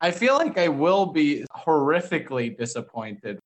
[0.00, 3.38] I feel like I will be horrifically disappointed.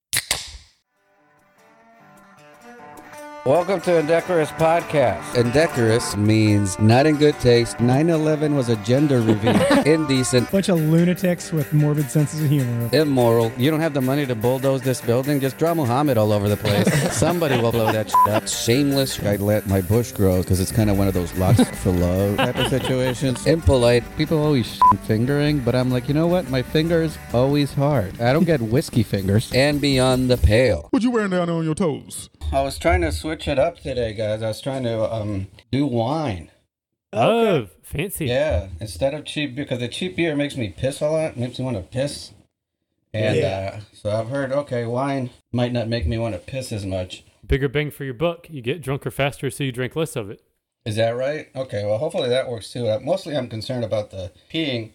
[3.45, 5.35] Welcome to Indecorous Podcast.
[5.35, 7.81] Indecorous means not in good taste.
[7.81, 9.61] 9 11 was a gender reveal.
[9.85, 10.49] Indecent.
[10.53, 12.89] Bunch of lunatics with morbid senses of humor.
[12.93, 13.51] Immoral.
[13.59, 15.41] You don't have the money to bulldoze this building.
[15.41, 16.87] Just draw Muhammad all over the place.
[17.19, 18.47] Somebody will blow that shit up.
[18.47, 19.21] Shameless.
[19.25, 22.37] I let my bush grow because it's kind of one of those lots for love
[22.37, 23.45] type of situations.
[23.49, 24.05] Impolite.
[24.17, 26.49] People always fingering, but I'm like, you know what?
[26.49, 28.21] My finger's always hard.
[28.21, 29.51] I don't get whiskey fingers.
[29.53, 30.87] And beyond the pale.
[30.91, 32.31] What you wearing down on your toes?
[32.53, 34.43] I was trying to switch it up today, guys.
[34.43, 36.51] I was trying to um do wine.
[37.13, 38.27] Oh, fancy.
[38.27, 41.65] Yeah, instead of cheap because the cheap beer makes me piss a lot, makes me
[41.65, 42.33] want to piss.
[43.13, 43.75] And Yeah.
[43.77, 47.25] uh, so I've heard, okay, wine might not make me want to piss as much.
[47.47, 48.49] Bigger bang for your buck.
[48.49, 50.41] You get drunker faster, so you drink less of it.
[50.87, 51.49] Is that right?
[51.55, 52.89] Okay, well, hopefully that works too.
[52.89, 54.93] Uh, mostly I'm concerned about the peeing.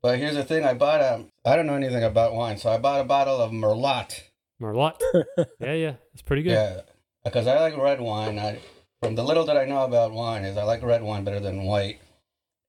[0.00, 2.78] But here's the thing I bought, um, I don't know anything about wine, so I
[2.78, 4.22] bought a bottle of Merlot.
[4.60, 4.98] Merlot.
[5.60, 5.92] yeah, yeah.
[6.14, 6.52] It's pretty good.
[6.52, 6.80] Yeah,
[7.28, 8.38] because I like red wine.
[8.38, 8.58] I,
[9.02, 11.62] from the little that I know about wine, is I like red wine better than
[11.64, 12.00] white.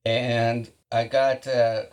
[0.06, 1.84] And I got uh,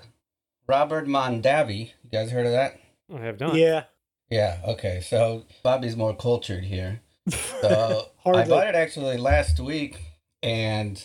[0.66, 1.78] Robert Mondavi.
[2.04, 2.78] You guys heard of that?
[3.14, 3.54] I have not.
[3.54, 3.84] Yeah.
[4.30, 4.58] Yeah.
[4.66, 5.00] Okay.
[5.00, 7.00] So Bobby's more cultured here.
[7.60, 9.98] So I bought it actually last week,
[10.42, 11.04] and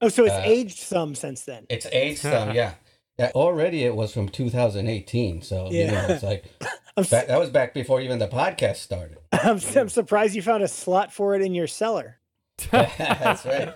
[0.00, 1.66] Oh, so it's Uh, aged some since then.
[1.68, 2.50] it's aged some.
[2.54, 2.74] Yeah.
[3.18, 3.30] Yeah.
[3.34, 5.42] Already it was from 2018.
[5.42, 6.12] So you know, Yeah.
[6.12, 6.44] it's like
[6.96, 9.18] I'm, back, that was back before even the podcast started.
[9.32, 12.18] I'm, s- I'm surprised you found a slot for it in your cellar.
[12.70, 13.72] That's right.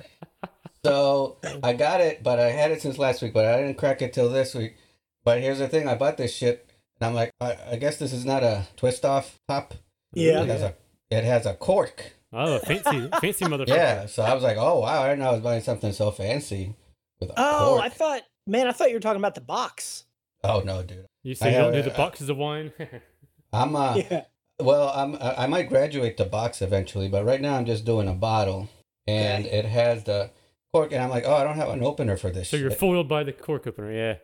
[0.84, 4.02] So I got it, but I had it since last week, but I didn't crack
[4.02, 4.76] it till this week.
[5.24, 6.68] But here's the thing: I bought this shit,
[7.00, 9.74] and I'm like, I, I guess this is not a twist off top.
[10.12, 10.42] Yeah.
[10.42, 10.74] It has a
[11.10, 12.14] it has a cork.
[12.32, 13.68] Oh, fancy, fancy motherfucker.
[13.68, 14.06] Yeah.
[14.06, 16.74] So I was like, oh wow, I didn't know I was buying something so fancy
[17.20, 17.82] with a Oh, cork.
[17.84, 20.04] I thought, man, I thought you were talking about the box.
[20.44, 21.06] oh no, dude.
[21.22, 22.72] You I say you don't have do a- the boxes of wine?
[23.52, 24.24] I'm uh, yeah.
[24.60, 28.08] well, I'm I I might graduate the box eventually, but right now I'm just doing
[28.08, 28.68] a bottle,
[29.06, 29.58] and Okay.
[29.58, 30.30] it has the
[30.72, 32.48] cork, and I'm like, oh, I don't have an opener for this.
[32.48, 32.78] so you're shit.
[32.78, 33.92] foiled by the cork opener.
[33.92, 34.16] Yeah.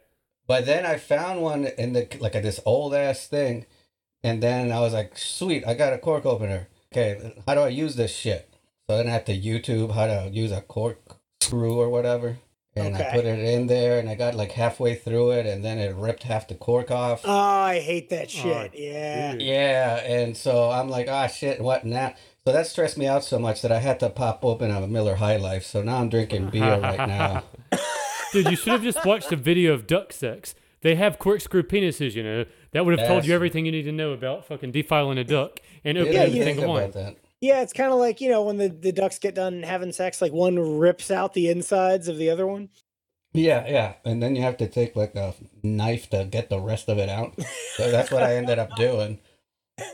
[0.47, 3.67] But then I found one in the like a, this old ass thing,
[4.23, 6.69] and then I was like, "Sweet, I got a cork opener.
[6.91, 8.49] Okay, how do I use this shit?"
[8.89, 10.99] So then I have to YouTube how to use a cork
[11.43, 12.39] screw or whatever,
[12.77, 15.79] and I put it in there, and I got like halfway through it, and then
[15.79, 17.23] it ripped half the cork off.
[17.25, 18.47] Oh, I hate that shit.
[18.47, 19.33] Oh, yeah.
[19.33, 19.43] dude.
[19.43, 22.15] yeah, and so I'm like, "Ah, shit, what now?"
[22.45, 25.17] So that stressed me out so much that I had to pop open a Miller
[25.17, 25.65] High Life.
[25.67, 27.43] So now I'm drinking beer right now.
[28.33, 30.55] Dude, you should have just watched a video of duck sex.
[30.83, 32.45] They have corkscrew penises, you know.
[32.73, 35.61] That would have told you everything you need to know about fucking defiling a duck
[35.85, 36.83] and opening Yeah, a even you thing think of wine.
[36.85, 37.17] about that.
[37.41, 40.21] Yeah, it's kind of like, you know, when the, the ducks get done having sex,
[40.21, 42.69] like one rips out the insides of the other one.
[43.33, 43.93] Yeah, yeah.
[44.05, 47.09] And then you have to take like a knife to get the rest of it
[47.09, 47.35] out.
[47.77, 49.21] So that's what I ended up doing.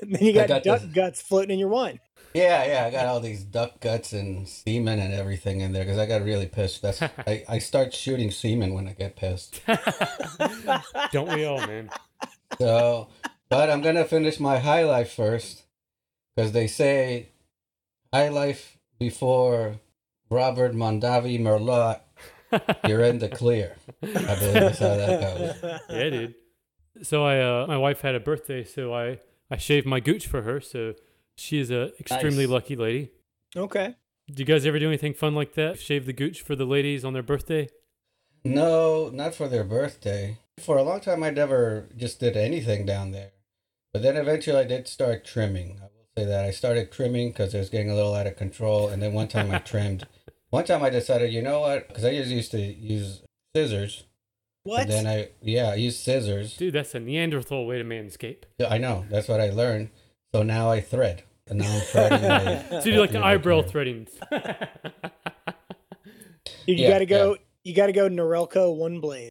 [0.01, 2.01] And then you got, got duck this- guts floating in your wine.
[2.33, 2.87] Yeah, yeah.
[2.87, 6.23] I got all these duck guts and semen and everything in there because I got
[6.25, 6.81] really pissed.
[6.81, 9.61] That's I, I start shooting semen when I get pissed.
[11.13, 11.91] Don't we all, man?
[12.59, 13.09] So,
[13.51, 15.65] but I'm gonna finish my high life first
[16.35, 17.29] because they say
[18.15, 19.81] high life before
[20.31, 22.01] Robert Mondavi Merlot,
[22.87, 23.77] you're in the clear.
[24.03, 25.81] I believe that's how that goes.
[25.91, 26.35] Yeah, dude.
[27.03, 29.19] So I, uh, my wife had a birthday, so I,
[29.51, 30.61] I shaved my gooch for her.
[30.61, 30.95] So
[31.37, 32.53] she is a extremely Nice.
[32.53, 33.11] lucky lady.
[33.57, 33.97] Okay.
[34.31, 35.81] Do you guys ever do anything fun like that?
[35.81, 37.69] Shave the gooch for the ladies on their birthday?
[38.45, 40.39] No, not for their birthday.
[40.61, 43.33] For a long time, I never just did anything down there.
[43.93, 45.79] But then eventually, I did start trimming.
[45.81, 48.37] I will say that I started trimming because it was getting a little out of
[48.37, 48.89] control.
[48.89, 50.07] And then one time, I trimmed.
[50.51, 51.89] One time, I decided, you know what?
[51.89, 53.23] Because I just used to use
[53.55, 54.05] scissors.
[54.63, 54.83] What?
[54.83, 56.57] And then I, yeah, I used scissors.
[56.57, 58.45] Dude, that's a Neanderthal way to manscape.
[58.59, 59.05] Yeah, I know.
[59.11, 59.91] That's what I learned.
[60.35, 61.25] So now I thread.
[61.47, 62.23] And now I'm threading.
[62.29, 63.71] my- So you do like the eyebrow hair.
[63.71, 64.09] threading.
[66.67, 67.37] you yeah, gotta go.
[67.65, 69.31] You gotta go Norelco one blade.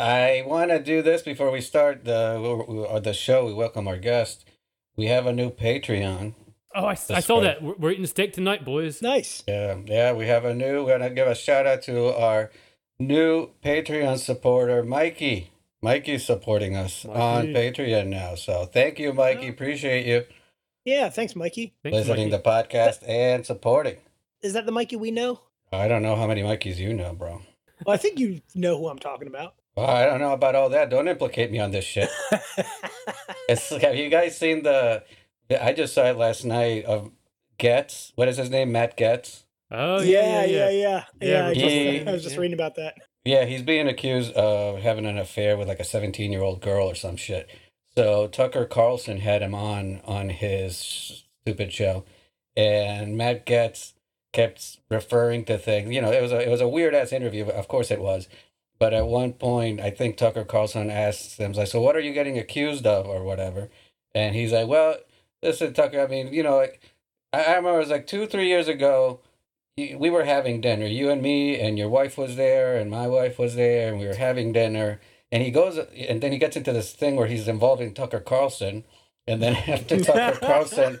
[0.00, 3.44] I want to do this before we start the or the show.
[3.46, 4.46] We welcome our guest.
[4.96, 6.34] We have a new Patreon.
[6.74, 7.62] oh, I, I saw that.
[7.62, 9.02] We're, we're eating steak tonight, boys.
[9.02, 9.44] Nice.
[9.46, 10.84] Yeah, yeah, we have a new.
[10.84, 12.50] We're gonna give a shout out to our
[12.98, 15.50] new Patreon supporter, Mikey.
[15.82, 18.34] Mikey's supporting us on Patreon now.
[18.36, 19.48] So thank you, Mikey.
[19.48, 20.24] Appreciate you
[20.84, 21.10] Yeah.
[21.10, 21.74] Thanks, Mikey.
[21.82, 22.42] Thanks, listening Mikey.
[22.42, 23.96] to podcast and supporting.
[24.42, 25.40] Is that the Mikey we know?
[25.72, 27.42] I don't know how many Mikeys you know, bro.
[27.84, 29.54] Well, I think you know who I'm talking about.
[29.80, 30.90] Well, I don't know about all that.
[30.90, 32.10] Don't implicate me on this shit.
[33.48, 35.02] It's have you guys seen the?
[35.60, 37.10] I just saw it last night of
[37.58, 38.12] Gaetz.
[38.14, 38.70] What is his name?
[38.70, 39.42] Matt Gaetz.
[39.72, 40.70] Oh, yeah, yeah, yeah.
[40.70, 41.04] yeah, yeah.
[41.20, 42.40] Yeah, I, he- just, I was just yeah.
[42.40, 42.94] reading about that.
[43.24, 46.88] Yeah, he's being accused of having an affair with like a 17 year old girl
[46.88, 47.50] or some shit.
[47.96, 52.04] So Tucker Carlson had him on on his stupid show,
[52.56, 53.94] and Matt Gaetz
[54.32, 55.90] kept referring to things.
[55.92, 57.46] You know, it was a it was a weird ass interview.
[57.48, 58.28] Of course it was.
[58.80, 62.14] But at one point, I think Tucker Carlson asked him, like, so what are you
[62.14, 63.70] getting accused of or whatever?
[64.14, 64.96] And he's like, well,
[65.42, 66.82] listen, Tucker, I mean, you know, like,
[67.32, 69.20] I, I remember it was like two, three years ago,
[69.76, 73.38] we were having dinner, you and me, and your wife was there, and my wife
[73.38, 75.00] was there, and we were having dinner.
[75.32, 78.84] And he goes, and then he gets into this thing where he's involving Tucker Carlson.
[79.26, 81.00] And then after Tucker Carlson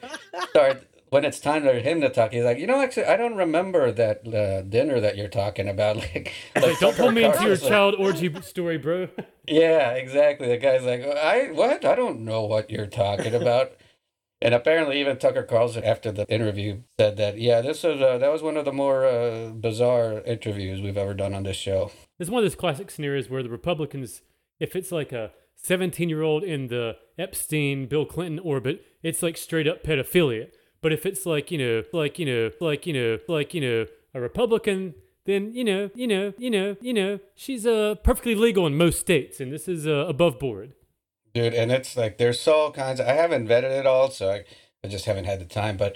[0.50, 3.34] starts, when it's time for him to talk, he's like, you know, actually, I don't
[3.34, 5.96] remember that uh, dinner that you're talking about.
[6.00, 9.08] Like, Like, don't pull me into your like, child orgy story, bro.
[9.48, 10.48] yeah, exactly.
[10.48, 11.84] The guy's like, I what?
[11.84, 13.72] I don't know what you're talking about.
[14.40, 18.32] and apparently, even Tucker Carlson, after the interview, said that yeah, this was uh, that
[18.32, 21.90] was one of the more uh, bizarre interviews we've ever done on this show.
[22.18, 24.22] It's one of those classic scenarios where the Republicans,
[24.58, 29.36] if it's like a 17 year old in the Epstein, Bill Clinton orbit, it's like
[29.36, 30.48] straight up pedophilia.
[30.82, 33.86] But if it's like, you know, like, you know, like, you know, like, you know,
[34.14, 34.94] a Republican,
[35.26, 38.98] then, you know, you know, you know, you know, she's uh, perfectly legal in most
[39.00, 39.40] states.
[39.40, 40.72] And this is uh, above board.
[41.34, 44.38] dude and it's like there's all kinds i haven't vetted it all so I,
[44.82, 45.92] I just haven't had the time but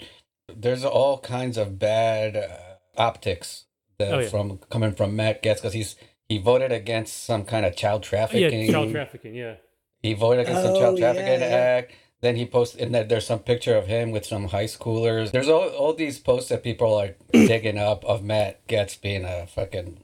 [0.65, 3.65] there's all kinds of bad uh, optics
[3.99, 4.29] that Oh, yeah.
[4.29, 5.97] from coming from matt gaetz because he's
[6.29, 9.55] he voted against some kind of child Oh, trafficking yeah, child trafficking, yeah.
[10.03, 11.79] he voted against the Oh, child trafficking yeah, yeah.
[11.79, 11.93] act
[12.25, 15.49] then he posted and then there's some picture of him with some high schoolers there's
[15.49, 19.99] all, all these posts that people are digging up of matt gaetz being a fucking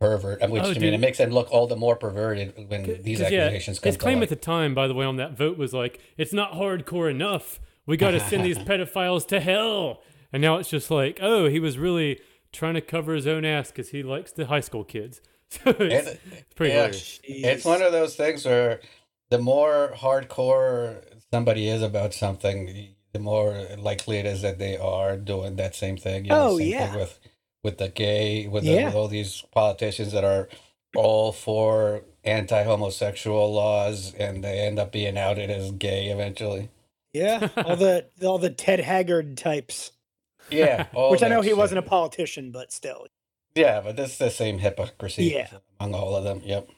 [0.00, 0.94] pervert which Oh, i mean dude.
[0.94, 3.96] it makes him look all the more perverted when these 'Cause, yeah, accusations come his
[3.96, 4.24] to claim light.
[4.24, 7.60] at the time, by the way, on that vote was like, it's not hardcore enough.
[7.86, 10.00] We got to send these pedophiles to hell.
[10.32, 12.18] And now it's just like, oh, he was really
[12.52, 15.20] trying to cover his own ass because he likes the high school kids.
[15.50, 17.50] So it's, And- it's pretty yeah.
[17.50, 18.80] It's one of those things where
[19.30, 21.02] the more hardcore
[21.32, 25.96] somebody is about something, the more likely it is that they are doing that same
[25.96, 26.24] thing.
[26.24, 26.94] You know, Oh, yeah.
[26.96, 27.18] With
[27.62, 28.86] with the gay, with, the, Yeah.
[28.86, 30.48] with all these politicians that are
[30.96, 36.70] all for anti-homosexual laws, and they end up being outed as gay eventually.
[37.12, 39.92] Yeah, all the all the Ted Haggard types,
[40.50, 41.56] Yeah, which I know he shit.
[41.58, 43.06] wasn't a politician, but still.
[43.54, 45.48] Yeah, but that's the same hypocrisy Yeah.
[45.78, 46.40] among all of them.
[46.44, 46.68] Yep.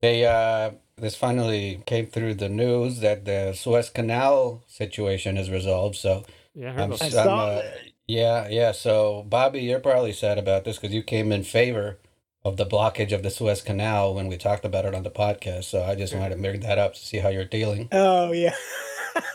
[0.00, 5.96] They uh this finally came through the news that the Suez Canal situation is resolved.
[5.96, 6.24] So
[6.54, 7.78] Yeah, I heard I'm, about I I'm saw uh, that.
[8.06, 8.72] yeah, yeah.
[8.72, 11.98] So Bobby, you're probably sad about this because you came in favor
[12.44, 15.64] of the blockage of the Suez Canal when we talked about it on the podcast.
[15.64, 17.88] So I just wanted to bring that up to see how you're dealing.
[17.92, 18.54] Oh yeah.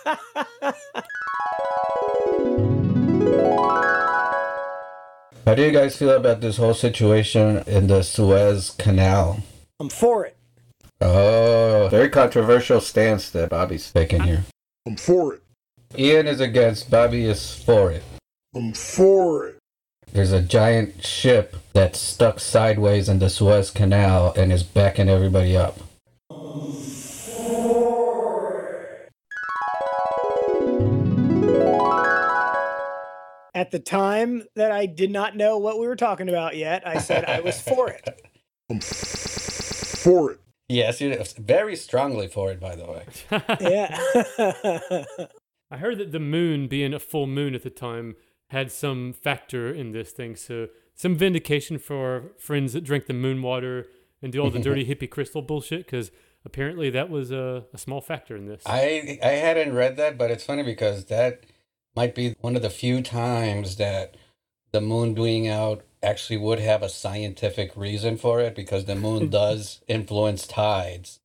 [5.46, 9.44] How do you guys feel about this whole situation in the Suez Canal?
[9.80, 10.36] I'm for it.
[11.02, 14.46] Oh, very controversial stance that Bobby's taking here.
[14.88, 15.42] I'm for it.
[15.98, 18.04] Ian is against, Bobby is for it.
[18.56, 19.58] I'm for it.
[20.14, 25.58] There's a giant ship that's stuck sideways in the Suez Canal and is backing everybody
[25.58, 25.78] up.
[26.32, 29.10] Um for
[33.54, 37.00] At the time that I did not know what we were talking about yet, I
[37.00, 38.08] said I was for it.
[38.70, 40.40] I'm for it.
[40.68, 43.06] Yes, you're very strongly for it, by the way.
[43.62, 45.28] Yeah.
[45.72, 48.16] I heard that the moon being a full moon at the time
[48.50, 50.36] had some factor in this thing.
[50.36, 53.88] So some vindication for our friends that drink the moon water
[54.22, 56.12] and do all the dirty hippie crystal bullshit because
[56.46, 58.64] apparently that was a, a small factor in this.
[58.66, 61.46] I I hadn't read that, but it's funny because that
[61.96, 64.16] might be one of the few times that
[64.72, 69.30] the moon being out actually would have a scientific reason for it because the moon
[69.42, 71.20] does influence tides.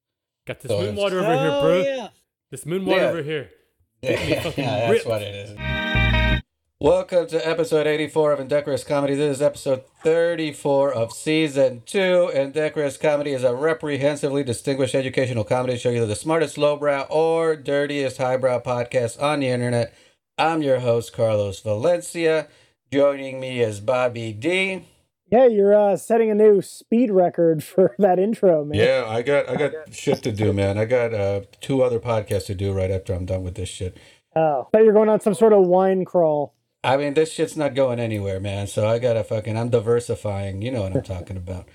[0.47, 1.83] Got this So moon water over here, Oh, bro.
[1.83, 2.09] yeah.
[2.51, 3.09] This moon water Yeah.
[3.09, 3.51] over here.
[4.03, 5.07] Yeah, me that's ripped.
[5.07, 6.41] what it is.
[6.81, 9.15] Welcome to episode 84 of Indecorous Comedy.
[9.15, 12.31] This is episode 34 of season 2.
[12.35, 18.17] Indecorous Comedy is a reprehensively distinguished educational comedy show, either the smartest lowbrow or dirtiest
[18.17, 19.95] highbrow podcast on the internet.
[20.39, 22.49] I'm your host, Carlos Valencia.
[22.93, 24.85] Joining me is Bobby D.
[25.31, 28.81] Yeah, you're uh, setting a new speed record for that intro, man.
[28.81, 30.77] Yeah, I got I got shit to do, man.
[30.77, 33.97] I got uh, two other podcasts to do right after I'm done with this shit.
[34.35, 36.55] Oh, thought you're going on some sort of wine crawl.
[36.83, 38.67] I mean, this shit's not going anywhere, man.
[38.67, 40.61] So I gotta fucking, I'm diversifying.
[40.63, 41.69] You know what I'm talking about.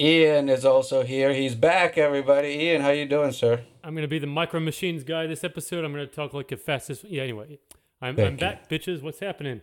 [0.00, 1.34] Ian is also here.
[1.34, 2.48] He's back, everybody.
[2.48, 3.60] Ian, how you doing, sir?
[3.82, 5.84] I'm gonna be the micro machines guy this episode.
[5.84, 7.22] I'm gonna talk like a fast as yeah.
[7.22, 7.58] Anyway,
[8.00, 9.02] I'm I'm back, bitches.
[9.02, 9.60] What's happening?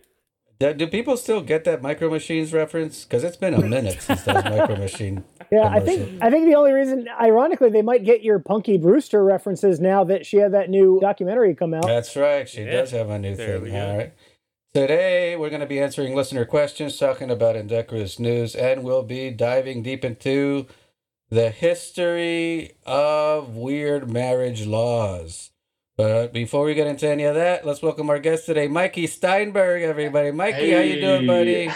[0.62, 3.02] Do, do people still get that Micro Machines reference?
[3.04, 5.24] Because it's been a minute since that Micro Machine.
[5.50, 9.24] Yeah, I think I think the only reason, ironically, they might get your Punky Brewster
[9.24, 11.84] references now that she had that new documentary come out.
[11.86, 12.48] That's right.
[12.48, 12.72] She Yeah.
[12.82, 13.76] does have a new There thing.
[13.76, 14.12] All right.
[14.72, 19.30] Today, we're going to be answering listener questions, talking about indecorous news, and we'll be
[19.30, 20.66] diving deep into
[21.28, 25.50] the history of weird marriage laws.
[25.94, 29.82] But before we get into any of that, let's welcome our guest today, Mikey Steinberg.
[29.82, 31.70] Everybody, Mikey, how you doing, buddy?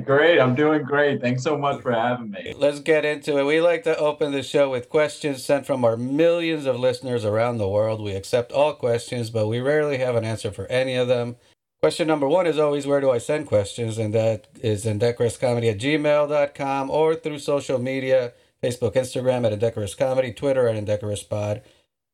[0.04, 0.40] great.
[0.40, 1.20] I'm doing great.
[1.20, 2.54] Thanks so much for having me.
[2.56, 3.44] Let's get into it.
[3.44, 7.58] We like to open the show with questions sent from our millions of listeners around
[7.58, 8.02] the world.
[8.02, 11.36] We accept all questions, but we rarely have an answer for any of them.
[11.82, 13.98] Question number one is always where do I send questions?
[13.98, 20.32] And that is indecorouscomedy at gmail.com or through social media Facebook, Instagram at Indecorous Comedy,
[20.32, 21.60] Twitter at Indecorous Pod,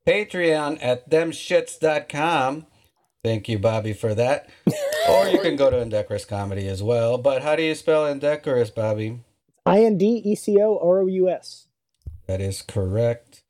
[0.06, 2.66] Patreon at themshits.com.
[3.22, 4.50] Thank you, Bobby, for that.
[5.08, 7.18] or you can go to Indecorous Comedy as well.
[7.18, 9.20] But how do you spell Indecorous, Bobby?
[9.64, 11.68] I N D E C O R O U S.
[12.26, 13.42] That is correct.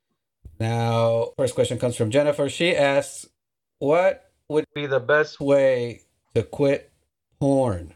[0.60, 2.48] Now, first question comes from Jennifer.
[2.48, 3.26] She asks,
[3.78, 6.02] What would be the best way
[6.34, 6.92] to quit
[7.40, 7.94] porn?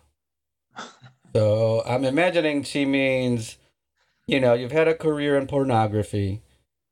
[1.35, 3.59] So I'm imagining she means,
[4.27, 6.41] you know, you've had a career in pornography.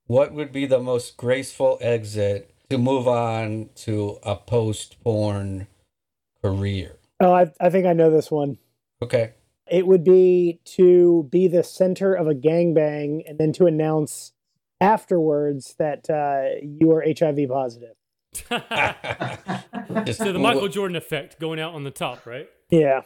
[0.06, 5.66] What would be the most graceful exit to move on to a post porn
[6.42, 6.96] career?
[7.20, 8.58] Oh, I, I think I know this one.
[9.00, 9.32] Okay.
[9.66, 14.32] It would be to be the center of a gangbang and then to announce
[14.78, 17.96] afterwards that uh, you are HIV positive.
[20.04, 22.48] Just so the Michael Jordan effect going out on the top, right?
[22.68, 23.02] Yeah.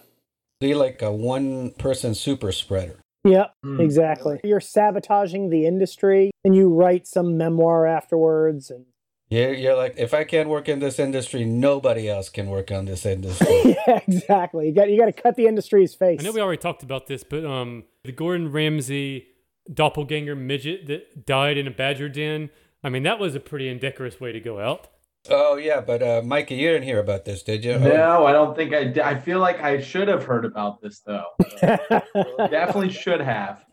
[0.61, 2.99] be like a one person super spreader.
[3.25, 3.53] Yep.
[3.63, 3.81] Hmm.
[3.81, 4.41] Exactly.
[4.45, 8.87] You're sabotaging the industry and you write some memoir afterwards and
[9.29, 12.87] Yeah, you're like, if I can't work in this industry, nobody else can work on
[12.87, 13.77] this industry.
[13.87, 14.69] yeah, exactly.
[14.69, 16.21] You got you got to cut the industry's face.
[16.21, 19.27] I know we already talked about this, but um, the Gordon Ramsay
[19.73, 22.51] doppelganger midget that died in a badger den.
[22.83, 24.89] I mean, that was a pretty indecorous way to go out.
[25.31, 27.73] Oh yeah, but uh, Mikey, you didn't hear about this, did you?
[27.73, 29.01] Oh, No, I don't think I did.
[29.01, 31.25] I feel like I should have heard about this though.
[31.63, 33.65] Definitely should have.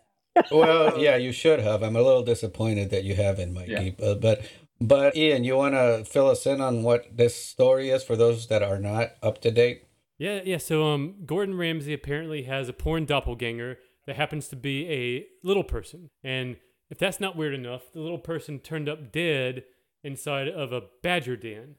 [0.52, 1.82] well, yeah, you should have.
[1.82, 3.72] I'm a little disappointed that you haven't, Mikey.
[3.72, 3.90] Yeah.
[3.98, 4.42] But, but
[4.82, 8.48] but Ian, you want to fill us in on what this story is for those
[8.48, 9.84] that are not up to date?
[10.18, 10.58] Yeah, yeah.
[10.58, 15.64] So um, Gordon Ramsay apparently has a porn doppelganger that happens to be a little
[15.64, 16.58] person, and
[16.90, 19.64] if that's not weird enough, the little person turned up dead
[20.06, 21.76] inside of a badger den.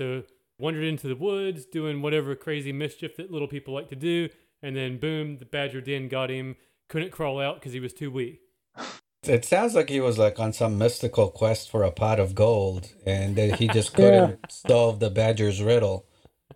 [0.00, 0.24] So
[0.58, 4.28] wandered into the woods, doing whatever crazy mischief that little people like to do,
[4.62, 6.56] and then boom, the badger den got him.
[6.88, 8.40] Couldn't crawl out because he was too weak.
[9.22, 12.92] It sounds like he was like on some mystical quest for a pot of gold,
[13.04, 16.06] and that he just couldn't solve the badger's riddle,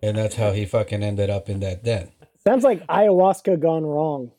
[0.03, 2.13] and that's how he fucking ended up in that den.
[2.47, 4.31] Sounds like ayahuasca gone wrong.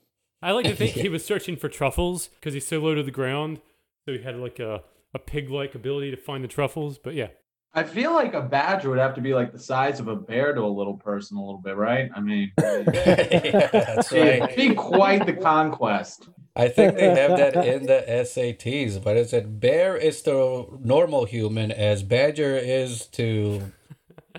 [0.41, 3.11] I like to think he was searching for truffles because he's so low to the
[3.11, 3.59] ground,
[4.05, 4.81] so he had like a,
[5.13, 6.97] a pig-like ability to find the truffles.
[6.97, 7.27] But yeah,
[7.73, 10.53] I feel like a badger would have to be like the size of a bear
[10.53, 12.09] to a little person, a little bit, right?
[12.15, 14.55] I mean, yeah, that's it'd right.
[14.55, 16.27] be quite the conquest.
[16.55, 20.77] I think they have that in the SATs, but is it said bear is to
[20.83, 23.71] normal human as badger is to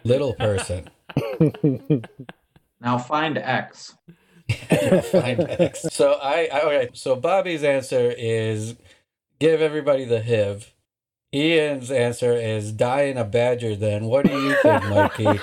[0.05, 0.91] little person.
[2.83, 3.95] Now find X.
[5.13, 5.83] Find X.
[5.93, 6.89] So I, I okay.
[6.95, 8.75] So Bobby's answer is
[9.43, 10.73] give everybody the HIV.
[11.35, 13.75] Ian's answer is die in a badger.
[13.75, 15.25] Then what do you think, Mikey?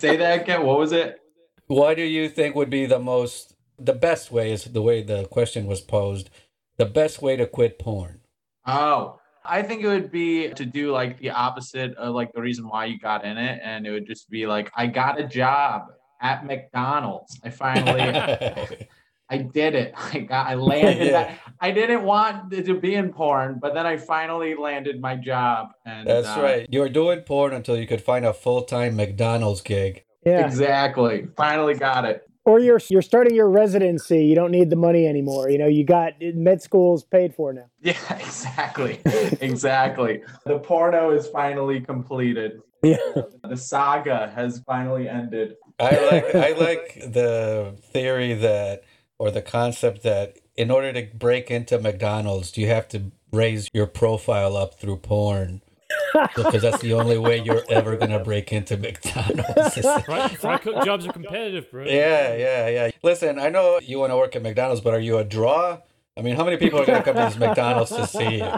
[0.00, 0.64] Say that again.
[0.64, 1.20] What was it?
[1.68, 4.50] what do you think would be the most, the best way?
[4.50, 6.30] Is the way the question was posed.
[6.76, 8.20] The best way to quit porn.
[8.66, 12.68] Oh, I think it would be to do like the opposite of like the reason
[12.68, 15.82] why you got in it, and it would just be like I got a job
[16.20, 17.38] at McDonald's.
[17.44, 18.00] I finally,
[19.28, 19.92] I did it.
[20.12, 21.06] I got, I landed.
[21.06, 21.12] Yeah.
[21.12, 21.38] that.
[21.60, 25.68] I didn't want to be in porn, but then I finally landed my job.
[25.84, 26.66] And That's uh, right.
[26.70, 30.04] You were doing porn until you could find a full time McDonald's gig.
[30.24, 30.44] Yeah.
[30.44, 31.28] Exactly.
[31.36, 32.22] Finally got it.
[32.44, 34.24] Or you're you're starting your residency.
[34.24, 35.50] You don't need the money anymore.
[35.50, 37.66] You know, you got med school's paid for now.
[37.80, 39.00] Yeah, exactly.
[39.40, 40.22] exactly.
[40.44, 42.60] The porno is finally completed.
[42.82, 42.96] Yeah.
[43.42, 45.56] The saga has finally ended.
[45.80, 48.84] I like I like the theory that
[49.18, 53.86] or the concept that in order to break into McDonald's, you have to raise your
[53.86, 55.62] profile up through porn.
[56.34, 59.78] because that's the only way you're ever gonna break into McDonald's.
[60.04, 61.84] fry, fry cook jobs are competitive, bro.
[61.84, 62.90] yeah, yeah, yeah.
[63.02, 65.78] Listen, I know you want to work at McDonald's, but are you a draw?
[66.16, 68.52] I mean, how many people are gonna come to this McDonald's to see you?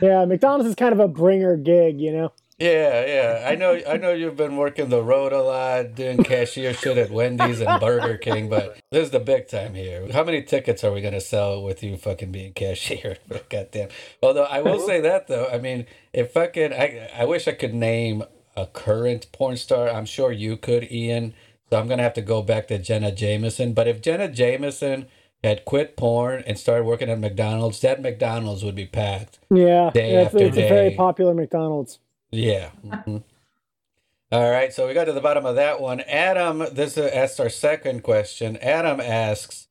[0.00, 2.32] Yeah, McDonald's is kind of a bringer gig, you know.
[2.58, 3.48] Yeah, yeah.
[3.48, 7.10] I know I know you've been working the road a lot, doing cashier shit at
[7.10, 10.10] Wendy's and Burger King, but this is the big time here.
[10.10, 13.18] How many tickets are we gonna sell with you fucking being cashier?
[13.30, 13.88] Oh, goddamn.
[14.22, 17.74] Although I will say that though, I mean, if fucking I I wish I could
[17.74, 18.24] name
[18.56, 19.88] a current porn star.
[19.88, 21.34] I'm sure you could, Ian.
[21.68, 23.74] So I'm gonna have to go back to Jenna Jameson.
[23.74, 25.06] But if Jenna Jameson
[25.44, 29.38] had quit porn and started working at McDonald's, that McDonald's would be packed.
[29.50, 31.98] Yeah, Day yeah, it's, after it's a very popular McDonald's.
[32.36, 32.70] Yeah.
[32.84, 33.22] mhm.
[34.32, 36.00] All right, so we got to the bottom of that one.
[36.00, 38.56] Adam, this uh, asks our second question.
[38.56, 39.68] Adam asks,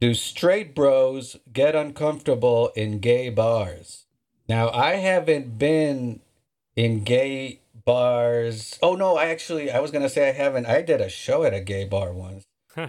[0.00, 4.04] "Do straight bros get uncomfortable in gay bars?"
[4.48, 6.20] Now, I haven't been
[6.76, 8.78] in gay bars.
[8.82, 10.66] Oh no, I actually I was gonna say I haven't.
[10.66, 12.44] I did a show at a gay bar once.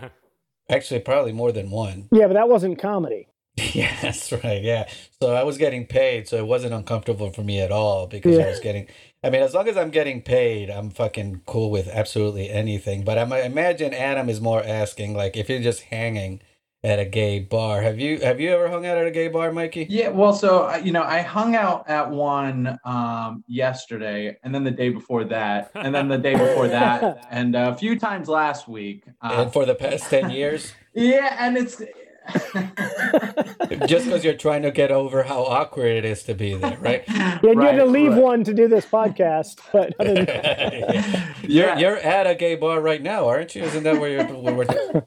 [0.69, 2.09] Actually, probably more than one.
[2.11, 3.27] Yeah, but that wasn't comedy.
[3.73, 4.61] Yeah, that's right.
[4.61, 4.87] Yeah.
[5.21, 8.49] So I was getting paid, so it wasn't uncomfortable for me at all because I
[8.49, 8.87] was getting.
[9.23, 13.03] I mean, as long as I'm getting paid, I'm fucking cool with absolutely anything.
[13.03, 16.41] But I'm, I imagine Adam is more asking, like, if you're just hanging
[16.83, 17.81] at a gay bar.
[17.81, 19.87] Have you have you ever hung out at a gay bar, Mikey?
[19.89, 24.71] Yeah, well, so you know, I hung out at one um, yesterday, and then the
[24.71, 29.05] day before that, and then the day before that, and a few times last week.
[29.21, 31.81] Uh, And for the past ten years, yeah, and it's
[33.87, 37.03] just because you're trying to get over how awkward it is to be there, right?
[37.17, 38.21] Yeah, you had to leave right.
[38.21, 41.33] one to do this podcast, but other than Yeah.
[41.43, 41.77] You're Yeah.
[41.77, 43.63] you're at a gay bar right now, aren't you?
[43.63, 44.25] Isn't that where you're?
[44.25, 45.03] Where we're,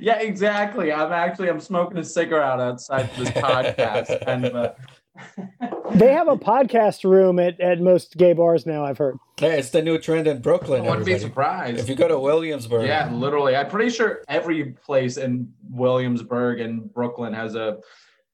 [0.00, 0.92] yeah, exactly.
[0.92, 4.72] I'm actually I'm smoking a cigarette outside this podcast, and uh,
[5.94, 8.84] they have a podcast room at, at most gay bars now.
[8.84, 9.16] I've heard.
[9.38, 10.84] Hey, it's the new trend in Brooklyn.
[10.84, 11.78] I wouldn't be surprised.
[11.78, 13.56] If you go to Williamsburg, Yeah, literally.
[13.56, 17.78] I'm pretty sure every place in Williamsburg and Brooklyn has a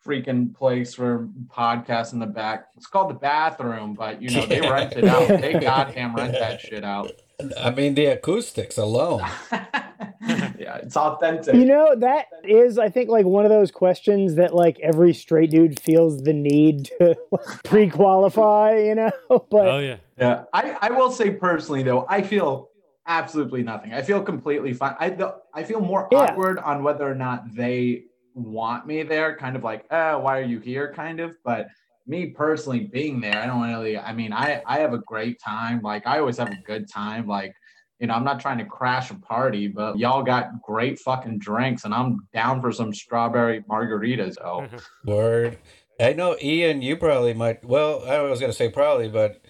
[0.05, 2.67] freaking place for podcasts in the back.
[2.77, 5.29] It's called the bathroom, but you know, they rent it out.
[5.29, 7.11] They goddamn rent that shit out.
[7.59, 9.21] I mean the acoustics alone.
[9.53, 11.55] yeah, it's authentic.
[11.55, 15.51] You know, that is, I think, like one of those questions that like every straight
[15.51, 17.17] dude feels the need to
[17.65, 18.79] pre-qualify.
[18.79, 19.97] You know, but oh yeah.
[20.19, 22.71] Yeah, I, I will say personally though, I feel
[23.07, 23.93] absolutely nothing.
[23.93, 24.97] I feel completely fine.
[24.99, 26.19] I the, I feel more Yeah.
[26.19, 30.43] awkward on whether or not they want me there, kind of like, uh, why are
[30.43, 31.37] you here, kind of.
[31.45, 31.69] But
[32.07, 33.99] me personally being there, I don't really.
[33.99, 35.81] I mean, I I have a great time.
[35.83, 37.27] Like I always have a good time.
[37.27, 37.53] Like
[37.99, 41.85] you know, I'm not trying to crash a party, but y'all got great fucking drinks,
[41.85, 44.35] and I'm down for some strawberry margaritas.
[44.35, 44.67] So
[45.05, 45.59] Word.
[45.99, 47.65] I know Ian, you probably might.
[47.65, 49.43] Well, I was gonna say probably, but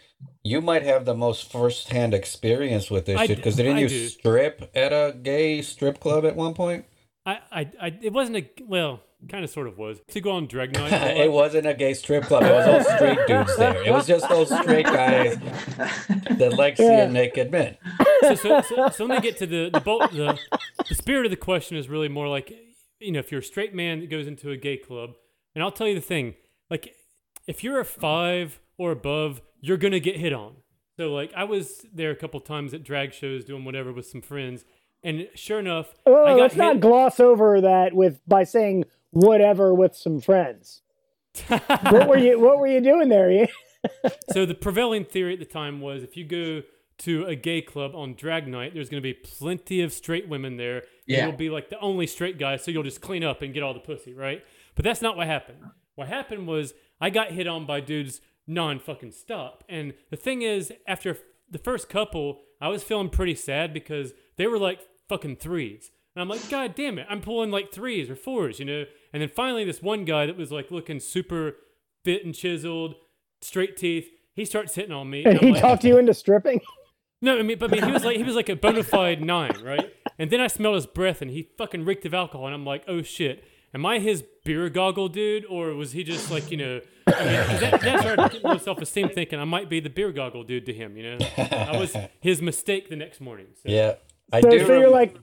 [0.45, 3.37] you might have the most first-hand experience with this I shit.
[3.37, 4.09] d- Because didn't I you do.
[4.09, 6.85] strip at a gay strip club at one point?
[7.25, 10.47] I, I, I, it wasn't a well, kind of, sort of was to go on
[10.47, 10.93] drag night.
[11.17, 12.43] it wasn't a gay strip club.
[12.45, 13.83] It was all straight dudes there.
[13.83, 15.37] It was just those straight guys
[16.39, 17.03] that like Yeah.
[17.05, 17.77] seeing naked men.
[18.23, 20.39] so, so, so, so let me get to the the, bolt, the
[20.89, 22.53] the spirit of the question is really more like
[23.01, 25.11] you know if you're a straight man that goes into a gay club
[25.55, 26.35] and i'll tell you the thing
[26.71, 26.95] like
[27.47, 30.55] if you're a five or above you're gonna get hit on
[30.99, 34.23] so like i was there a couple times at drag shows doing whatever with some
[34.23, 34.65] friends
[35.03, 38.85] and sure enough i got let's hit not gloss over that with by saying
[39.17, 40.83] whatever with some friends.
[41.49, 43.31] what were you What were you doing there?
[43.31, 43.49] Ian?
[44.33, 46.63] so the prevailing theory at the time was if you go
[46.99, 50.57] to a gay club on drag night, there's going to be plenty of straight women
[50.57, 50.83] there.
[51.07, 51.27] Yeah.
[51.27, 53.75] You'll be like the only straight guy, so you'll just clean up and get all
[53.75, 54.43] the pussy, right?
[54.75, 55.59] But that's not what happened.
[55.95, 59.65] What happened was I got hit on by dudes non fucking stop.
[59.69, 61.19] And the thing is, after
[61.51, 65.91] the first couple, I was feeling pretty sad because they were like fucking threes.
[66.17, 68.85] And I'm like, God damn it, I'm pulling like threes or fours, you know?
[69.13, 71.57] And then finally, this one guy that was like looking super
[72.05, 72.95] fit and chiseled,
[73.43, 75.25] straight teeth, he starts hitting on me.
[75.25, 76.61] And I'm he like, talked you into stripping.
[77.23, 79.23] no, I mean, but I mean, he was like he was like a bona fide
[79.23, 79.93] nine, right?
[80.19, 82.83] And then I smelled his breath, and he fucking reeked of alcohol, and I'm like,
[82.89, 86.81] oh shit, am I his beer goggle dude, or was he just like you know?
[87.07, 89.81] I mean, 'cause that, that started to get low self esteem, thinking I might be
[89.81, 91.19] the beer goggle dude to him, you know?
[91.37, 93.47] I was his mistake the next morning.
[93.55, 93.63] So.
[93.71, 93.95] Yeah,
[94.33, 94.59] I So, do.
[94.67, 95.17] so you're rem- like,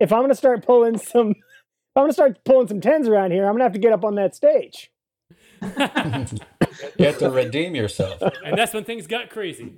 [0.00, 3.46] if I'm gonna start pulling some, if I'm gonna start pulling some tens around here,
[3.46, 4.90] I'm gonna have to get up on that stage.
[5.62, 8.22] you have to redeem yourself.
[8.44, 9.74] And that's when things got crazy.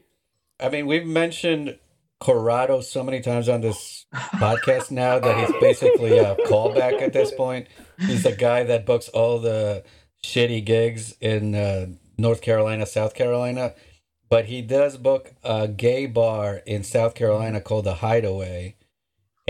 [0.61, 1.79] I mean, we've mentioned
[2.21, 7.33] Corrado so many times on this podcast now that he's basically a callback at this
[7.33, 7.67] point.
[7.99, 9.85] He's the guy that books all the
[10.23, 11.87] shitty gigs in uh,
[12.19, 13.75] North Carolina, South Carolina.
[14.29, 18.77] But he does book a gay bar in South Carolina called The Hideaway.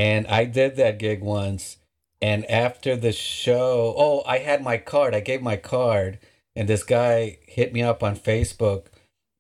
[0.01, 1.77] And I did that gig once.
[2.23, 5.15] And after the show, oh, I had my card.
[5.15, 6.19] I gave my card.
[6.57, 8.87] And this guy hit me up on Facebook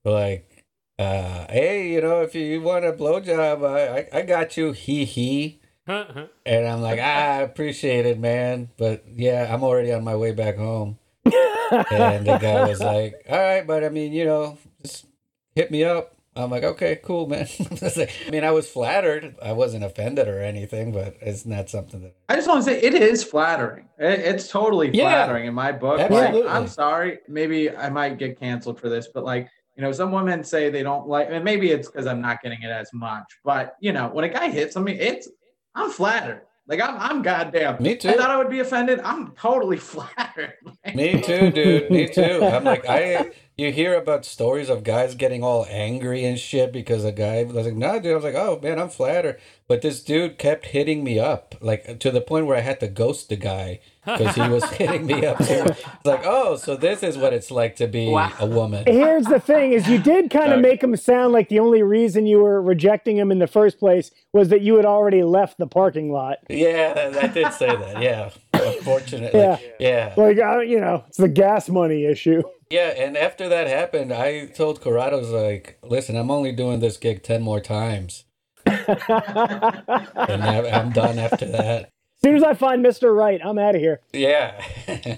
[0.05, 0.67] like,
[0.99, 4.73] uh, hey, you know, if you want a blowjob, I, I, I got you.
[4.73, 5.61] He he.
[5.87, 8.69] And I'm like, ah, I appreciate it, man.
[8.77, 10.99] But yeah, I'm already on my way back home.
[11.25, 15.07] and the guy was like, all right, but I mean, you know, just
[15.55, 16.20] hit me up.
[16.37, 17.49] I'm like, okay, cool, man.
[17.83, 19.35] I mean, I was flattered.
[19.43, 22.15] I wasn't offended or anything, but it's not something that.
[22.29, 23.89] I just want to say it is flattering.
[23.99, 25.09] It's totally Yeah.
[25.11, 25.99] flattering in my book.
[25.99, 26.49] Like, Absolutely.
[26.49, 30.45] I'm sorry, maybe I might get canceled for this, but like, you know, some women
[30.45, 33.25] say they don't like, and maybe it's because I'm not getting it as much.
[33.45, 35.29] But you know, when a guy hits on me, it's
[35.75, 36.43] I'm flattered.
[36.69, 37.83] Like I'm, I'm goddamn.
[37.83, 38.11] Me too.
[38.11, 39.01] I thought I would be offended.
[39.01, 40.55] I'm totally flattered.
[40.95, 41.91] Me too, dude.
[41.91, 42.41] Me too.
[42.45, 43.31] I'm like, I.
[43.61, 47.67] You hear about stories of guys getting all angry and shit because a guy was
[47.67, 51.05] like, "No, dude." I was like, "Oh man, I'm flattered," but this dude kept hitting
[51.05, 54.49] me up, like to the point where I had to ghost the guy because he
[54.49, 55.37] was hitting me up.
[55.37, 55.45] Too.
[55.67, 58.33] It's like, oh, so this is what it's like to be Wow.
[58.41, 58.85] a woman.
[58.87, 60.69] Here's the thing: is you did kind of Okay.
[60.71, 64.11] make him sound like the only reason you were rejecting him in the first place
[64.33, 66.39] was that you had already left the parking lot.
[66.49, 68.01] Yeah, I did say that.
[68.01, 69.39] Yeah, unfortunately.
[69.39, 69.59] Yeah.
[69.79, 70.15] Yeah.
[70.17, 72.43] Like, I, you know, it's the gas money issue.
[72.71, 77.23] Yeah, and after that happened, I told Corrado's like, listen, I'm only doing this gig
[77.23, 78.25] 10 more times.
[78.67, 81.83] And I- I'm done after that.
[82.23, 83.15] As soon as I find Mr.
[83.17, 84.01] Right, I'm out of here.
[84.13, 84.63] Yeah.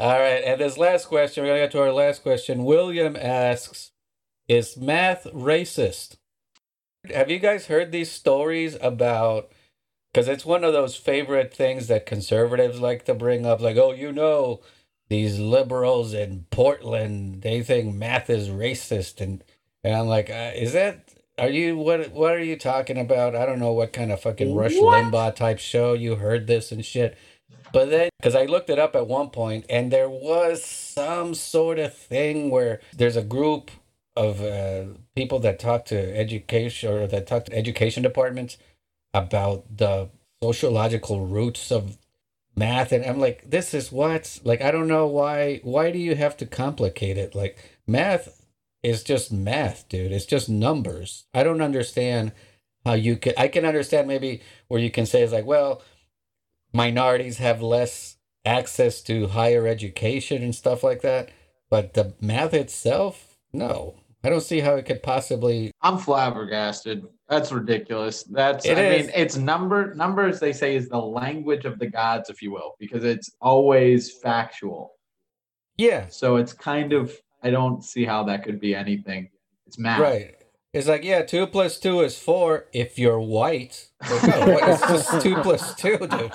[0.00, 2.64] All right, and this last question, we're going to get to our last question.
[2.64, 3.92] William asks,
[4.48, 6.16] is math racist?
[7.12, 9.50] Have you guys heard these stories about
[10.12, 13.92] because it's one of those favorite things that conservatives like to bring up like, "Oh,
[13.92, 14.60] you know,
[15.08, 19.42] these liberals in Portland, they think math is racist." And
[19.82, 23.34] and I'm like, uh, "Is that are you what what are you talking about?
[23.34, 25.04] I don't know what kind of fucking Rush What?
[25.04, 27.16] Limbaugh type show you heard this and shit."
[27.72, 31.80] But then, because I looked it up at one point, and there was some sort
[31.80, 33.72] of thing where there's a group
[34.16, 34.84] of uh,
[35.16, 38.58] people that talk to education or that talk to education departments
[39.12, 40.08] about the
[40.40, 41.98] sociological roots of
[42.56, 44.40] math, and I'm like, this is what?
[44.44, 45.60] Like, I don't know why.
[45.62, 47.34] Why do you have to complicate it?
[47.34, 48.42] Like, math
[48.82, 50.12] is just math, dude.
[50.12, 51.24] It's just numbers.
[51.34, 52.32] I don't understand
[52.84, 53.34] how you could.
[53.38, 55.82] I can understand maybe where you can say it's like, well
[56.74, 61.30] minorities have less access to higher education and stuff like that.
[61.70, 63.94] But the math itself, no.
[64.22, 65.70] I don't see how it could possibly.
[65.80, 67.06] I'm flabbergasted.
[67.28, 68.22] That's ridiculous.
[68.24, 69.06] That's It I is.
[69.06, 72.74] mean, it's number numbers they say is the language of the gods, if you will,
[72.78, 74.92] because it's always factual.
[75.76, 79.30] Yeah, So it's kind of I don't see how that could be anything.
[79.66, 80.00] It's math.
[80.00, 80.34] right.
[80.72, 83.88] It's like, yeah, two plus two is four if you're white.
[84.10, 86.32] Like, no, it's just two plus two, dude.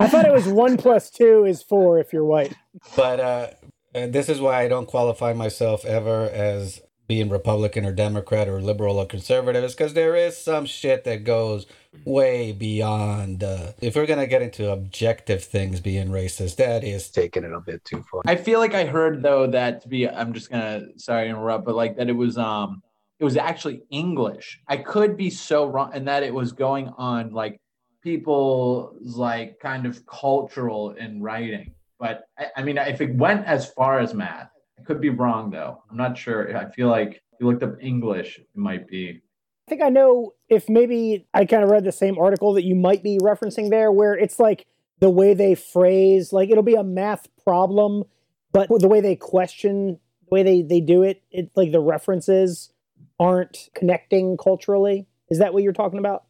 [0.00, 2.54] I thought it was one plus two is four if you're white.
[2.96, 3.46] But uh,
[3.94, 8.60] and this is why I don't qualify myself ever as being Republican or Democrat or
[8.60, 11.66] liberal or conservative, is because there is some shit that goes
[12.04, 13.44] way beyond.
[13.44, 17.60] Uh, if we're gonna get into objective things being racist, that is taking it a
[17.60, 18.22] bit too far.
[18.26, 21.64] I feel like I heard though that to be I'm just gonna sorry to interrupt,
[21.64, 22.82] but like that it was um
[23.18, 24.60] it was actually English.
[24.68, 27.60] I could be so wrong and that it was going on like
[28.02, 31.74] people's like kind of cultural in writing.
[31.98, 34.53] But I, I mean if it went as far as math, I
[34.86, 35.82] could be wrong though.
[35.90, 36.56] I'm not sure.
[36.56, 39.20] I feel like if you looked up English, it might be
[39.66, 42.74] I think I know if maybe I kind of read the same article that you
[42.74, 44.66] might be referencing there, where it's like
[44.98, 48.04] the way they phrase, like it'll be a math problem,
[48.52, 52.72] but the way they question, the way they, they do it, it's like the references
[53.18, 55.06] aren't connecting culturally.
[55.30, 56.24] Is that what you're talking about?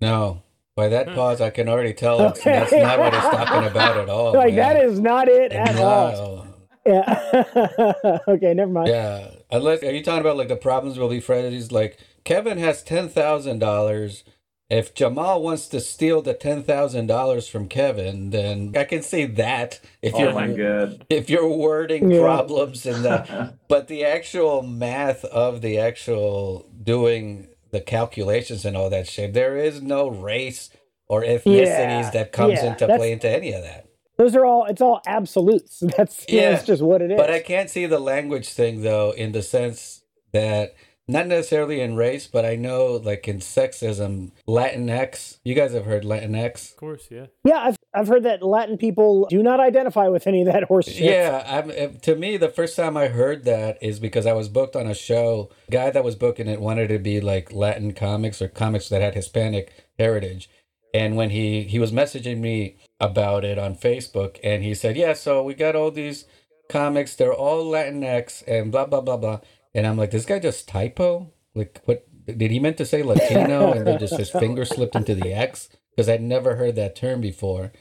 [0.00, 0.42] No,
[0.74, 1.14] by that Hmm.
[1.14, 4.34] pause, I can already tell it's, that's not what it's talking about at all.
[4.34, 4.74] like man.
[4.74, 6.41] that is not it at all.
[6.86, 6.92] No.
[6.94, 8.18] Yeah.
[8.28, 8.88] okay, never mind.
[8.88, 11.70] Yeah, unless are you talking about like the problems will be Freddy's?
[11.72, 14.24] Like Kevin has ten thousand dollars.
[14.70, 19.26] If Jamal wants to steal the ten thousand dollars from Kevin, then I can see
[19.26, 19.80] that.
[20.00, 21.04] If oh you're my god.
[21.10, 22.20] if you're wording Yeah.
[22.20, 28.88] problems and the but the actual math of the actual doing the calculations and all
[28.90, 30.70] that shit, there is no race
[31.06, 33.86] or ethnicities Yeah, that comes yeah, into that's- play into any of that.
[34.16, 35.80] Those are all, it's all absolutes.
[35.96, 37.16] That's, yeah, Yeah, that's just what it is.
[37.16, 40.74] But I can't see the language thing though, in the sense that
[41.08, 45.38] not necessarily in race, but I know like in sexism, Latinx.
[45.44, 46.70] You guys have heard Latinx?
[46.70, 47.26] Of course, yeah.
[47.44, 50.86] yeah, I've, I've heard that Latin people do not identify with any of that horse
[50.86, 51.10] shit.
[51.10, 54.48] Yeah, I'm, uh, to me, the first time I heard that is because I was
[54.48, 55.50] booked on a show.
[55.70, 59.14] guy that was booking it wanted to be like Latin comics or comics that had
[59.14, 60.48] Hispanic heritage.
[60.94, 65.12] And when he he was messaging me about it on Facebook, and he said, "Yeah,
[65.12, 66.24] so we got all these
[66.72, 69.40] comics, they're all Latinx and blah blah blah blah.
[69.74, 71.32] And I'm like, this guy just typo?
[71.54, 75.14] Like, what did he meant to say Latino and then just his finger slipped into
[75.14, 75.68] the X?
[75.94, 77.72] Because I'd never heard that term before.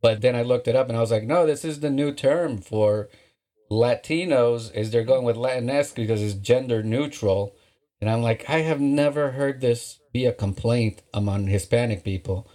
[0.00, 2.12] But then I looked it up and I was like, no, this is the new
[2.12, 3.08] term for
[3.70, 4.74] Latinos.
[4.74, 7.54] Is they're going with Latinx because it's gender neutral.
[8.00, 12.50] And I'm like, I have never heard this be a complaint among Hispanic people.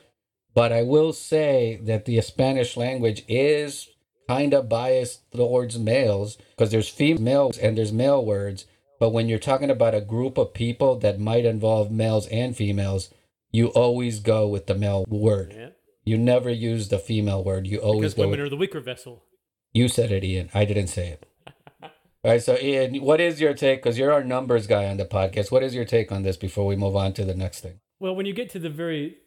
[0.59, 3.87] But I will say that the Spanish language is
[4.27, 8.65] kind of biased towards males because there's females and there's male words.
[8.99, 13.09] But when you're talking about a group of people that might involve males and females,
[13.53, 15.53] you always go with the male word.
[15.55, 15.69] Yeah.
[16.03, 17.65] You never use the female word.
[17.65, 19.23] You always Because go women with are the weaker vessel.
[19.71, 20.49] you said it, Ian.
[20.53, 21.25] I didn't say it.
[21.81, 21.89] All
[22.25, 23.81] right, so Ian, what is your take?
[23.81, 25.53] Because you're our numbers guy on the podcast.
[25.53, 27.79] What is your take on this before we move on to the next thing?
[28.01, 29.19] Well, when you get to the very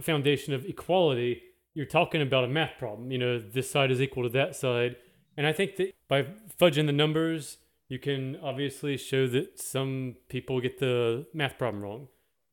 [0.00, 1.42] foundation of equality,
[1.74, 3.10] you're talking about a math problem.
[3.10, 4.96] You know, this side is equal to that side.
[5.36, 6.26] And I think that by
[6.58, 7.58] fudging the numbers,
[7.88, 12.08] you can obviously show that some people get the math problem wrong.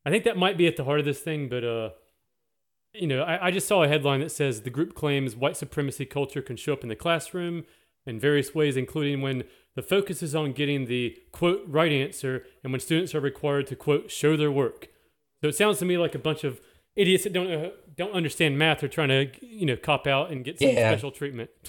[0.05, 1.91] I think that might be at the heart of this thing, but, uh,
[2.93, 6.05] you know, I, I just saw a headline that says the group claims white supremacy
[6.05, 7.63] culture can show up in the classroom
[8.05, 12.73] in various ways, including when the focus is on getting the quote right answer and
[12.73, 14.89] when students are required to quote show their work.
[15.41, 16.59] So it sounds to me like a bunch of
[16.95, 20.43] idiots that don't uh, don't understand math are trying to you know cop out and
[20.45, 20.89] get some Yeah.
[20.91, 21.49] special treatment.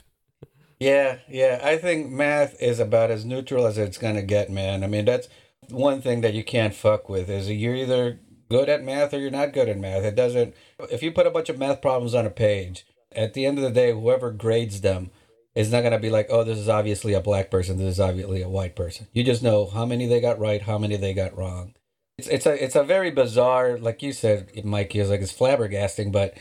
[0.81, 1.61] Yeah, yeah.
[1.63, 4.83] I think math is about as neutral as it's gonna get, man.
[4.83, 5.29] I mean, that's
[5.71, 8.19] one thing that you can't fuck with is you're either
[8.51, 10.03] good at math or you're not good at math.
[10.03, 10.53] It doesn't.
[10.91, 13.65] If you put a bunch of math problems on a page, at the end of
[13.65, 15.11] the day, whoever grades them
[15.55, 17.79] is not gonna be like, oh, this is obviously a black person.
[17.79, 19.07] This is obviously a white person.
[19.13, 21.75] You just know how many they got right, how many they got wrong.
[22.17, 24.95] It's it's a it's a very bizarre, like you said, Mike.
[24.95, 26.37] Is like it's flabbergasting, but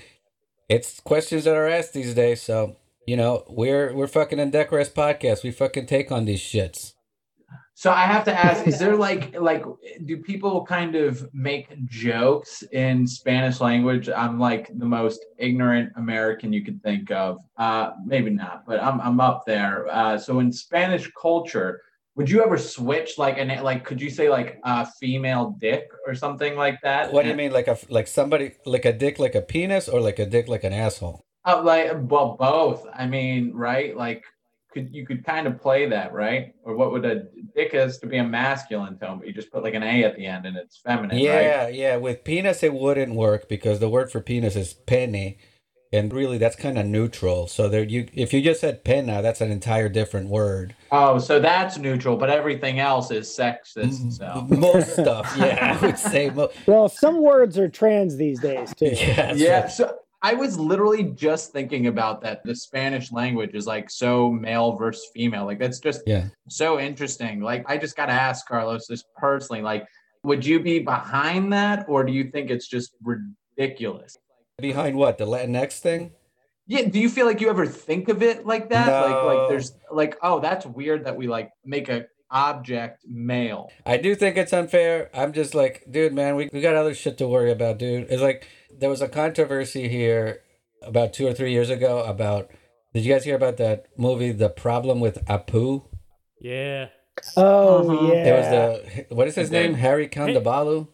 [0.70, 2.42] it's questions that are asked these days.
[2.42, 5.44] So you know, we're we're fucking indecorous podcast.
[5.44, 6.94] We fucking take on these shits.
[7.76, 9.66] So I have to ask: Is there like like
[10.06, 14.10] do people kind of make jokes in Spanish language?
[14.10, 17.40] I'm like the most ignorant American you could think of.
[17.58, 19.88] Uh, maybe not, but I'm I'm up there.
[19.92, 21.82] Uh, so in Spanish culture,
[22.16, 23.84] would you ever switch like an like?
[23.84, 27.12] Could you say like a female dick or something like that?
[27.12, 30.00] What do you mean, like a like somebody like a dick like a penis or
[30.00, 31.26] like a dick like an asshole?
[31.46, 32.86] Uh, like well, both.
[32.94, 33.98] I mean, right?
[33.98, 34.24] Like,
[34.72, 36.54] could you could kind of play that, right?
[36.64, 39.64] Or what would a dick is to be a masculine tone, but you just put
[39.64, 41.24] like an a at the end and it's feminine, right?
[41.24, 41.98] Yeah, yeah.
[41.98, 45.38] With penis, it wouldn't work because the word for penis is pene,
[45.94, 47.48] and really that's kind of neutral.
[47.48, 50.76] So there, you if you just said pena, that's an entire different word.
[50.92, 54.02] Oh, so that's neutral, but everything else is sexist.
[54.02, 54.10] Mm-hmm.
[54.10, 56.32] So Most stuff, yeah, I would say.
[56.32, 58.86] Mo- Well, some words are trans these days too.
[58.94, 62.44] yeah, yeah, so I was literally just thinking about that.
[62.44, 65.46] The Spanish language is like so male versus female.
[65.46, 66.26] Like that's just yeah.
[66.50, 67.42] so interesting.
[67.42, 69.62] Like I just gotta ask Carlos this personally.
[69.62, 69.86] Like,
[70.24, 74.18] would you be behind that, or do you think it's just ridiculous?
[74.62, 76.12] Behind what the Latinx thing?
[76.68, 78.88] Yeah, do you feel like you ever think of it like that?
[78.88, 83.70] Like like there's like, oh, that's weird that we like make a object male.
[83.86, 85.10] I do think it's unfair.
[85.14, 88.08] I'm just like, dude, man, we, we got other shit to worry about, dude.
[88.10, 88.48] It's like
[88.80, 90.42] there was a controversy here
[90.84, 92.52] about two or three years ago about.
[92.94, 95.84] Did you guys hear about that movie, The Problem with Apu?
[96.40, 96.90] Yeah.
[97.36, 98.08] Oh Uh-huh.
[98.14, 98.48] yeah, It was
[99.10, 99.64] the what is his Okay.
[99.68, 99.74] name?
[99.76, 100.88] Hari Kondabolu.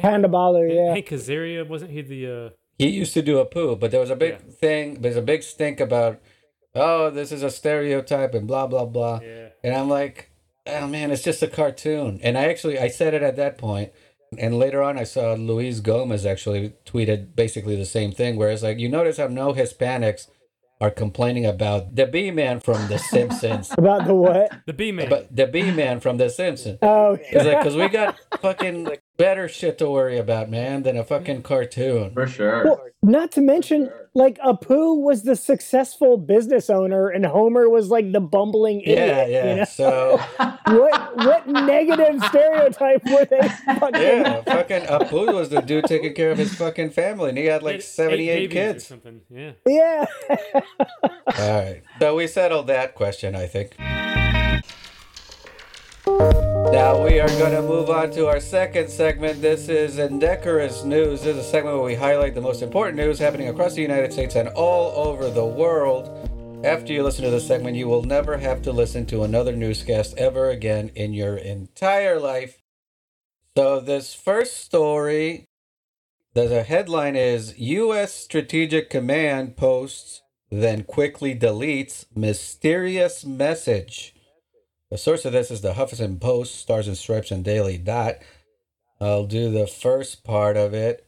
[0.00, 0.94] Panda Balu, yeah.
[0.94, 2.26] Hank Azaria wasn't he the?
[2.26, 4.52] uh He used to do Apu, but there was a big Yeah.
[4.52, 5.00] thing.
[5.00, 6.20] There's a big stink about,
[6.74, 9.20] oh, this is a stereotype and blah blah blah.
[9.22, 9.48] Yeah.
[9.64, 10.30] And I'm like,
[10.66, 12.20] oh man, it's just a cartoon.
[12.22, 13.92] And I actually I said it at that point.
[14.38, 18.62] And later on I saw Luis Gomez actually tweeted basically the same thing, where it's
[18.62, 20.28] like, you notice how no Hispanics
[20.80, 23.72] are complaining about the B man from The Simpsons.
[23.78, 24.50] About the what?
[24.66, 25.08] The B man.
[25.08, 26.78] but the B man from The Simpsons.
[26.82, 30.96] Oh, It's like, because we got fucking like, better shit to worry about, man, than
[30.96, 32.12] a fucking cartoon.
[32.12, 32.64] For sure.
[32.64, 38.12] Well, not to mention, like Apu was the successful business owner, and Homer was like
[38.12, 38.98] the bumbling idiot.
[38.98, 39.50] Yeah, yeah.
[39.50, 39.64] You know?
[39.64, 40.20] So,
[40.66, 43.90] What what negative stereotype were they fucking?
[44.02, 47.62] yeah, fucking Apu was the dude taking care of his fucking family, and he had
[47.62, 48.86] like 78 eight babies or kids.
[48.86, 49.20] something.
[49.30, 49.52] Yeah.
[49.66, 50.06] Yeah.
[51.38, 51.82] All right.
[52.00, 53.76] So we settled that question, I think.
[56.18, 59.42] Now we are going to move on to our second segment.
[59.42, 61.22] This is Indecorous News.
[61.22, 64.14] This is a segment where we highlight the most important news happening across the United
[64.14, 66.08] States and all over the world.
[66.64, 70.16] After you listen to this segment, you will never have to listen to another newscast
[70.16, 72.62] ever again in your entire life.
[73.54, 75.44] So, this first story,
[76.32, 78.14] the headline is U.S.
[78.14, 84.15] Strategic Command posts then quickly deletes mysterious message.
[84.90, 88.18] The source of this is the Huffington Post, Stars and Stripes, and Daily Dot.
[89.00, 91.04] I'll do the first part of it.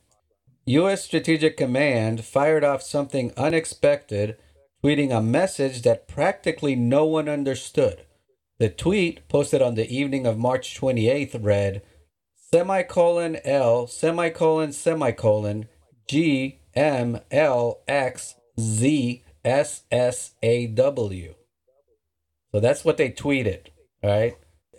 [0.67, 1.05] U.S.
[1.05, 4.37] Strategic Command fired off something unexpected,
[4.83, 8.05] tweeting a message that practically no one understood.
[8.59, 11.83] The tweet, posted on the evening of March 28th, read
[12.35, 15.69] semicolon L semicolon semicolon
[16.09, 21.35] G M L X Z S S A W.
[22.53, 23.67] So that's what they tweeted,
[24.03, 24.37] all right?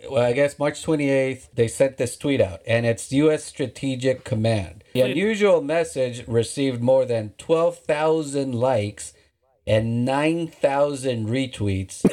[0.08, 3.44] Well, I guess March 28th, they sent this tweet out, and it's U.S.
[3.44, 4.82] Strategic Command.
[4.94, 9.12] The unusual message received more than 12,000 likes
[9.66, 12.04] and 9,000 retweets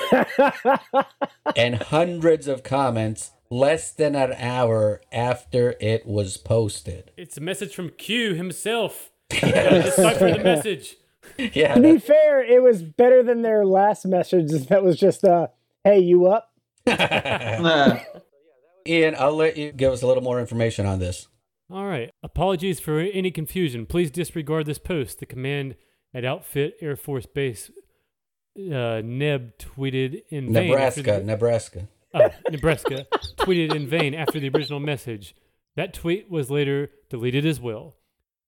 [1.56, 7.12] and hundreds of comments less than an hour after it was posted.
[7.18, 9.12] It's a message from Q himself.
[9.30, 10.98] Decipher the message.
[11.54, 15.48] Yeah, To be fair, it was better than their last message that was just uh
[15.84, 16.52] hey, you up?
[16.88, 18.00] Nah.
[18.88, 21.28] Ian, I'll let you give us a little more information on this.
[21.70, 22.10] All right.
[22.24, 23.86] Apologies for any confusion.
[23.86, 25.20] Please disregard this post.
[25.20, 25.76] The command
[26.14, 27.70] at Offutt Air Force Base,
[28.58, 30.70] uh, Neb tweeted in vain.
[30.70, 31.88] Nebraska, the- Nebraska.
[32.14, 33.06] oh, Nebraska,
[33.40, 35.36] tweeted in vain after the original message.
[35.76, 37.96] That tweet was later deleted as well.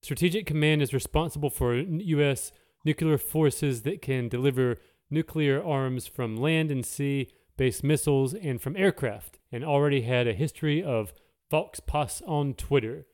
[0.02, 2.54] Strategic Command is responsible for U.S.
[2.84, 4.78] nuclear forces that can deliver
[5.10, 10.34] nuclear arms from land and sea based missiles and from aircraft, and already had a
[10.34, 11.14] history of
[11.50, 13.06] Fox Pass on Twitter.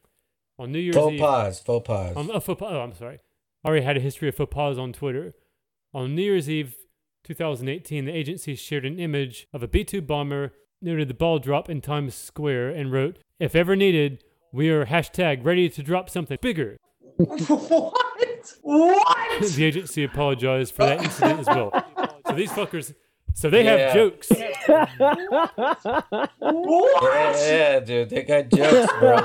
[0.59, 2.15] On New Year's Faux Eve, pas, faux pas.
[2.15, 3.19] um, oh, faux pas, oh, I'm sorry.
[3.65, 5.33] Already had a history of faux pas on Twitter.
[5.93, 6.75] On New Year's Eve
[7.23, 11.69] 2018, the agency shared an image of a B 2 bomber, noted the ball drop
[11.69, 14.23] in Times Square, and wrote, If ever needed,
[14.53, 16.77] we are hashtag ready to drop something bigger.
[17.17, 17.93] what?
[18.61, 19.24] What?
[19.55, 21.71] the agency apologized for that incident as well.
[22.27, 22.93] So these fuckers,
[23.33, 24.29] so they have jokes.
[26.39, 27.35] What?
[27.37, 29.17] yeah, dude, they got jokes, bro.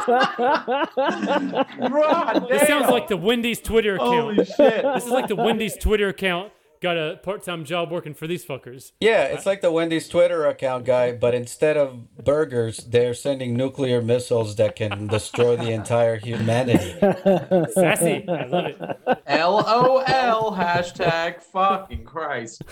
[1.89, 4.35] Bro, This sounds like the Wendy's Twitter account.
[4.37, 4.83] Holy shit.
[4.95, 6.53] This is like the Wendy's Twitter account.
[6.81, 8.93] Got a part time job working for these fuckers.
[9.01, 14.01] Yeah, it's like the Wendy's Twitter account guy, but instead of burgers, they're sending nuclear
[14.01, 16.95] missiles that can destroy the entire humanity.
[17.75, 18.27] Sassy.
[18.27, 18.79] I love it.
[19.29, 22.63] LOL hashtag fucking Christ.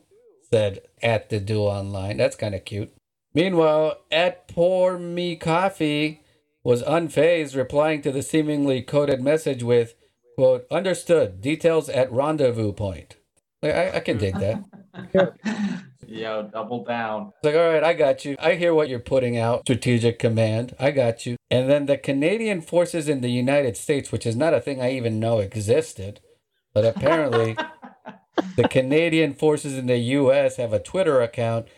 [0.51, 2.17] said at the do online.
[2.17, 2.93] That's kind of cute.
[3.33, 6.25] Meanwhile, at Pour Me Coffee
[6.65, 9.95] was unfazed, replying to the seemingly coded message with,
[10.35, 13.15] quote, understood, details at rendezvous point.
[13.63, 14.65] I, I can dig that.
[16.11, 17.33] Yo, double down.
[17.37, 18.35] It's like, all right, I got you.
[18.41, 19.61] I hear what you're putting out.
[19.61, 20.75] Strategic command.
[20.79, 21.37] I got you.
[21.51, 24.93] And then the Canadian forces in the United States, which is not a thing I
[24.93, 26.21] even know existed,
[26.75, 27.57] but apparently
[28.57, 31.69] the Canadian forces in the US have a Twitter account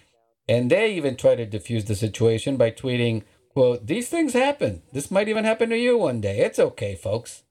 [0.49, 4.83] and they even try to diffuse the situation by tweeting, quote, these things happen.
[4.93, 6.39] This might even happen to you one day.
[6.39, 7.43] It's okay, folks.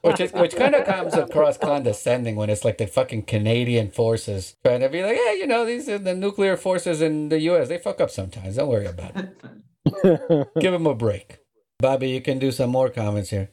[0.00, 4.56] Which is which kind of comes across condescending when it's like the fucking Canadian forces
[4.64, 7.68] trying to be like, yeah, you know, these are the nuclear forces in the U.S.
[7.68, 8.56] They fuck up sometimes.
[8.56, 10.48] Don't worry about it.
[10.60, 11.38] Give them a break.
[11.78, 13.50] Bobby, you can do some more comments here.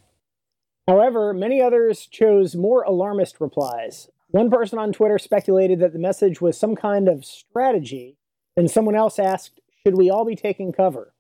[0.88, 4.10] However, many others chose more alarmist replies.
[4.30, 8.18] One person on Twitter speculated that the message was some kind of strategy,
[8.56, 11.14] and someone else asked, Should we all be taking cover?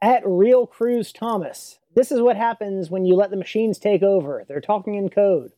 [0.00, 4.44] At Real Cruz Thomas, this is what happens when you let the machines take over.
[4.46, 5.52] They're talking in code.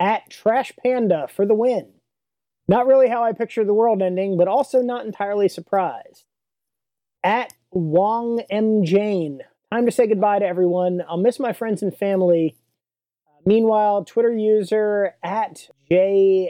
[0.00, 1.92] At Trash Panda for the win.
[2.66, 6.24] Not really how I picture the world ending, but also not entirely surprised.
[7.22, 8.84] At Wong M.
[8.84, 9.40] Jane.
[9.72, 11.02] Time to say goodbye to everyone.
[11.08, 12.56] I'll miss my friends and family.
[13.46, 16.48] Meanwhile, Twitter user at JAxelR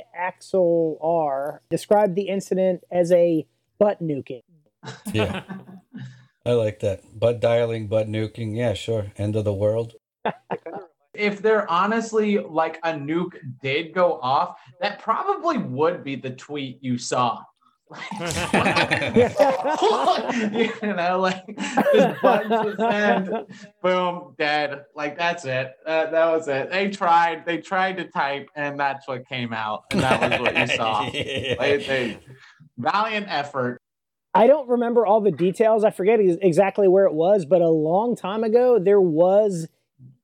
[1.68, 3.47] described the incident as a
[3.78, 4.42] butt nuking.
[5.12, 5.42] Yeah.
[6.47, 7.01] I like that.
[7.18, 8.57] Butt dialing, butt nuking.
[8.57, 9.12] Yeah, sure.
[9.16, 9.95] End of the world.
[11.14, 16.78] if there honestly like a nuke did go off, that probably would be the tweet
[16.82, 17.42] you saw.
[18.12, 18.30] you
[20.82, 21.45] know, like
[21.95, 23.47] just buttons send,
[23.82, 24.84] boom, dead.
[24.95, 25.72] Like that's it.
[25.86, 26.70] Uh, that was it.
[26.70, 27.47] They tried.
[27.47, 31.05] They tried to type, and that's what came out, and that was what you saw.
[31.05, 31.55] Yeah.
[31.59, 32.18] They, they,
[32.78, 33.80] valiant effort.
[34.35, 35.85] I don't remember all the details.
[35.85, 39.68] I forget exactly where it was, but a long time ago there was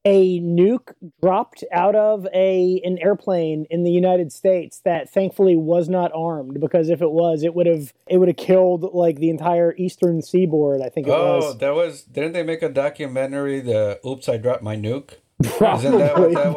[0.06, 5.90] a nuke dropped out of a an airplane in the United States that thankfully was
[5.90, 9.28] not armed because if it was, it would have it would have killed like the
[9.30, 10.80] entire eastern seaboard.
[10.80, 11.58] I think it Oh, was.
[11.58, 12.02] that was.
[12.04, 13.60] Didn't they make a documentary?
[13.60, 15.18] The Oops, I dropped my nuke.
[15.58, 16.54] Probably, Isn't that what that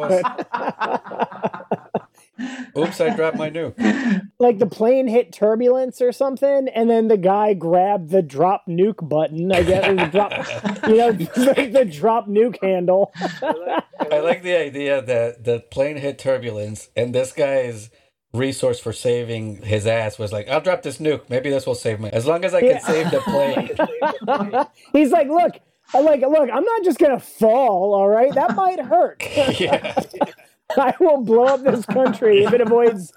[1.92, 2.00] was?
[2.38, 4.22] but- Oops, I dropped my nuke.
[4.38, 9.08] like the plane hit turbulence or something, and then the guy grabbed the drop nuke
[9.08, 9.52] button.
[9.52, 10.32] I guess the drop,
[10.88, 13.12] you know, the, the drop nuke handle.
[13.20, 17.90] I like the idea that the plane hit turbulence, and this guy's
[18.32, 21.30] resource for saving his ass was like, "I'll drop this nuke.
[21.30, 22.10] Maybe this will save me.
[22.12, 22.78] As long as I can Yeah.
[22.80, 25.52] save the plane." He's like, look,
[25.94, 27.94] I'm like, look, I'm not just gonna fall.
[27.94, 29.22] All right, that might hurt.
[29.60, 29.94] yeah.
[30.76, 33.12] I will blow up this country if it avoids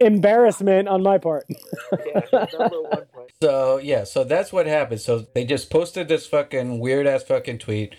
[0.00, 1.46] embarrassment on my part.
[3.40, 5.00] So yeah, so that's what happened.
[5.00, 7.96] So they just posted this fucking weird ass fucking tweet.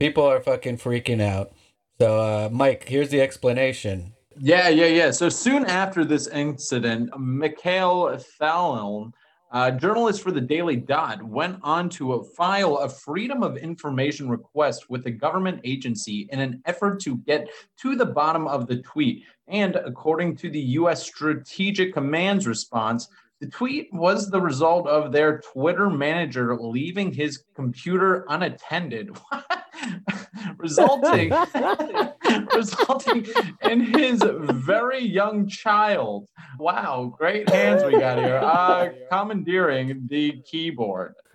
[0.00, 1.52] People are fucking freaking out.
[2.00, 4.14] So uh, Mike, here's the explanation.
[4.38, 5.10] Yeah, yeah, yeah.
[5.10, 9.12] So soon after this incident, Mikael Thalen,
[9.50, 14.90] a journalist for the Daily Dot, went on to file a Freedom of Information request
[14.90, 19.24] with the government agency in an effort to get to the bottom of the tweet.
[19.46, 21.02] And according to the U.S.
[21.02, 23.08] Strategic Command's response,
[23.40, 29.16] the tweet was the result of their Twitter manager leaving his computer unattended,
[30.56, 31.30] resulting
[32.54, 33.26] resulting
[33.62, 36.28] in his very young child.
[36.58, 38.38] Wow, great hands we got here.
[38.42, 41.14] Uh, commandeering the keyboard.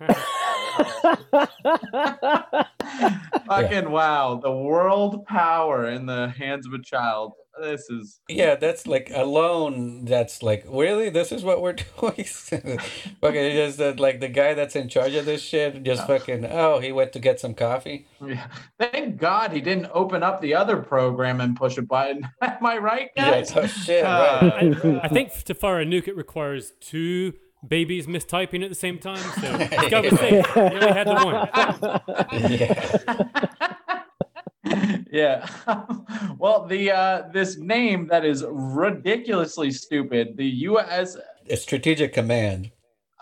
[3.46, 7.32] Fucking wow, the world power in the hands of a child.
[7.60, 10.04] This is Yeah, that's like alone.
[10.06, 11.08] That's like really.
[11.08, 12.24] This is what we're doing.
[12.24, 15.84] fucking just that like the guy that's in charge of this shit.
[15.84, 16.46] Just fucking.
[16.46, 18.06] Oh, he went to get some coffee.
[18.26, 18.48] yeah.
[18.78, 22.28] Thank God he didn't open up the other program and push a button.
[22.42, 23.52] Am I right, guys?
[23.54, 24.04] Yeah, shit.
[24.04, 24.84] Uh, right.
[24.84, 27.34] I, I think to fire a nuke, it requires two
[27.66, 29.16] babies mistyping at the same time.
[29.40, 30.46] So this guy was safe.
[30.54, 32.00] He only had the one.
[34.66, 35.46] Yeah.
[35.66, 35.86] yeah.
[36.38, 40.36] well, the uh this name that is ridiculously stupid.
[40.36, 41.16] The US
[41.48, 42.70] A strategic command.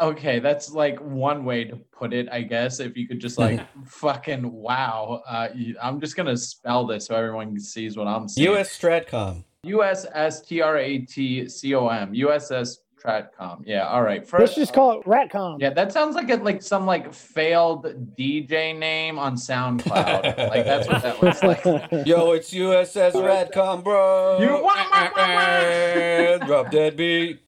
[0.03, 2.81] Okay, that's like one way to put it, I guess.
[2.81, 5.23] If you could just like fucking wow.
[5.29, 5.49] Uh
[5.81, 8.49] I'm just going to spell this so everyone sees what I'm saying.
[8.51, 8.77] U.S.
[8.77, 9.45] Stratcom.
[9.65, 12.15] USSTRATCOM.
[12.17, 13.63] USS Stratcom.
[13.65, 14.27] Yeah, all right.
[14.33, 15.61] Let's just call it Ratcom.
[15.61, 17.85] Yeah, that sounds like a, like some like failed
[18.17, 20.39] DJ name on SoundCloud.
[20.51, 21.65] like that's what that looks like.
[22.07, 24.39] Yo, it's USS Ratcom, bro.
[24.41, 26.47] You- wah, wah, wah, wah.
[26.47, 27.41] Drop dead beat.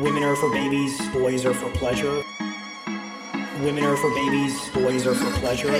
[0.00, 2.22] Women are for babies, boys are for pleasure.
[3.64, 5.72] Women are for babies, boys are for pleasure.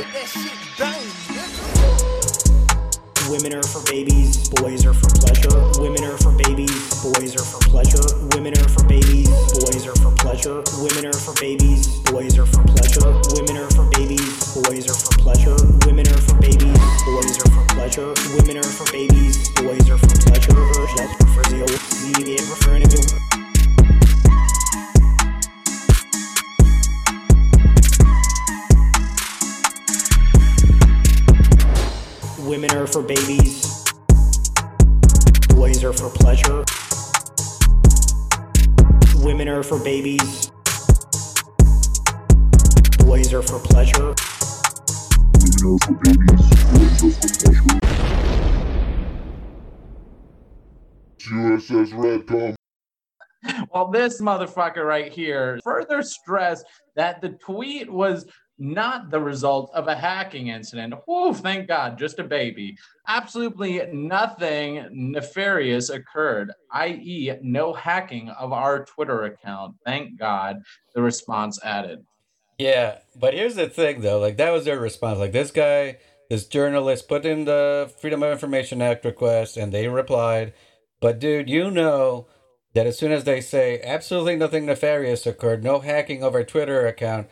[3.28, 5.52] Women are for babies, boys are for pleasure.
[5.82, 8.00] Women are for babies, boys are for pleasure.
[8.32, 10.64] Women are for babies, boys are for pleasure.
[10.80, 13.12] Women are for babies, boys are for pleasure.
[13.36, 15.56] Women are for babies, boys are for pleasure.
[15.84, 18.14] Women are for babies, boys are for pleasure.
[18.32, 20.56] Women are for babies, boys are for pleasure.
[20.96, 23.45] Let's for the old, the
[32.46, 33.84] Women are for babies.
[35.48, 36.64] Boys are for pleasure.
[39.16, 40.52] Women are for babies.
[42.98, 44.14] Boys are for pleasure.
[45.34, 47.80] Women are for babies, boys are for pleasure.
[51.28, 52.54] USS Radcom.
[53.74, 58.24] Well, this motherfucker right here further stressed that the tweet was
[58.58, 60.94] not the result of a hacking incident.
[61.06, 62.76] Oh, thank God, just a baby.
[63.06, 69.76] Absolutely nothing nefarious occurred, i.e., no hacking of our Twitter account.
[69.84, 70.62] Thank God,
[70.94, 72.04] the response added.
[72.58, 75.18] Yeah, but here's the thing though, like that was their response.
[75.18, 75.98] Like this guy,
[76.30, 80.54] this journalist put in the Freedom of Information Act request and they replied.
[81.00, 82.26] But dude, you know
[82.72, 86.86] that as soon as they say absolutely nothing nefarious occurred, no hacking of our Twitter
[86.86, 87.28] account,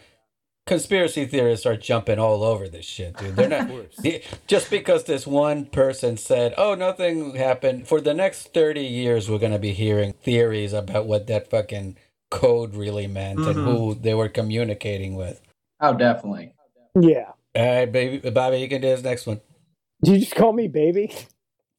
[0.67, 3.37] conspiracy theorists are jumping all over this shit, dude.
[3.37, 3.71] They're not
[4.03, 9.29] Yeah, just because this one person said, "Oh, nothing happened." For the next 30 years
[9.31, 11.97] we're going to be hearing theories about what that fucking
[12.31, 13.65] code really meant and Mhm.
[13.65, 15.41] who they were communicating with.
[15.81, 16.55] Oh, definitely.
[16.99, 17.33] Yeah.
[17.57, 19.41] All right, baby, Bobby, you can do this next one.
[20.03, 21.15] Did you just call me baby?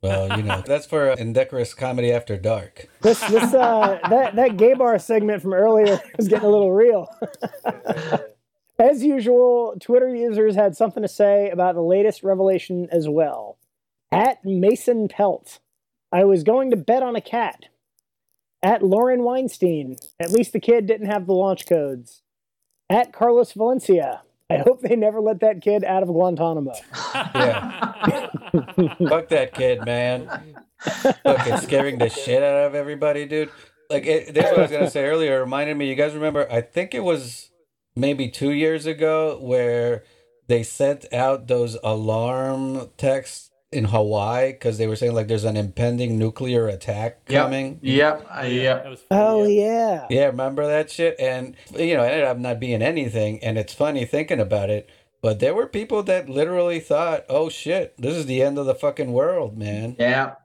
[0.01, 2.88] Well, you know, that's for Indecorous Comedy After Dark.
[3.01, 7.09] This this uh that that gay bar segment from earlier is getting a little real.
[8.78, 13.57] As usual, Twitter users had something to say about the latest revelation as well.
[14.11, 15.59] At Mason Pelt,
[16.11, 17.65] I was going to bet on a cat.
[18.61, 22.23] At Lauren Weinstein, at least the kid didn't have the launch codes.
[22.89, 26.73] At Carlos Valencia, I hope they never let that kid out of Guantanamo.
[27.15, 28.30] Yeah.
[29.09, 30.30] Fuck that kid, man.
[30.80, 33.49] Fucking scaring the shit out of everybody, dude.
[33.89, 35.38] Like, it, that's what I was going to say earlier.
[35.38, 37.49] It reminded me, you guys remember, I think it was
[37.96, 40.04] maybe two years ago where
[40.48, 45.58] they sent out those alarm texts in Hawaii because they were saying, like, there's an
[45.58, 47.43] impending nuclear attack Yep.
[47.43, 47.80] coming.
[47.82, 48.28] Yep.
[48.38, 48.98] uh, yep.
[49.12, 49.62] Oh, yeah.
[49.64, 50.08] yeah.
[50.10, 51.16] Yeah, remember that shit?
[51.20, 53.43] And you know, it ended up not being anything.
[53.43, 54.89] And it's funny thinking about it.
[55.22, 58.76] But there were people that literally thought, "Oh shit, this is the end of the
[58.76, 60.36] fucking world, man." Yeah.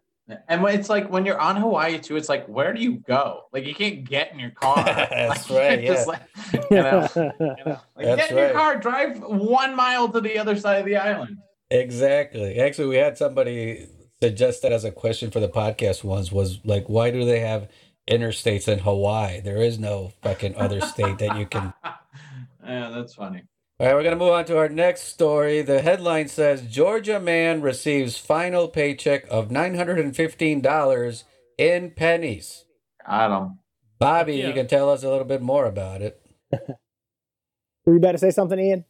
[0.49, 3.43] And it's like when you're on Hawaii too, it's like where do you go?
[3.53, 4.77] Like you can't get in your car.
[4.85, 6.05] That's Like, right, yeah.
[6.05, 6.23] like,
[6.71, 10.57] you know, you know, like, get in your car, drive one mile to the other
[10.57, 11.39] side of the island.
[11.71, 12.59] Exactly.
[12.59, 13.87] Actually, we had somebody
[14.21, 17.69] suggest that as a question for the podcast once was like, "Why do they have
[18.09, 19.41] interstates in Hawaii?
[19.41, 21.73] There is no fucking other state that you can."
[22.65, 23.43] yeah, that's funny.
[23.81, 25.63] All right, we're going to move on to our next story.
[25.63, 31.25] The headline says Georgia man receives final paycheck of $915
[31.57, 32.65] in pennies.
[33.07, 33.59] Got him.
[33.99, 34.49] Bobby, Yeah.
[34.49, 36.21] you can tell us a little bit more about it.
[36.53, 38.85] Were you about to say something, Ian?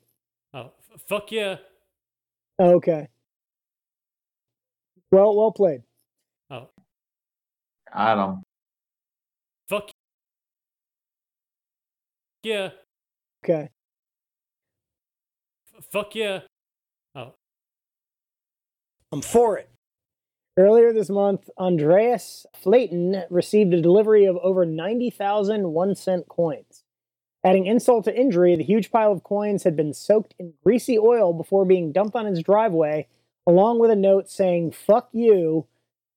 [0.53, 1.59] Oh, f- fuck yeah.
[2.59, 3.07] Okay.
[5.12, 5.82] Well, well played.
[6.51, 6.68] Oh,
[7.95, 8.43] Got him.
[9.68, 9.91] fuck
[12.43, 12.70] yeah.
[13.45, 13.70] Okay.
[15.93, 16.41] F- fuck yeah.
[17.14, 17.34] Oh,
[19.12, 19.68] I'm for it.
[20.57, 26.84] Earlier this month, Andreas Flaten received a delivery of over 90,000 one cent coins.
[27.43, 31.32] Adding insult to injury, the huge pile of coins had been soaked in greasy oil
[31.32, 33.07] before being dumped on his driveway,
[33.47, 35.66] along with a note saying, fuck you,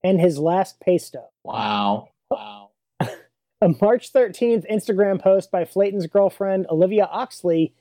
[0.04, 1.30] and his last pay stub.
[1.44, 2.10] Wow.
[2.30, 2.70] Oh.
[3.00, 3.10] Wow.
[3.62, 7.74] A March 13th Instagram post by Flaten's girlfriend, Olivia Oxley,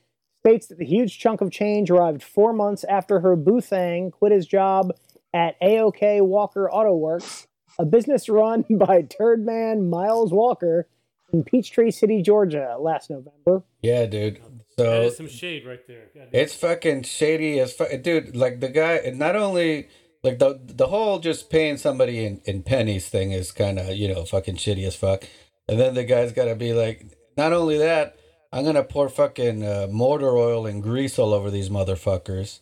[0.42, 4.44] states that the huge chunk of change arrived four months after her boothang quit his
[4.44, 4.92] job
[5.32, 7.46] at AOK Walker Auto Works,
[7.78, 10.88] a business run by Turdman Miles Walker
[11.32, 13.62] in Peachtree City, Georgia, last November.
[13.82, 14.40] Yeah, dude.
[14.76, 16.08] So is some shade right there.
[16.12, 17.90] God it's fucking shady as fuck.
[18.02, 19.88] Dude, like the guy, not only,
[20.24, 24.12] like the the whole just paying somebody in, in pennies thing is kind of, you
[24.12, 25.24] know, fucking shitty as fuck.
[25.68, 28.16] And then the guy's got to be like, not only that,
[28.52, 32.60] I'm going to pour fucking uh, motor oil and grease all over these motherfuckers.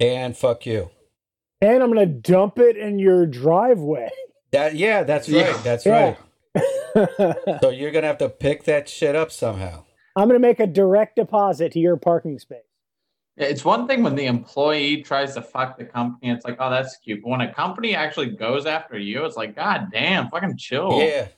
[0.00, 0.90] And fuck you.
[1.60, 4.08] And I'm going to dump it in your driveway.
[4.52, 5.50] That yeah, that's Yeah.
[5.50, 5.64] right.
[5.64, 6.14] That's Yeah.
[6.14, 6.18] right.
[7.60, 9.84] So you're gonna have to pick that shit up somehow.
[10.16, 12.62] I'm going to make a direct deposit to your parking space.
[13.36, 16.32] It's one thing when the employee tries to fuck the company.
[16.32, 17.22] It's like, oh, that's cute.
[17.22, 20.98] But when a company actually goes after you, it's like, god damn, fucking chill.
[21.00, 21.28] Yeah.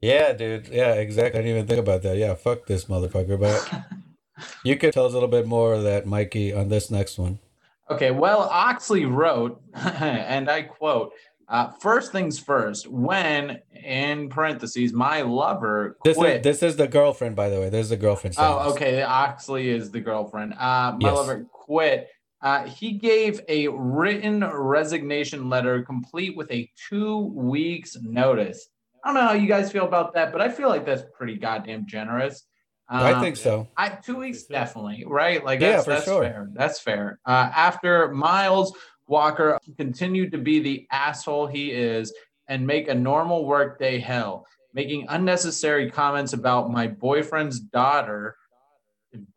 [0.00, 0.68] Yeah, dude.
[0.68, 1.40] Yeah, exactly.
[1.40, 2.16] I didn't even think about that.
[2.16, 3.38] Yeah, fuck this motherfucker.
[3.38, 3.84] But
[4.64, 7.38] you could tell us a little bit more of that, Mikey, on this next one.
[7.90, 11.12] Okay, well, Oxley wrote, and I quote,
[11.48, 16.36] uh, first things first, when, in parentheses, my lover This quit.
[16.36, 17.68] is this is the girlfriend, by the way.
[17.68, 18.36] This is the girlfriend.
[18.38, 18.72] oh, this.
[18.74, 19.02] okay.
[19.02, 20.52] Oxley is the girlfriend.
[20.54, 21.16] Uh, my Yes.
[21.16, 22.08] lover quit.
[22.40, 28.68] Uh, he gave a written resignation letter complete with a two weeks notice.
[29.02, 31.36] I don't know how you guys feel about that, but I feel like that's pretty
[31.36, 32.44] goddamn generous.
[32.88, 33.68] I Um, think so.
[33.76, 35.44] I two weeks definitely right.
[35.44, 36.22] Like Yeah, that's, for that's sure.
[36.22, 36.48] fair.
[36.52, 37.20] That's fair.
[37.24, 38.76] Uh, after Miles
[39.06, 42.12] Walker continued to be the asshole he is
[42.48, 44.44] and make a normal workday hell,
[44.74, 48.36] making unnecessary comments about my boyfriend's daughter.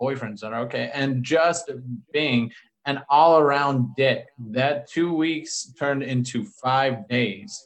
[0.01, 1.71] boyfriends are okay, and just
[2.11, 2.51] being
[2.85, 4.25] an all around dick.
[4.51, 7.63] That two weeks turned into five days.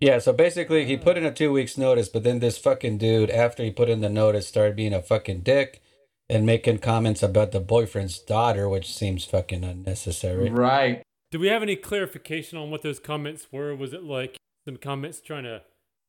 [0.00, 1.36] Yeah, so basically he put in a mm.
[1.36, 4.76] two weeks notice, but then this fucking dude, after he put in the notice, started
[4.76, 5.82] being a fucking dick
[6.28, 10.50] and making comments about the boyfriend's daughter, which seems fucking unnecessary.
[10.50, 11.02] Right.
[11.30, 13.74] Do we have any clarification on what those comments were?
[13.74, 15.62] Was it like some comments trying to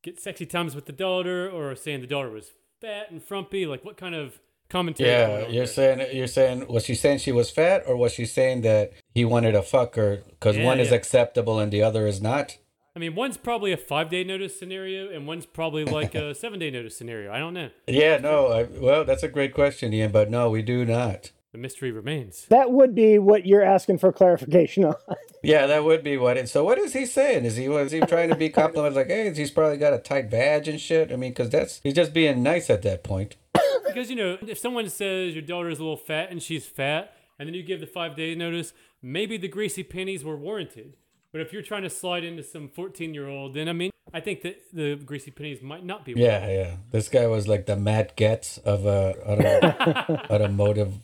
[0.03, 3.65] get sexy times with the daughter, or saying the daughter was fat and frumpy?
[3.65, 5.09] Like what kind of commentary?
[5.09, 5.65] Yeah, you're there?
[5.65, 9.25] saying you're saying was she saying she was fat or was she saying that he
[9.25, 12.57] wanted to fuck her because Yeah, one is acceptable and the other is not?
[12.97, 16.57] I mean, one's probably a five day notice scenario, and one's probably like a seven
[16.57, 17.31] day notice scenario.
[17.31, 17.69] I don't know.
[17.85, 18.47] Yeah, no.
[18.47, 21.31] I, well, that's a great question, Ian, but no, we do not.
[21.51, 22.47] The mystery remains.
[22.49, 24.95] That would be what you're asking for clarification on.
[25.43, 26.49] Yeah, that would be what it.
[26.49, 27.45] So, what is he saying?
[27.45, 29.03] Is he was he trying to be complimentary?
[29.03, 31.11] like, hey, he's probably got a tight badge and shit?
[31.11, 33.37] I mean, because that's he's just being nice at that point.
[33.85, 37.13] Because you know, if someone says your daughter is a little fat and she's fat,
[37.37, 40.97] and then you give the five day notice, maybe the greasy pennies were warranted.
[41.37, 44.21] But if you're trying to slide into some 14 year old, then I mean, I
[44.21, 46.15] think that the greasy pennies might not be.
[46.15, 46.49] warranted.
[46.49, 46.75] Yeah, yeah.
[46.89, 50.95] This guy was like the Matt Gaetz of uh, auto, automotive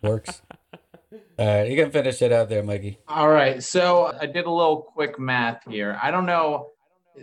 [0.00, 0.40] works.
[1.38, 2.96] All right, you can finish it out there, Mikey.
[3.06, 3.62] All right.
[3.62, 5.98] So I did a little quick math here.
[6.02, 6.70] I don't know.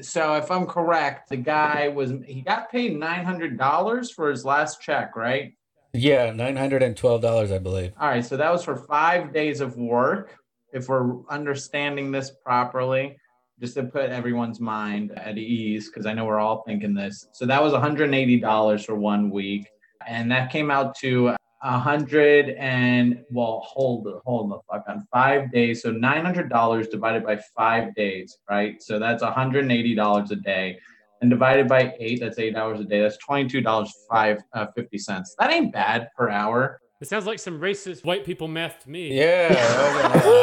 [0.01, 4.45] So if I'm correct, the guy was he got paid nine hundred dollars for his
[4.45, 5.53] last check, right?
[5.93, 7.93] Yeah, nine hundred and twelve dollars, I believe.
[7.99, 8.24] All right.
[8.24, 10.38] So that was for five days of work.
[10.74, 13.17] If we're understanding this properly,
[13.59, 17.28] just to put everyone's mind at ease, because I know we're all thinking this.
[17.34, 19.67] So that was $180 for one week.
[20.07, 25.51] And that came out to a hundred and well, hold hold the fuck on five
[25.51, 25.82] days.
[25.82, 28.82] So nine hundred dollars divided by five days, right?
[28.82, 30.80] So that's hundred and eighty dollars a day,
[31.22, 33.01] and divided by eight, that's eight hours a day.
[33.01, 35.36] That's twenty two dollars five uh, fifty cents.
[35.38, 36.82] That ain't bad per hour.
[37.02, 39.18] It sounds like some racist white people math to me.
[39.18, 39.56] Yeah,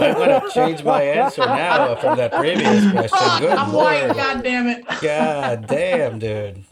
[0.03, 3.41] I'm gonna change my answer now from that previous question.
[3.41, 4.07] Good I'm white.
[4.07, 4.17] lord.
[4.17, 4.85] God damn it.
[5.01, 6.65] God damn, dude.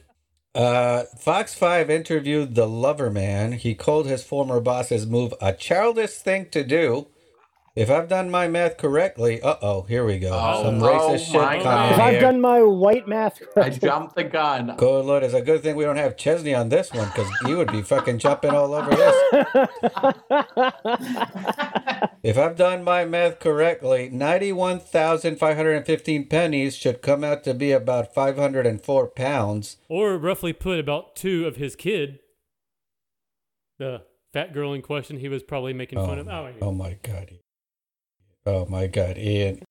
[0.57, 3.53] Uh, Fox 5 interviewed the lover man.
[3.53, 7.07] He called his former boss's move a childish thing to do.
[7.77, 10.31] If I've done my math correctly, uh oh, here we go.
[10.33, 14.17] Oh, Some oh racist shit coming If I've done my white math I correctly, jumped
[14.17, 14.75] the gun.
[14.79, 17.55] Good lord, it's a good thing we don't have Chesney on this one because he
[17.55, 19.15] would be fucking jumping all over this.
[22.23, 29.07] If I've done my math correctly, 91,515 pennies should come out to be about 504
[29.09, 29.77] pounds.
[29.89, 32.19] Or roughly put about two of his kid.
[33.79, 34.03] The
[34.33, 36.27] fat girl in question, he was probably making fun of.
[36.27, 37.39] Oh, oh my god.
[38.47, 39.63] Oh my god, Ian.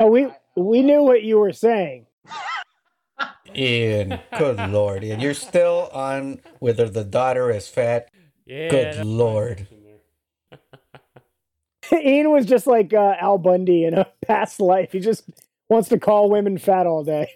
[0.00, 2.06] oh, we we knew what you were saying.
[3.54, 5.20] Ian, good lord, Ian.
[5.20, 8.08] You're still on whether the daughter is fat.
[8.46, 8.68] yeah.
[8.70, 9.66] Good lord.
[9.68, 9.98] question
[11.90, 12.00] there.
[12.02, 14.92] Ian was just like uh, Al Bundy in a past life.
[14.92, 15.28] He just
[15.68, 17.34] wants to call women fat all day.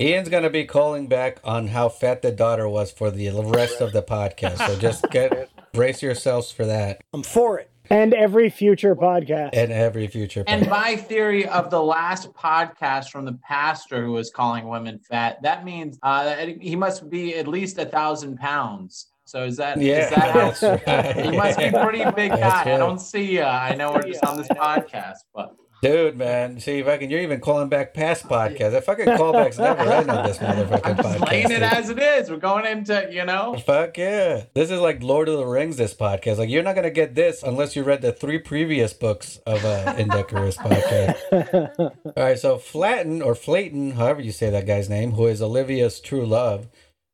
[0.00, 3.80] Ian's going to be calling back on how fat the daughter was for the rest
[3.80, 4.58] of the podcast.
[4.66, 7.69] So just get brace yourselves for that I'm for it.
[7.92, 9.50] And every future podcast.
[9.52, 14.30] and every future And my theory of the last podcast from the pastor who was
[14.30, 19.06] calling women fat, that means uh, that he must be at least a thousand pounds.
[19.24, 21.16] So is that, Yeah, is that how- right.
[21.26, 22.74] He must be pretty big That's guy.
[22.74, 23.48] I don't see ya.
[23.50, 27.08] I know we're just on this podcast, but Dude, man, see, if I can.
[27.08, 28.72] you're even calling back past podcasts.
[28.72, 31.28] The fucking callbacks never end on this motherfucking I'm just podcast.
[31.30, 32.30] laying it as it is.
[32.30, 34.44] We're going into, you know, Fuck yeah.
[34.52, 36.36] This is like Lord of the Rings, this podcast.
[36.36, 39.64] Like, you're not going to get this unless you read the three previous books of
[39.64, 41.78] uh, Indecorous podcast.
[42.04, 45.98] All right, so Flatten, or Flayton, however you say that guy's name, who is Olivia's
[45.98, 46.68] true love,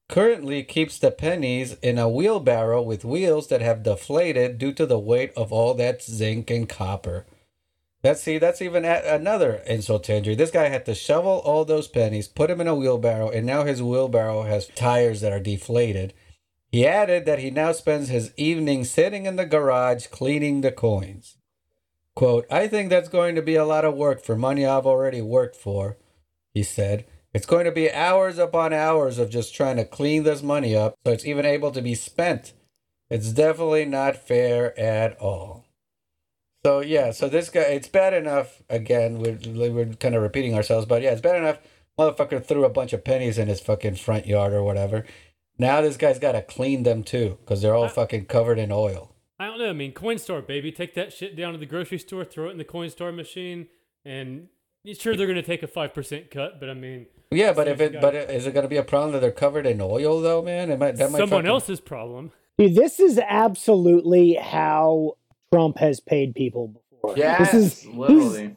[0.08, 4.98] currently keeps the pennies in a wheelbarrow with wheels that have deflated due to the
[4.98, 7.26] weight of all that zinc and copper.
[8.06, 10.36] That's see, that's even another insult to injury.
[10.36, 13.64] This guy had to shovel all those pennies, put them in a wheelbarrow, and now
[13.64, 16.14] his wheelbarrow has tires that are deflated.
[16.70, 21.36] He added that he now spends his evening sitting in the garage cleaning the coins.
[22.14, 25.20] Quote, I think that's going to be a lot of work for money I've already
[25.20, 25.98] worked for,
[26.54, 27.06] he said.
[27.34, 30.94] It's going to be hours upon hours of just trying to clean this money up
[31.04, 32.52] so it's even able to be spent.
[33.10, 35.65] It's definitely not fair at all.
[36.66, 38.60] So yeah, so this guy, it's bad enough.
[38.68, 39.38] Again, we're
[39.70, 41.60] we're kind of repeating ourselves, but yeah, it's bad enough.
[41.96, 45.06] Motherfucker threw a bunch of pennies in his fucking front yard or whatever.
[45.58, 49.14] Now this guy's got to clean them too because they're all fucking covered in oil.
[49.38, 49.70] I don't know.
[49.70, 50.72] I mean, coin store, baby.
[50.72, 53.68] Take that shit down to the grocery store, throw it in the coin store machine,
[54.04, 54.48] and
[54.98, 57.94] sure they're going to take a 5% cut, but I mean, Yeah, but if Seems
[57.94, 60.42] it, but is it going to be a problem that they're covered in oil though,
[60.42, 60.72] man?
[60.72, 62.32] It might that might someone fucking- else's problem.
[62.58, 65.12] Dude, this is absolutely how
[65.52, 67.16] Trump has paid people before.
[67.16, 68.56] Yes, this is literally.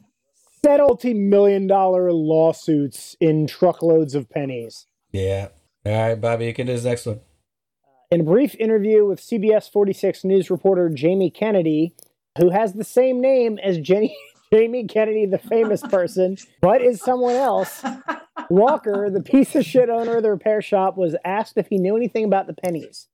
[0.62, 4.86] Settled multi million dollar lawsuits in truckloads of pennies.
[5.12, 5.48] Yeah.
[5.86, 7.16] All right, Bobby, you can do this next one.
[7.16, 11.94] Uh, in a brief interview with CBS 46 News reporter Jamie Kennedy,
[12.36, 14.14] who has the same name as Jenny,
[14.52, 17.82] Jamie Kennedy, the famous person, but is someone else,
[18.50, 21.96] Walker, the piece of shit owner of the repair shop, was asked if he knew
[21.96, 23.08] anything about the pennies.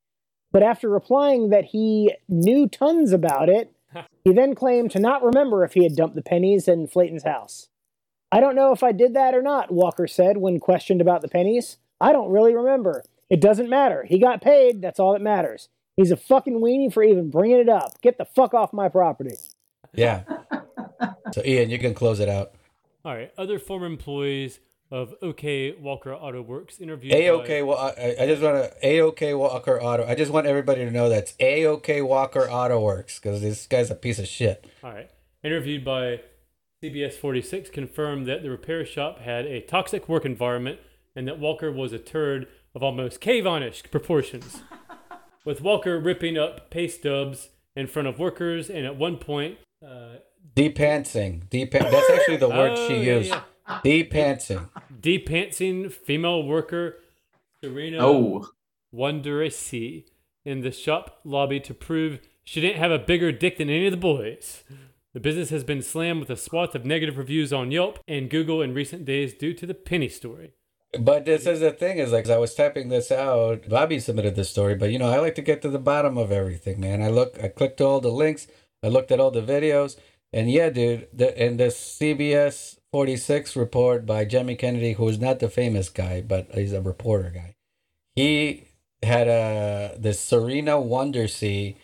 [0.57, 3.75] But after replying that he knew tons about it,
[4.25, 7.69] he then claimed to not remember if he had dumped the pennies in Flaten's house.
[8.33, 11.29] I don't know if I did that or not, Walker said when questioned about the
[11.29, 11.77] pennies.
[12.01, 13.03] I don't really remember.
[13.29, 14.07] It doesn't matter.
[14.09, 14.81] He got paid.
[14.81, 15.69] That's all that matters.
[15.95, 18.01] He's a fucking weenie for even bringing it up.
[18.01, 19.37] Get the fuck off my property.
[19.93, 20.23] Yeah.
[21.35, 22.53] so, Ian, you can close it out.
[23.05, 23.31] All right.
[23.37, 24.61] Other former employees
[24.91, 27.11] of OK Walker Auto Works interview.
[27.13, 27.63] A by- OK.
[27.63, 30.07] Well, I, I just want to A OK Walker Auto.
[30.07, 33.91] I just want everybody to know that's A OK Walker Auto Works because this guy's
[33.91, 34.65] a piece of shit.
[34.85, 35.11] All right.
[35.43, 36.21] Interviewed by
[36.83, 40.79] CBS 46 confirmed that the repair shop had a toxic work environment
[41.15, 44.63] and that Walker was a turd of almost cave-on-ish proportions.
[45.45, 50.17] With Walker ripping up pay stubs in front of workers and at one point uh,
[50.55, 51.49] Depantsing.
[51.49, 53.29] Depan- That's actually the word Oh, she yeah, used.
[53.31, 53.41] yeah.
[53.85, 54.69] Depantsing.
[55.01, 56.99] depantsing female worker
[57.63, 58.49] Serena Oh,
[58.95, 60.05] Wonderisi
[60.45, 63.91] in the shop lobby to prove she didn't have a bigger dick than any of
[63.91, 64.63] the boys.
[65.15, 68.63] The business has been slammed with a swath of negative reviews on Yelp and Google
[68.63, 70.53] in recent days due to the penny story.
[71.01, 73.69] But this is the thing is like I was typing this out.
[73.69, 76.31] Bobby submitted this story, but you know I like to get to the bottom of
[76.31, 77.03] everything, man.
[77.03, 78.47] I look, I clicked all the links,
[78.83, 79.97] I looked at all the videos,
[80.33, 81.09] and yeah, dude.
[81.13, 86.23] The, in this CBS 46 report by Jimmy Kennedy, who is not the famous guy,
[86.23, 87.55] but he's a reporter guy.
[88.15, 88.69] He
[89.03, 91.77] had a this Serena Wondersea,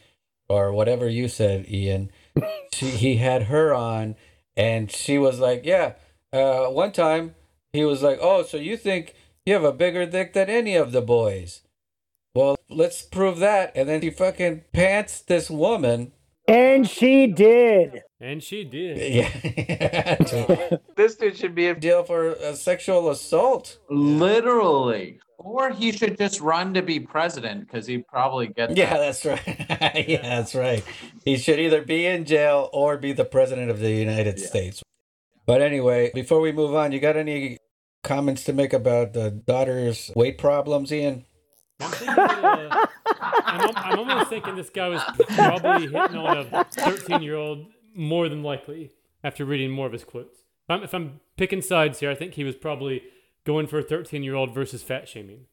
[0.49, 2.11] or whatever you said, Ian.
[2.73, 4.17] she he had her on,
[4.57, 5.97] and she was like, yeah.
[6.33, 7.35] Uh, one time
[7.75, 10.93] he was like, "Oh, so you think you have a bigger dick than any of
[10.93, 11.61] the boys?"
[12.35, 13.73] Well, let's prove that.
[13.75, 16.13] And then he fucking pants this woman.
[16.49, 18.03] And she did.
[18.21, 18.99] And she did.
[19.15, 20.17] Yeah,
[20.97, 23.79] this dude should be a deal for a sexual assault.
[23.91, 25.19] literally.
[25.39, 28.77] Or he should just run to be president because he probably gets.
[28.77, 29.41] Yeah, that's right.
[30.09, 30.85] yeah, that's right.
[31.25, 34.47] He should either be in jail or be the president of the United Yeah.
[34.47, 34.83] States.
[35.45, 37.59] But anyway, before we move on, you got any
[38.05, 41.25] comments to make about the daughter's weight problems, Ian?
[41.83, 42.87] I'm, thinking, uh,
[43.45, 45.03] I'm, I'm almost thinking this guy was
[45.35, 48.91] probably hitting on a 13 year old more than likely
[49.23, 50.39] after reading more of his quotes.
[50.39, 53.03] If I'm, if I'm picking sides here, I think he was probably
[53.45, 55.47] going for a 13 year old versus fat shaming.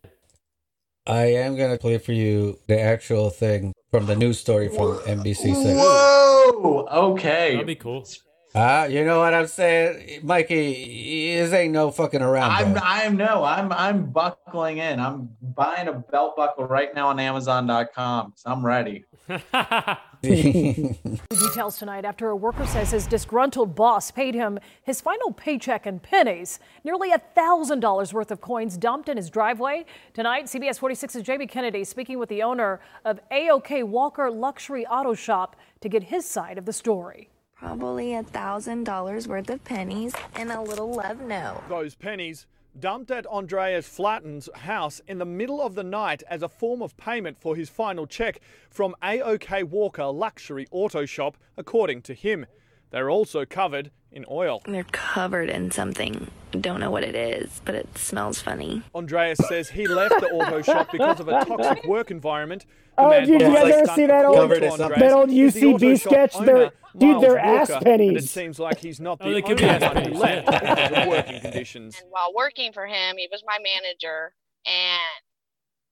[1.07, 4.99] I am going to play for you the actual thing from the news story from
[4.99, 5.75] NBC6.
[5.75, 6.87] Whoa.
[6.91, 7.53] Okay.
[7.53, 8.05] That'd be cool.
[8.55, 11.35] Ah, you know what I'm saying, Mikey?
[11.35, 12.51] This ain't no fucking around.
[12.51, 12.81] I'm bro.
[12.83, 14.99] I'm no, I'm I'm buckling in.
[14.99, 18.33] I'm buying a belt buckle right now on Amazon.com.
[18.35, 19.05] So I'm ready.
[20.21, 25.99] Details tonight after a worker says his disgruntled boss paid him his final paycheck in
[25.99, 26.59] pennies.
[26.83, 29.85] Nearly a $1,000 worth of coins dumped in his driveway.
[30.13, 35.55] Tonight, CBS 46's Jamie Kennedy speaking with the owner of AOK Walker Luxury Auto Shop
[35.79, 37.29] to get his side of the story.
[37.59, 41.61] Probably a thousand dollars worth of pennies and a little love note.
[41.67, 42.45] those pennies
[42.79, 46.95] dumped at Andreas Flaten's house in the middle of the night as a form of
[46.95, 48.39] payment for his final check
[48.69, 52.45] from AOK Walker Luxury Auto Shop, according to him.
[52.91, 54.61] They're also covered in oil.
[54.65, 56.31] They're covered in something.
[56.51, 58.83] Don't know what it is, but it smells funny.
[58.95, 62.65] Andreas says he left the auto shop because of a toxic work environment.
[62.97, 65.11] The Oh, man dude, you guys ever see that old- to Covered in Andreas, that
[65.11, 66.37] old UCB sketch?
[66.39, 68.09] They're- owner, dude, Miles they're ass pennies.
[68.09, 70.03] And it seems like he's not the Oh, they could only be ass one who
[70.03, 71.99] pennies, left because of working conditions.
[72.01, 74.33] And while working for him, he was my manager
[74.65, 75.23] and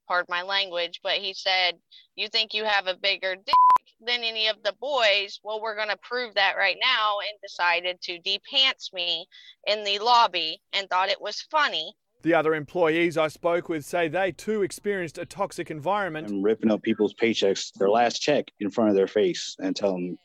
[0.07, 1.75] pardon my language, but he said,
[2.15, 3.55] You think you have a bigger dick
[3.99, 5.39] than any of the boys?
[5.43, 9.27] Well, we're going to prove that right now and decided to depants me
[9.65, 11.93] in the lobby and thought it was funny.
[12.23, 16.27] The other employees I spoke with say they too experienced a toxic environment.
[16.27, 19.93] and ripping up people's paychecks, their last check in front of their face, and tell
[19.93, 20.17] them,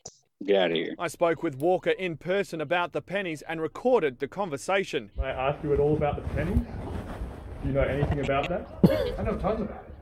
[0.47, 4.19] "Get out of here." I spoke with Walker in person about the pennies and recorded
[4.19, 5.11] the conversation.
[5.15, 6.67] Can I ask you at all about the pennies?
[7.63, 8.69] Do you know anything about that?
[9.19, 9.95] I know tons about it.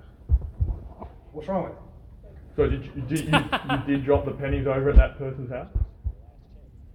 [1.32, 1.78] What's wrong with it?
[2.56, 5.68] So did you, did you, you did drop the pennies over at that person's house?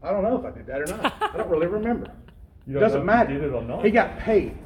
[0.03, 1.13] I don't know if I did that or not.
[1.21, 2.11] I don't really remember.
[2.67, 3.33] You don't Doesn't know if matter.
[3.33, 3.83] you did it or not?
[3.85, 4.57] He got paid.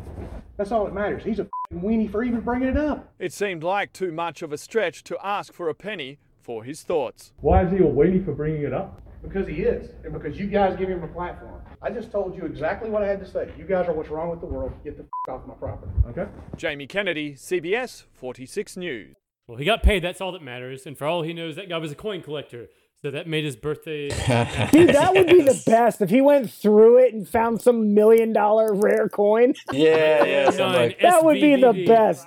[0.57, 1.23] That's all that matters.
[1.23, 3.13] He's a f***ing weenie for even bringing it up.
[3.19, 6.19] It seemed like too much of a stretch to ask for a penny
[6.49, 7.31] for his thoughts.
[7.41, 9.03] Why is he a weenie for bringing it up?
[9.21, 11.61] Because he is, and because you guys give him a platform.
[11.79, 13.53] I just told you exactly what I had to say.
[13.55, 14.71] You guys are what's wrong with the world.
[14.83, 15.91] Get the f- off my property.
[16.07, 16.25] Okay.
[16.57, 19.15] Jamie Kennedy, CBS 46 News.
[19.45, 20.03] Well, he got paid.
[20.03, 20.87] That's all that matters.
[20.87, 22.69] And for all he knows, that guy was a coin collector.
[23.03, 24.09] So that made his birthday.
[24.71, 28.33] Dude, that would be the best if he went through it and found some million
[28.33, 29.53] dollar rare coin.
[29.71, 31.87] Yeah, yeah, like that would be the SVVD.
[31.87, 32.25] best.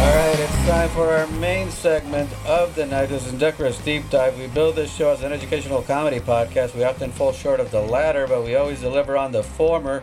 [0.00, 3.06] All right, it's time for our main segment of the night.
[3.06, 4.38] This is Decorous Deep Dive.
[4.38, 6.74] We build this show as an educational comedy podcast.
[6.74, 10.02] We often fall short of the latter, but we always deliver on the former.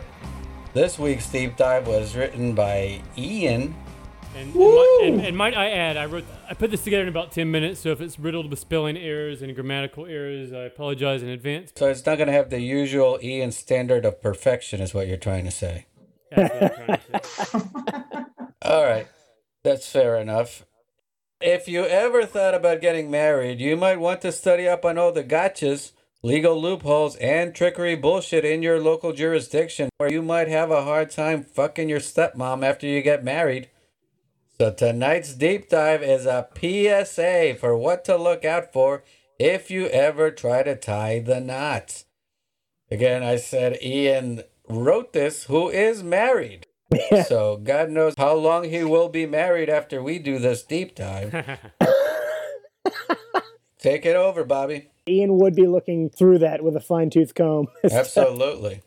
[0.74, 3.74] This week's deep dive was written by Ian.
[4.36, 7.08] And, and, mi- and, and might I add, I wrote, I put this together in
[7.08, 7.80] about ten minutes.
[7.80, 11.72] So if it's riddled with spelling errors and grammatical errors, I apologize in advance.
[11.74, 15.16] So it's not going to have the usual Ian standard of perfection, is what you're
[15.16, 15.86] trying to say.
[16.30, 18.24] That's what I'm trying to say.
[18.62, 19.06] All right,
[19.66, 20.64] that's fair enough.
[21.40, 25.10] If you ever thought about getting married, you might want to study up on all
[25.10, 25.90] the gotchas,
[26.22, 31.10] legal loopholes, and trickery bullshit in your local jurisdiction, where you might have a hard
[31.10, 33.68] time fucking your stepmom after you get married.
[34.56, 39.02] So tonight's deep dive is a PSA for what to look out for
[39.38, 42.04] if you ever try to tie the knot.
[42.88, 46.68] Again, I said Ian wrote this, who is married.
[47.26, 51.32] So God knows how long he will be married after we do this deep dive.
[53.78, 54.90] Take it over, Bobby.
[55.08, 57.68] Ian would be looking through that with a fine tooth comb.
[57.90, 58.82] Absolutely.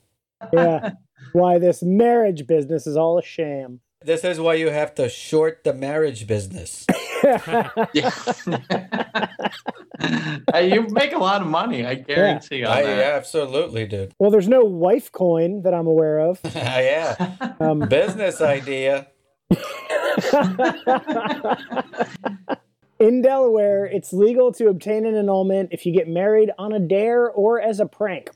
[0.51, 0.91] yeah.
[1.33, 3.81] Why this marriage business is all a sham.
[4.01, 6.85] This is why you have to short the marriage business.
[10.51, 13.13] Hey, you make a lot of money, I guarantee on I that.
[13.15, 14.13] absolutely did.
[14.19, 16.39] Well, there's no wife coin that I'm aware of.
[16.55, 17.35] yeah.
[17.59, 19.07] Um, Business idea.
[22.99, 27.29] In Delaware, it's legal to obtain an annulment if you get married on a dare
[27.29, 28.29] or as a prank.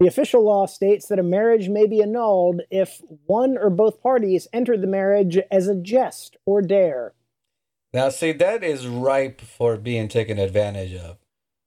[0.00, 4.46] The official law states that a marriage may be annulled if one or both parties
[4.52, 7.14] entered the marriage as a jest or dare.
[7.92, 11.16] Now, see, that is ripe for being taken advantage of.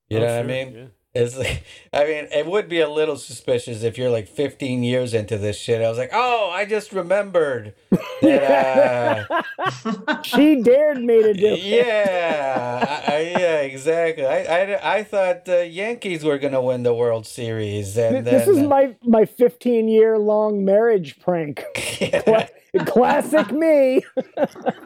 [0.10, 0.76] You Oh, know what I mean?
[0.76, 0.86] yeah.
[1.14, 1.64] It's like,
[1.94, 5.58] I mean, it would be a little suspicious if you're like 15 years into this
[5.58, 5.82] shit.
[5.82, 7.74] I was like, oh, I just remembered
[8.22, 9.28] that.
[9.30, 9.44] Uh,
[10.24, 11.60] She dared me to do it.
[11.60, 14.26] yeah, I, I, yeah, exactly.
[14.26, 18.56] I, I, I thought the Yankees were gonna win the World Series, and This then
[18.56, 21.64] is my my 15 year long marriage prank.
[21.76, 22.50] Cla-
[22.86, 24.02] Classic me.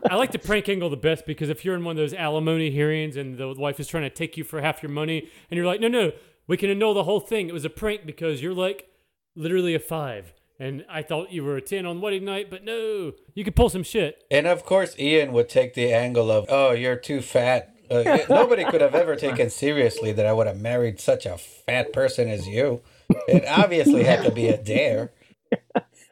[0.09, 2.71] I like the prank angle the best because if you're in one of those alimony
[2.71, 5.67] hearings and the wife is trying to take you for half your money, and you're
[5.67, 6.11] like, no, no,
[6.47, 7.47] we can annul the whole thing.
[7.47, 8.87] It was a prank because you're like
[9.35, 10.33] literally a five.
[10.59, 13.69] And I thought you were a 10 on wedding night, but no, you could pull
[13.69, 14.23] some shit.
[14.31, 18.63] And of course, Ian would take the angle of, "Oh, you're too fat." Uh, nobody
[18.63, 22.47] could have ever taken seriously that I would have married such a fat person as
[22.47, 22.81] you.
[23.27, 25.11] It obviously had to be a dare.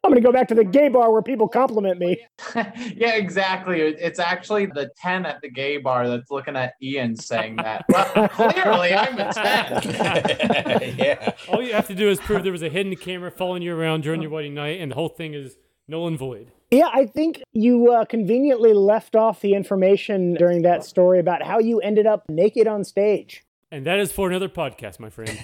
[0.04, 2.18] I'm going to go back to the gay bar where people compliment me.
[2.56, 3.80] yeah, exactly.
[3.80, 7.86] It's actually the 10 at the gay bar that's looking at Ian saying that.
[7.93, 10.95] Well, clearly, I'm a 10.
[10.97, 11.32] yeah.
[11.47, 14.01] All you have to do is prove there was a hidden camera following you around
[14.04, 16.51] during your wedding night, and the whole thing is null and void.
[16.70, 21.60] Yeah, I think you uh, conveniently left off the information during that story about how
[21.60, 23.43] you ended up naked on stage.
[23.74, 25.36] And that is for another podcast, my friend.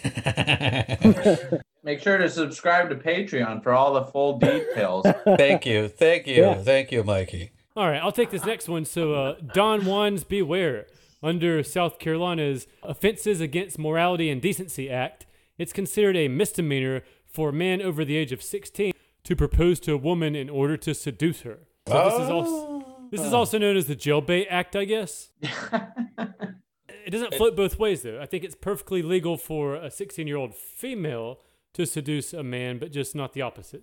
[1.83, 5.07] Make sure to subscribe to Patreon for all the full details.
[5.25, 6.53] Thank you, thank you, Yeah.
[6.53, 7.49] thank you, Mikey.
[7.75, 8.85] All right, I'll take this next one.
[8.85, 10.85] So, uh, Don Juan's Beware.
[11.23, 15.25] Under South Carolina's Offenses Against Morality and Decency Act,
[15.57, 19.93] it's considered a misdemeanor for a man over the age of 16 to propose to
[19.93, 21.61] a woman in order to seduce her.
[21.87, 25.29] So this is also this is also known as the Jailbait Act, I guess.
[27.09, 28.21] it doesn't float both ways though.
[28.21, 31.39] I think it's perfectly legal for a 16-year-old female
[31.73, 33.81] to seduce a man, but just not the opposite.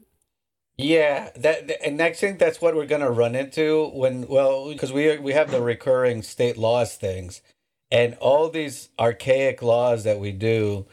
[0.79, 5.19] Yeah, that and I think that's what we're gonna run into when well because we
[5.19, 7.43] we have the recurring state laws things,
[7.91, 10.87] and all these archaic laws that we do,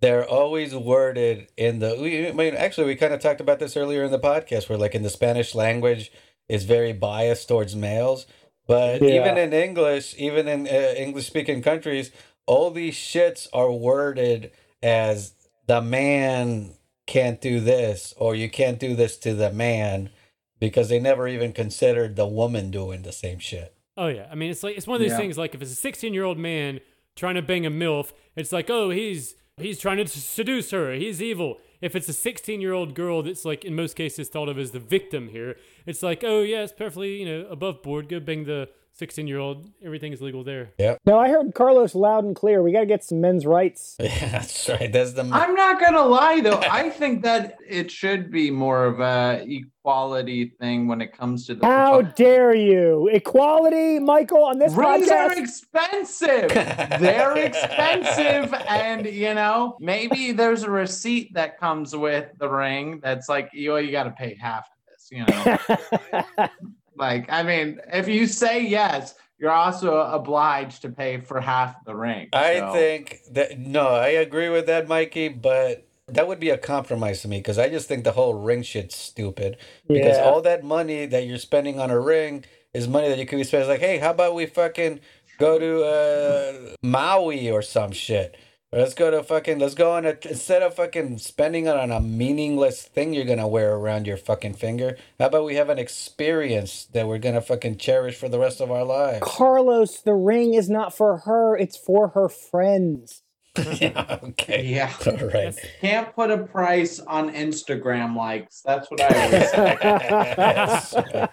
[0.00, 1.98] they're always worded in the.
[2.00, 4.78] we- I mean, actually, we kind of talked about this earlier in the podcast, where
[4.78, 6.10] like in the Spanish language
[6.48, 8.26] is very biased towards males,
[8.66, 9.20] but Yeah.
[9.20, 12.10] even in English, even in uh, English speaking countries,
[12.46, 14.50] all these shits are worded
[14.82, 15.32] as
[15.66, 16.74] the man
[17.06, 20.10] can't do this or you can't do this to the man
[20.58, 23.74] because they never even considered the woman doing the same shit.
[23.96, 25.16] Oh yeah, I mean it's like it's one of those Yeah.
[25.18, 26.80] things like if it's a 16 year old man
[27.14, 30.92] trying to bang a milf, it's like oh he's He's trying to seduce her.
[30.92, 31.56] He's evil.
[31.80, 34.72] If it's a 16 year old girl that's like in most cases thought of as
[34.72, 38.10] the victim here, it's like, oh yeah, it's perfectly you know above board.
[38.10, 38.68] Go bang the
[38.98, 39.68] 16 year old.
[39.84, 40.70] Everything is legal there.
[40.78, 41.00] Yep.
[41.04, 42.62] No, I heard Carlos loud and clear.
[42.62, 43.96] We got to get some men's rights.
[44.06, 44.92] Yeah, that's right.
[44.92, 45.22] That's the.
[45.22, 46.60] I'm not gonna lie though.
[46.60, 51.56] I think that it should be more of a equality thing when it comes to
[51.56, 53.08] the How dare you?
[53.12, 56.48] Equality, Michael, on this Rings are expensive.
[56.50, 63.28] They're expensive, and you know maybe there's a receipt that comes with the ring that's
[63.28, 65.08] like you you got to pay half of this.
[65.10, 66.48] You know,
[66.96, 71.94] like I mean, if you say yes, you're also obliged to pay for half the
[71.94, 72.28] ring.
[72.32, 77.22] I think that no, I agree with that, Mikey, but that would be a compromise
[77.22, 79.56] to me because I just think the whole ring shit's stupid.
[79.88, 80.24] Because Yeah.
[80.24, 83.44] all that money that you're spending on a ring is money that you could be
[83.44, 83.68] spending.
[83.68, 85.00] Like, hey, how about we fucking
[85.38, 88.36] go to uh, Maui or some shit?
[88.72, 89.60] Let's go to fucking.
[89.60, 93.46] Let's go on a instead of fucking spending it on a meaningless thing you're gonna
[93.46, 94.96] wear around your fucking finger.
[95.20, 98.72] How about we have an experience that we're gonna fucking cherish for the rest of
[98.72, 99.20] our lives?
[99.22, 103.22] Carlos, the ring is not for her, it's for her friends.
[103.80, 104.18] yeah.
[104.22, 104.66] Okay.
[104.66, 104.92] Yeah.
[105.06, 105.54] All right.
[105.80, 108.62] Can't put a price on Instagram likes.
[108.62, 111.28] That's what I always say.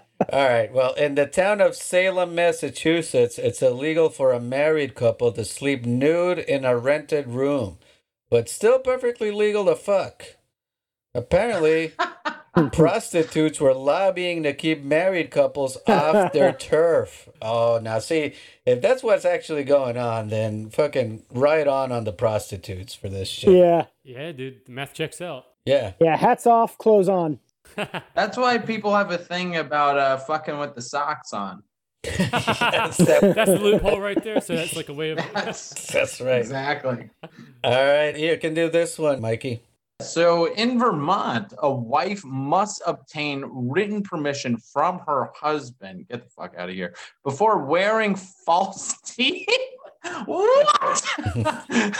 [0.32, 0.72] All right.
[0.72, 5.84] Well, in the town of Salem, Massachusetts, it's illegal for a married couple to sleep
[5.84, 7.78] nude in a rented room,
[8.30, 10.24] but still perfectly legal to fuck.
[11.14, 11.92] Apparently,
[12.72, 17.28] prostitutes were lobbying to keep married couples off their turf.
[17.42, 18.34] Oh, now see,
[18.64, 23.28] if that's what's actually going on, then fucking right on on the prostitutes for this
[23.28, 23.54] shit.
[23.54, 23.86] Yeah.
[24.04, 25.44] Yeah, dude, the math checks out.
[25.64, 25.92] Yeah.
[26.00, 27.40] Yeah, hats off, clothes on.
[28.14, 31.62] That's why people have a thing about uh, fucking with the socks on.
[32.02, 34.40] that's, That's the loophole right there.
[34.40, 35.18] So that's like a way of.
[35.34, 36.38] That's, that's right.
[36.38, 37.10] exactly.
[37.64, 38.16] All right.
[38.16, 39.62] You can do this one, Mikey.
[40.00, 46.06] So in Vermont, a wife must obtain written permission from her husband.
[46.08, 46.94] Get the fuck out of here
[47.24, 49.48] before wearing false teeth.
[50.26, 51.04] What?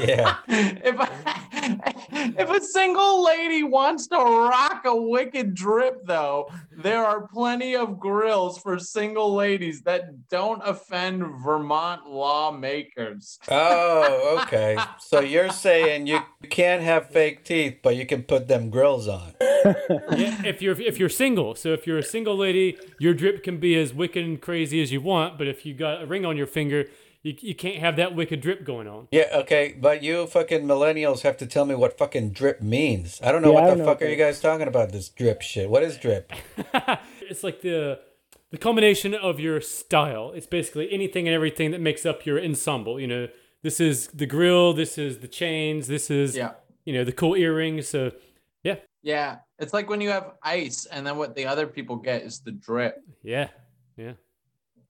[0.00, 0.36] Yeah.
[0.48, 1.08] if a,
[2.40, 7.98] if a single lady wants to rock a wicked drip, though, there are plenty of
[7.98, 13.38] grills for single ladies that don't offend Vermont lawmakers.
[13.48, 14.78] Oh, okay.
[14.98, 19.34] So you're saying you can't have fake teeth, but you can put them grills on.
[19.40, 23.58] yeah, if you're if you're single, so if you're a single lady, your drip can
[23.58, 25.38] be as wicked and crazy as you want.
[25.38, 26.86] But if you got a ring on your finger,
[27.26, 29.08] you, you can't have that wicked drip going on.
[29.10, 33.20] Yeah, okay, but you fucking millennials have to tell me what fucking drip means.
[33.22, 34.92] I don't know Yeah, what don't the know fuck what are you guys talking about
[34.92, 35.68] this drip shit.
[35.68, 36.32] What is drip?
[37.28, 37.98] It's like the
[38.52, 40.30] the culmination of your style.
[40.36, 43.00] It's basically anything and everything that makes up your ensemble.
[43.00, 43.28] You know,
[43.62, 46.52] this is the grill, this is the chains, this is Yeah.
[46.84, 47.88] you know the cool earrings.
[47.88, 48.12] So
[48.62, 52.22] yeah, Yeah, it's like when you have ice, and then what the other people get
[52.22, 52.94] is the drip.
[53.24, 53.48] yeah,
[53.96, 54.12] yeah.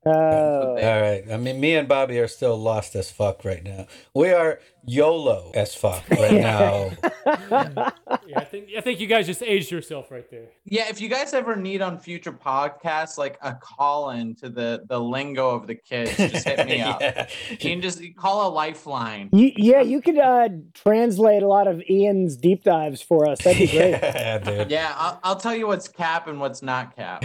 [0.06, 0.76] Oh.
[0.80, 1.24] All right.
[1.30, 3.86] I mean, me and Bobby are still lost as fuck right now.
[4.14, 6.92] We are YOLO as fuck right now.
[7.26, 7.90] Yeah,
[8.36, 10.46] I think I think you guys just aged yourself right there.
[10.64, 14.84] Yeah, if you guys ever need on future podcasts like a call in to the
[14.88, 17.00] the lingo of the kids, just hit me up.
[17.00, 17.26] Yeah.
[17.50, 19.28] You can just call a lifeline.
[19.32, 23.42] You, yeah, you could uh, translate a lot of Ian's deep dives for us.
[23.42, 24.00] That'd be great.
[24.16, 24.70] Yeah, dude.
[24.70, 27.22] Yeah, I'll, I'll tell you what's cap and what's not cap.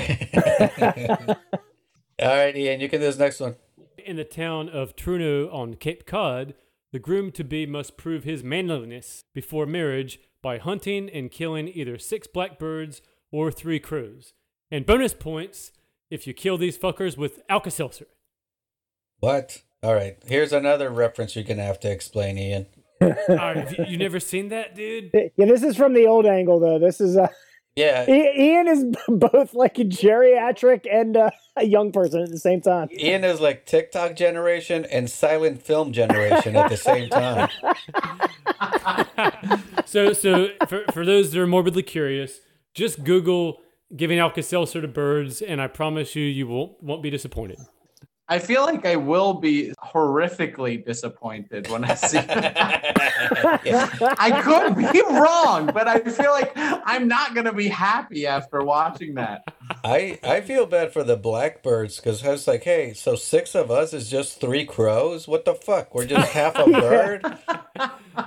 [2.21, 3.55] All right, Ian, you can do this next one.
[3.97, 6.53] In the town of Truro on Cape Cod,
[6.91, 11.97] the groom to be must prove his manliness before marriage by hunting and killing either
[11.97, 13.01] six blackbirds
[13.31, 14.33] or three crows.
[14.69, 15.71] And bonus points
[16.11, 18.07] if you kill these fuckers with Alka Seltzer.
[19.19, 19.63] What?
[19.81, 20.17] All right.
[20.27, 22.67] Here's another reference you're going to have to explain, Ian.
[23.01, 25.11] All right, you, you never seen that, dude?
[25.35, 26.77] Yeah, this is from the old angle, though.
[26.77, 27.29] This is uh,
[27.75, 28.05] Yeah.
[28.07, 32.61] I- Ian is both like a geriatric and uh, a young person at the same
[32.61, 32.89] time.
[32.91, 37.49] Ian is like TikTok generation and silent film generation at the same time.
[39.85, 42.39] So, so for, for those that are morbidly curious,
[42.73, 43.59] just Google
[43.93, 47.57] giving Alka Seltzer to birds, and I promise you, you won't won't be disappointed.
[48.31, 52.95] I feel like I will be horrifically disappointed when I see that.
[54.17, 58.63] I could be wrong, but I feel like I'm not going to be happy after
[58.63, 59.43] watching that.
[59.83, 63.69] I I feel bad for the blackbirds because I was like, hey, so six of
[63.69, 65.27] us is just three crows?
[65.27, 65.93] What the fuck?
[65.93, 67.23] We're just half a bird?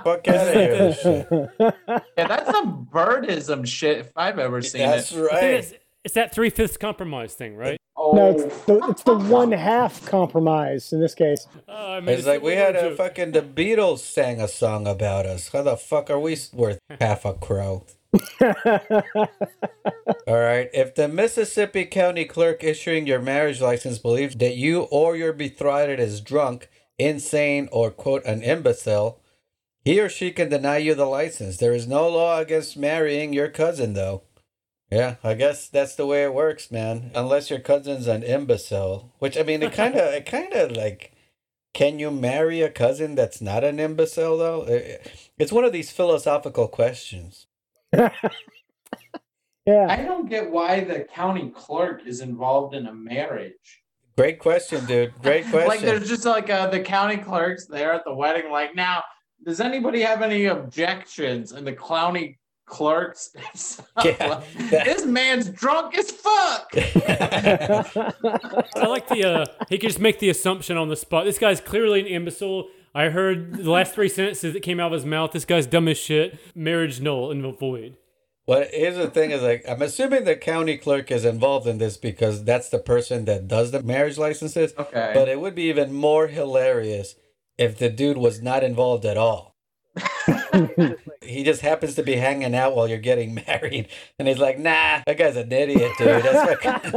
[0.03, 0.95] fuck out of here.
[1.01, 1.73] with.
[1.89, 5.15] Yeah, that's some birdism shit if I've ever seen That's it.
[5.15, 5.53] The thing right.
[5.55, 7.79] is, It's that three fifths compromise thing, right?
[8.13, 8.79] No, it's oh.
[8.79, 11.47] the, it's the one half compromise in this case.
[11.67, 15.25] Oh, I mean, It's like we had a fucking the Beatles sang a song about
[15.25, 15.49] us.
[15.49, 17.85] How the fuck are we worth half a crow?
[18.41, 18.47] All
[20.27, 20.69] right.
[20.73, 25.99] If the Mississippi County clerk issuing your marriage license believes that you or your betrothed
[25.99, 29.19] is drunk, insane, or quote an imbecile,
[29.83, 31.57] he or she can deny you the license.
[31.57, 34.23] There is no law against marrying your cousin, though.
[34.91, 37.11] Yeah, I guess that's the way it works, man.
[37.15, 41.11] Unless your cousin's an imbecile, which I mean, it kind of, it kind of like,
[41.73, 44.63] can you marry a cousin that's not an imbecile though?
[44.63, 47.47] It- It's one of these philosophical questions.
[49.65, 49.87] Yeah.
[49.89, 53.81] I don't get why the county clerk is involved in a marriage.
[54.15, 55.11] Great question, dude.
[55.23, 55.67] Great question.
[55.67, 58.51] Like there's just like uh, the county clerks there at the wedding.
[58.51, 59.03] Like now,
[59.43, 61.51] does anybody have any objections?
[61.51, 64.05] And the county clerk steps up.
[64.05, 64.83] Yeah.
[64.83, 66.69] this man's drunk as fuck.
[66.75, 68.13] I
[68.87, 71.25] like the uh, he can just make the assumption on the spot.
[71.25, 72.67] This guy's clearly an imbecile.
[72.93, 75.31] I heard the last three sentences that came out of his mouth.
[75.31, 76.39] This guy's dumb as shit.
[76.55, 77.97] Marriage null and void.
[78.47, 81.97] Well, here's the thing: is like I'm assuming the county clerk is involved in this
[81.97, 84.73] because that's the person that does the marriage licenses.
[84.77, 85.11] Okay.
[85.13, 87.15] But it would be even more hilarious
[87.57, 89.54] if the dude was not involved at all.
[91.21, 93.87] he just happens to be hanging out while you're getting married,
[94.19, 96.23] and he's like, "Nah, that guy's an idiot, dude.
[96.23, 96.91] That's fucking-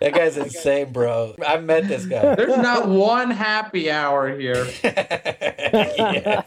[0.00, 1.34] that guy's insane, bro.
[1.46, 4.66] I met this guy." There's not one happy hour here.
[4.84, 6.42] yeah.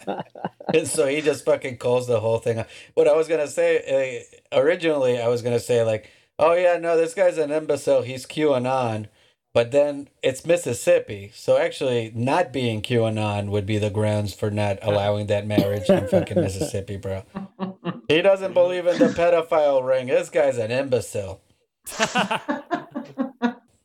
[0.73, 2.63] And so he just fucking calls the whole thing.
[2.93, 6.09] What I was gonna say uh, originally, I was gonna say like,
[6.39, 8.01] "Oh yeah, no, this guy's an imbecile.
[8.01, 9.07] He's QAnon."
[9.57, 14.77] But then it's Mississippi, so actually not being QAnon would be the grounds for not
[14.83, 17.23] allowing that marriage in fucking Mississippi, bro.
[18.07, 20.07] He doesn't believe in the pedophile ring.
[20.07, 21.41] This guy's an imbecile.
[21.99, 22.13] We're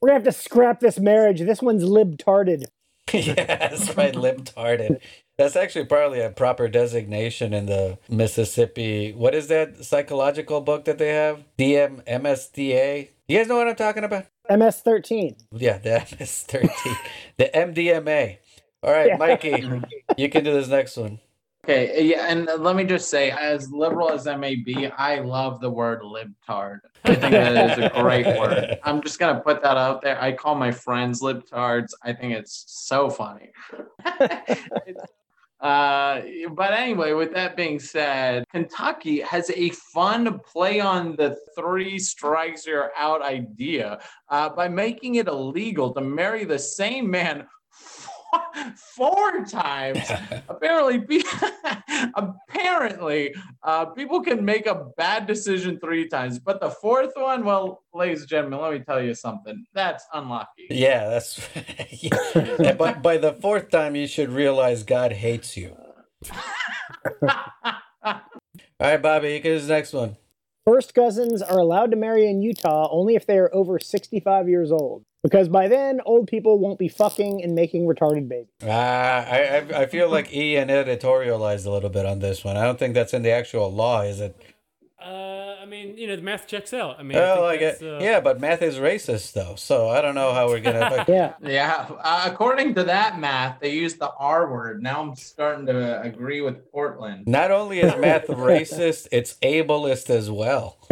[0.03, 1.41] gonna have to scrap this marriage.
[1.41, 2.65] This one's libtarded.
[3.11, 5.01] yeah, that's right, libtarded.
[5.39, 9.15] That's actually probably a proper designation in the Mississippi.
[9.15, 11.45] What is that psychological book that they have?
[11.59, 13.09] DM MSDA.
[13.27, 14.27] You guys know what I'm talking about?
[14.59, 15.37] MS13.
[15.53, 16.71] Yeah, the MS13,
[17.39, 18.39] the MDMA.
[18.83, 19.17] All right, Yeah.
[19.17, 19.65] Mikey,
[20.17, 21.21] you can do this next one.
[21.65, 25.61] Okay, yeah, and let me just say, as liberal as I may be, I love
[25.61, 26.81] the word libtard.
[27.05, 28.81] I think that is a great word.
[28.83, 30.21] I'm just gonna put that out there.
[30.21, 31.91] I call my friends libtards.
[32.03, 33.51] I think it's so funny.
[34.05, 35.07] It's-
[35.63, 36.23] uh,
[36.55, 42.67] but anyway, with that being said, Kentucky has a fun play on the three strikes
[42.67, 47.47] you're out idea uh, by making it illegal to marry the same man
[48.77, 50.01] four times.
[50.49, 51.23] apparently, pe-
[52.15, 57.83] apparently, uh, people can make a bad decision three times, but the fourth one, well,
[57.95, 59.65] ladies and gentlemen, let me tell you something.
[59.75, 60.67] That's unlucky.
[60.71, 61.49] Yeah, that's.
[62.61, 65.77] yeah, but by the fourth time, you should realize God hates you.
[67.23, 68.21] All
[68.81, 70.17] right, Bobby, you can do this next one.
[70.65, 74.71] First cousins are allowed to marry in Utah only if they are over 65 years
[74.71, 75.05] old.
[75.23, 78.49] Because by then, old people won't be fucking and making retarded babies.
[78.65, 82.57] Ah, I, I I feel like Ian editorialized a little bit on this one.
[82.57, 84.35] I don't think that's in the actual law, is it?
[85.05, 86.99] Uh, I mean, you know, the math checks out.
[86.99, 89.55] I mean, Well, I I think get, that's, uh, yeah, but math is racist though,
[89.57, 91.05] so I don't know how we're gonna.
[91.09, 91.35] yeah.
[91.43, 94.83] Yeah, uh, according to that math, they use the R word.
[94.83, 97.27] Now I'm starting to agree with Portland.
[97.27, 100.79] Not only is math racist, it's ableist as well.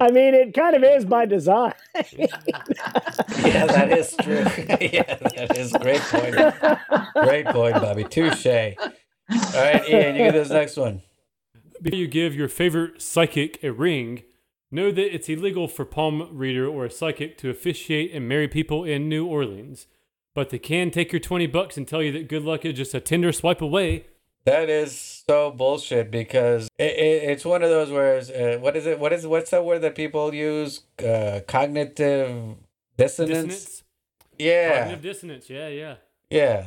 [0.00, 1.72] I mean, it kind of is by design.
[2.16, 4.44] Yeah, that is true.
[4.80, 6.34] yeah, that is great point.
[7.14, 8.04] Great point, Bobby.
[8.04, 8.46] Touche.
[9.32, 11.02] All right, Ian, you get this next one.
[11.80, 14.22] Before you give your favorite psychic a ring,
[14.70, 18.84] know that it's illegal for palm reader or a psychic to officiate and marry people
[18.84, 19.86] in New Orleans.
[20.34, 22.94] But they can take your 20 bucks and tell you that good luck is just
[22.94, 24.06] a Tinder swipe away.
[24.44, 28.28] That is so bullshit because it, it, it's one of those words.
[28.28, 28.98] Uh, what is it?
[28.98, 30.80] What is what's that word that people use?
[30.98, 32.56] Uh, cognitive
[32.96, 33.28] dissonance.
[33.30, 33.82] Dissonance?
[34.38, 35.50] Yeah, Cognitive dissonance.
[35.50, 35.94] Yeah, yeah.
[36.28, 36.66] yeah.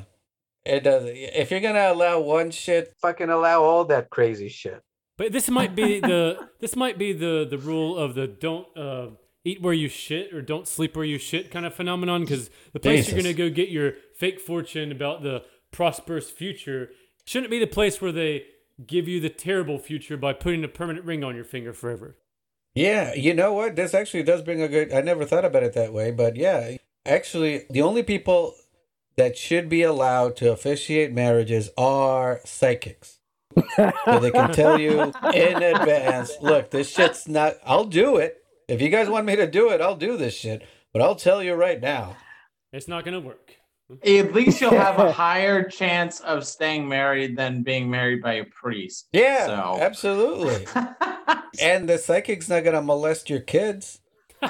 [0.65, 1.03] It does.
[1.05, 4.81] If you're gonna allow one shit, fucking allow all that crazy shit.
[5.17, 9.09] But this might be the this might be the the rule of the don't uh,
[9.43, 12.79] eat where you shit or don't sleep where you shit kind of phenomenon because the
[12.79, 16.89] place you're gonna go get your fake fortune about the prosperous future
[17.25, 18.45] shouldn't be the place where they
[18.85, 22.17] give you the terrible future by putting a permanent ring on your finger forever.
[22.73, 23.75] Yeah, you know what?
[23.75, 24.91] This actually does bring a good.
[24.91, 26.75] I never thought about it that way, but yeah,
[27.05, 28.53] actually, the only people
[29.17, 33.19] that should be allowed to officiate marriages are psychics.
[34.05, 36.33] so they can tell you in advance.
[36.41, 37.55] Look, this shit's not.
[37.65, 39.79] I'll do it if you guys want me to do it.
[39.81, 42.17] I'll do this shit, but I'll tell you right now.
[42.73, 43.55] It's not gonna work.
[44.03, 48.43] At least you'll have a higher chance of staying married than being married by a
[48.45, 49.07] priest.
[49.13, 50.65] Yeah, So absolutely.
[51.61, 54.01] and the psychic's not gonna molest your kids.
[54.41, 54.49] All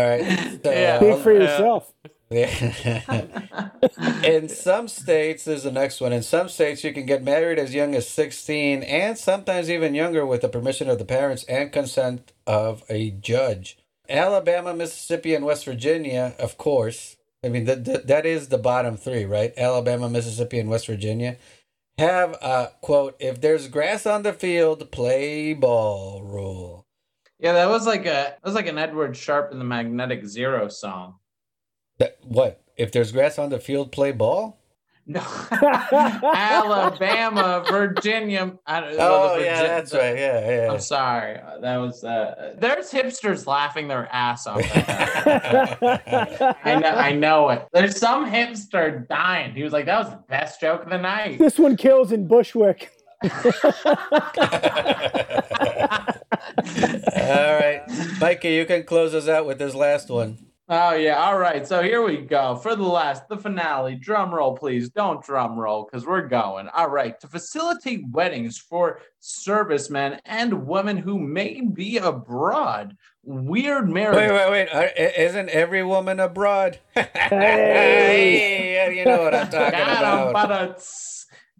[0.00, 0.58] right.
[0.64, 0.98] So, Yeah.
[1.00, 1.92] Speak for uh, yourself.
[4.24, 6.12] In some states, there's the next one.
[6.12, 10.24] In some states, you can get married as young as 16 and sometimes even younger
[10.24, 13.78] with the permission of the parents and consent of a judge.
[14.08, 17.16] Alabama, Mississippi, and West Virginia, of course.
[17.44, 19.52] I mean, that, that, that is the bottom three, right?
[19.56, 21.36] Alabama, Mississippi, and West Virginia
[21.98, 26.86] have a quote, if there's grass on the field, play ball rule.
[27.38, 30.68] yeah, that was like a that was like an Edward Sharpe in the Magnetic Zero
[30.68, 31.16] song.
[31.98, 32.60] That, what?
[32.76, 34.58] If there's grass on the field, play ball?
[35.04, 35.20] No,
[36.32, 38.52] Alabama, Virginia.
[38.64, 40.16] I don't, well, Oh, yeah, that's the- right.
[40.16, 40.72] Yeah, yeah.
[40.72, 41.40] I'm sorry.
[41.60, 44.60] That was uh, there's hipsters laughing their ass off.
[46.64, 47.66] I know, I know it.
[47.72, 49.54] There's some hipster dying.
[49.56, 52.28] He was like, "That was the best joke of the night." This one kills in
[52.28, 52.92] Bushwick.
[53.24, 53.28] All
[57.58, 57.82] right.
[58.20, 60.38] Mikey, you can close us out with this last one.
[60.68, 61.66] Oh yeah, all right.
[61.66, 63.96] So here we go for the last, the finale.
[63.96, 64.88] Drum roll, please.
[64.90, 66.68] Don't drum roll, because we're going.
[66.68, 67.18] All right.
[67.20, 74.16] To facilitate weddings for servicemen and women who may be abroad, weird marriage.
[74.16, 74.68] Wait, wait, wait.
[74.68, 76.78] Uh, isn't every woman abroad?
[76.94, 78.70] Hey.
[78.86, 80.32] Hey, you know what I'm talking Got 'em, about.
[80.32, 80.74] but, uh.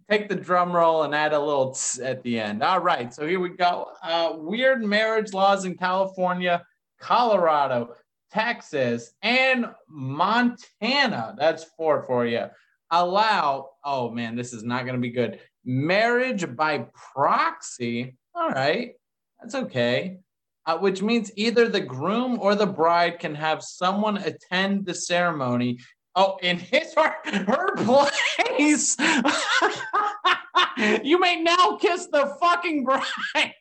[0.09, 2.61] Take the drum roll and add a little tss at the end.
[2.61, 3.87] All right, so here we go.
[4.03, 6.65] Uh, weird marriage laws in California,
[6.99, 7.95] Colorado,
[8.33, 11.35] Texas, and Montana.
[11.37, 12.47] That's four for you.
[12.91, 13.69] Allow.
[13.83, 15.39] Oh man, this is not going to be good.
[15.63, 18.17] Marriage by proxy.
[18.35, 18.93] All right,
[19.39, 20.17] that's okay.
[20.65, 25.77] Uh, which means either the groom or the bride can have someone attend the ceremony
[26.15, 28.95] Oh, in his or her place.
[31.03, 33.55] you may now kiss the fucking bride.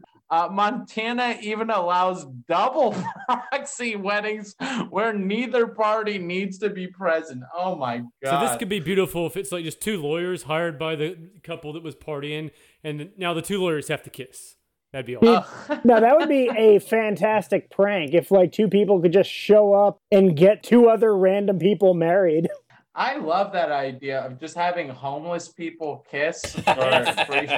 [0.32, 2.96] uh, Montana even allows double
[3.28, 4.56] proxy weddings
[4.88, 7.42] where neither party needs to be present.
[7.54, 8.06] Oh my god!
[8.24, 11.74] So this could be beautiful if it's like just two lawyers hired by the couple
[11.74, 12.50] that was partying,
[12.82, 14.56] and now the two lawyers have to kiss.
[14.92, 15.80] That'd be awesome.
[15.84, 20.00] now that would be a fantastic prank if like two people could just show up
[20.10, 22.48] and get two other random people married.
[22.94, 27.48] I love that idea of just having homeless people kiss for free.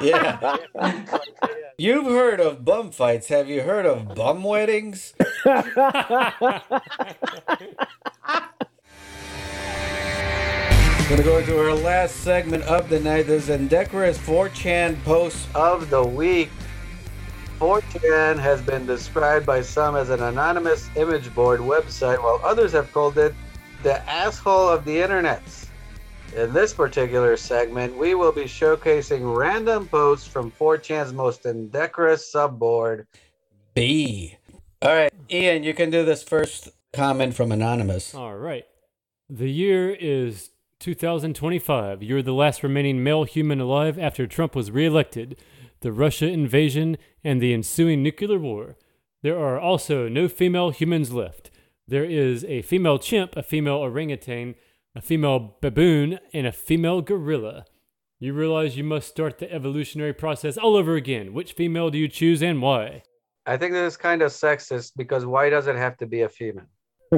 [0.00, 0.56] Yeah.
[1.76, 3.28] You've heard of bum fights.
[3.28, 5.14] Have you heard of bum weddings?
[11.08, 13.28] Gonna go into our last segment of the night.
[13.28, 16.50] The Indecorous 4chan post of the week.
[17.58, 22.92] 4chan has been described by some as an anonymous image board website, while others have
[22.92, 23.34] called it
[23.82, 25.42] the asshole of the internet.
[26.36, 33.06] In this particular segment, we will be showcasing random posts from 4chan's most indecorous subboard,
[33.74, 34.36] B.
[34.82, 38.14] All right, Ian, you can do this first comment from Anonymous.
[38.14, 38.64] All right.
[39.28, 40.50] The year is
[40.80, 42.02] 2025.
[42.02, 45.36] You're the last remaining male human alive after Trump was reelected.
[45.80, 48.76] The Russia invasion and the ensuing nuclear war.
[49.22, 51.50] There are also no female humans left.
[51.86, 54.54] There is a female chimp, a female orangutan,
[54.98, 57.64] a female baboon, and a female gorilla.
[58.18, 61.32] You realize you must start the evolutionary process all over again.
[61.32, 63.04] Which female do you choose and why?
[63.46, 66.28] I think this is kind of sexist because why does it have to be a
[66.28, 66.66] female?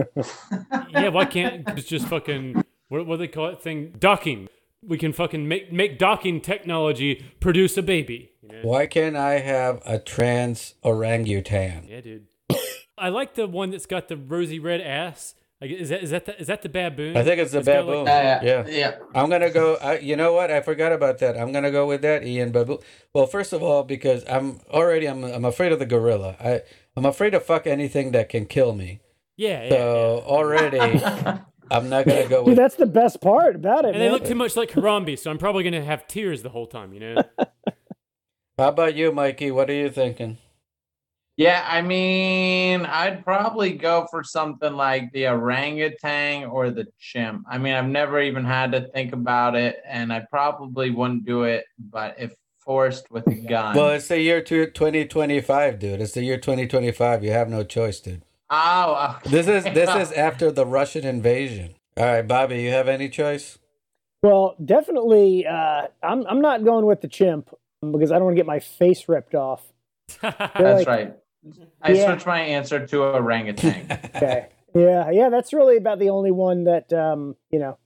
[0.91, 4.49] yeah, why can't it's just fucking what what do they call it thing docking?
[4.87, 8.33] We can fucking make make docking technology produce a baby.
[8.43, 8.61] you know?
[8.63, 11.87] Why can't I have a trans orangutan?
[11.89, 12.27] Yeah, dude.
[12.99, 15.35] I like the one that's got the rosy red ass.
[15.61, 17.17] Like, is that is that the, is that the baboon?
[17.19, 18.09] I think it's the It's got, baboon.
[18.09, 18.65] Uh, like- yeah.
[18.67, 18.97] yeah.
[19.15, 19.75] I'm gonna go.
[19.77, 20.51] I, you know what?
[20.51, 21.37] I forgot about that.
[21.37, 22.79] I'm gonna go with that, Ian Baboon.
[23.13, 26.37] Well, first of all, because I'm already I'm I'm afraid of the gorilla.
[26.41, 26.63] I
[26.97, 29.01] I'm afraid to fuck anything that can kill me.
[29.37, 29.69] Yeah, yeah.
[29.71, 30.79] So already,
[31.71, 34.35] I'm not gonna go Dude, that's the best part about it, And they look too
[34.35, 36.95] much like Harambe, so I'm probably gonna have tears the whole time.
[36.95, 37.23] You know.
[38.59, 39.51] How about you, Mikey?
[39.51, 40.39] What are you thinking?
[41.41, 47.47] Yeah, I mean, I'd probably go for something like the orangutan or the chimp.
[47.49, 51.45] I mean, I've never even had to think about it, and I probably wouldn't do
[51.45, 53.75] it, but if forced with a gun.
[53.75, 56.03] Well, it's the year two- 2025, dude.
[56.03, 57.25] It's the year 2025.
[57.25, 58.21] You have no choice, dude.
[58.51, 59.31] oh, okay.
[59.31, 61.75] This is this is after the Russian invasion.
[61.97, 63.59] All right, Bobby, you have any choice?
[64.23, 65.47] Well, definitely.
[65.47, 67.49] Uh, I'm I'm not going with the chimp
[67.81, 69.63] because I don't want to get my face ripped off.
[70.21, 71.17] That's like- right.
[71.83, 72.07] I Yeah.
[72.07, 73.87] switched my answer to orangutan.
[74.17, 74.49] Okay.
[74.75, 75.29] Yeah, yeah.
[75.31, 77.79] That's really about the only one that um, you know.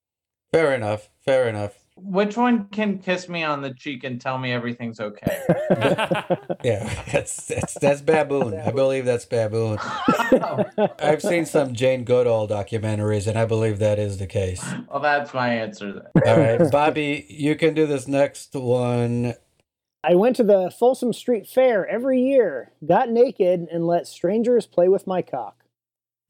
[0.52, 1.08] Fair enough.
[1.24, 1.72] Fair enough.
[1.96, 5.38] Which one can kiss me on the cheek and tell me everything's okay?
[6.64, 8.58] Yeah, that's that's that's baboon.
[8.58, 9.78] I believe that's baboon.
[10.98, 14.62] I've seen some Jane Goodall documentaries, and I believe that is the case.
[14.90, 16.22] well, that's my answer then.
[16.26, 19.34] All right, Bobby, you can do this next one.
[20.06, 24.86] I went to the Folsom Street Fair every year, got naked, and let strangers play
[24.86, 25.64] with my cock.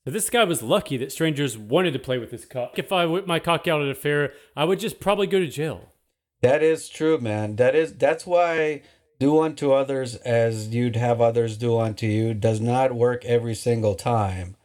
[0.07, 2.79] So this guy was lucky that strangers wanted to play with his cock.
[2.79, 5.49] If I whipped my cock out at a fair, I would just probably go to
[5.49, 5.93] jail.
[6.41, 7.57] That is true, man.
[7.57, 8.83] That is that's why
[9.19, 13.97] do unto others as you'd have others do unto you does not work every single
[13.97, 14.57] time.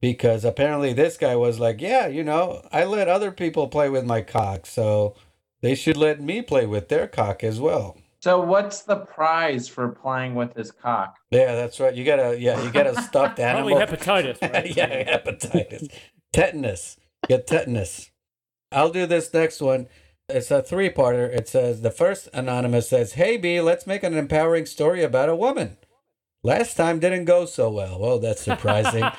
[0.00, 4.04] Because apparently this guy was like, yeah, you know, I let other people play with
[4.06, 5.14] my cock, so
[5.60, 7.98] they should let me play with their cock as well.
[8.26, 11.16] So, what's the prize for playing with his cock?
[11.30, 11.94] Yeah, that's right.
[11.94, 13.78] You gotta, yeah, you got a stuffed Probably animal.
[13.78, 14.76] hepatitis, right?
[14.76, 15.92] yeah, hepatitis,
[16.32, 16.96] tetanus.
[17.28, 18.10] Get tetanus.
[18.72, 19.86] I'll do this next one.
[20.28, 21.32] It's a three-parter.
[21.32, 25.36] It says the first anonymous says, "Hey B, let's make an empowering story about a
[25.36, 25.76] woman."
[26.42, 28.00] Last time didn't go so well.
[28.00, 29.04] Well, that's surprising.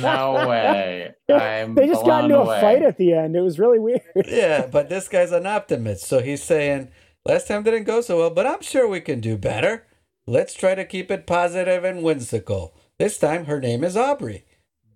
[0.00, 1.12] No way.
[1.28, 2.56] I'm they just got into away.
[2.56, 3.34] a fight at the end.
[3.34, 4.00] It was really weird.
[4.28, 6.90] yeah, but this guy's an optimist, so he's saying
[7.24, 9.86] last time didn't go so well, but I'm sure we can do better.
[10.26, 12.74] Let's try to keep it positive and whimsical.
[12.98, 14.44] This time her name is Aubrey.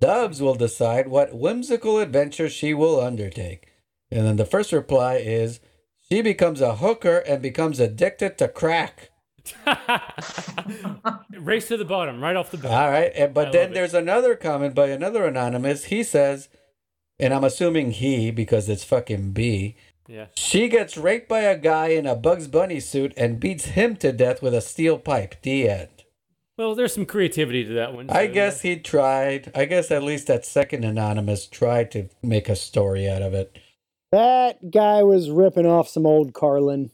[0.01, 3.69] Dubs will decide what whimsical adventure she will undertake.
[4.11, 5.61] And then the first reply is
[6.11, 9.11] she becomes a hooker and becomes addicted to crack.
[11.39, 12.71] Race to the bottom, right off the bat.
[12.71, 13.75] All right, and, I but then love it.
[13.75, 15.85] there's another comment by another anonymous.
[15.85, 16.49] He says,
[17.19, 19.77] and I'm assuming he because it's fucking B.
[20.09, 20.27] Yeah.
[20.35, 24.11] She gets raped by a guy in a Bugs Bunny suit and beats him to
[24.11, 25.37] death with a steel pipe.
[25.43, 25.89] The end.
[26.57, 28.11] Well, there's some creativity to that one.
[28.11, 29.53] I so, guess he tried.
[29.55, 33.57] I guess at least that second anonymous tried to make a story out of it.
[34.11, 36.91] That guy was ripping off some old Carlin.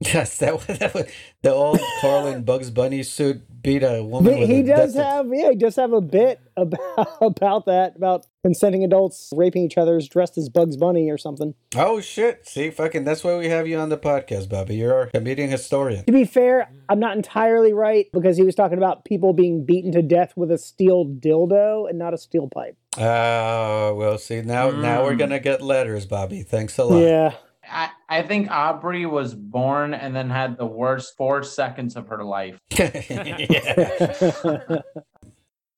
[0.00, 1.10] Yes, that was, that was
[1.42, 4.34] the old Carlin Bugs Bunny suit beat a woman.
[4.34, 7.66] He, with he a does death- have, yeah, he does have a bit about about
[7.66, 11.54] that, about consenting adults raping each other dressed as Bugs Bunny or something.
[11.76, 12.46] Oh shit!
[12.46, 14.76] See, fucking, that's why we have you on the podcast, Bobby.
[14.76, 16.04] You're our comedian historian.
[16.04, 19.92] To be fair, I'm not entirely right because he was talking about people being beaten
[19.92, 22.76] to death with a steel dildo and not a steel pipe.
[22.98, 25.18] Oh, well, see now, now we're Mm.
[25.20, 26.42] gonna get letters, Bobby.
[26.42, 26.98] Thanks a lot.
[26.98, 27.34] Yeah.
[27.72, 32.22] I, I think Aubrey was born and then had the worst four seconds of her
[32.22, 32.58] life.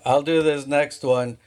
[0.04, 1.38] I'll do this next one.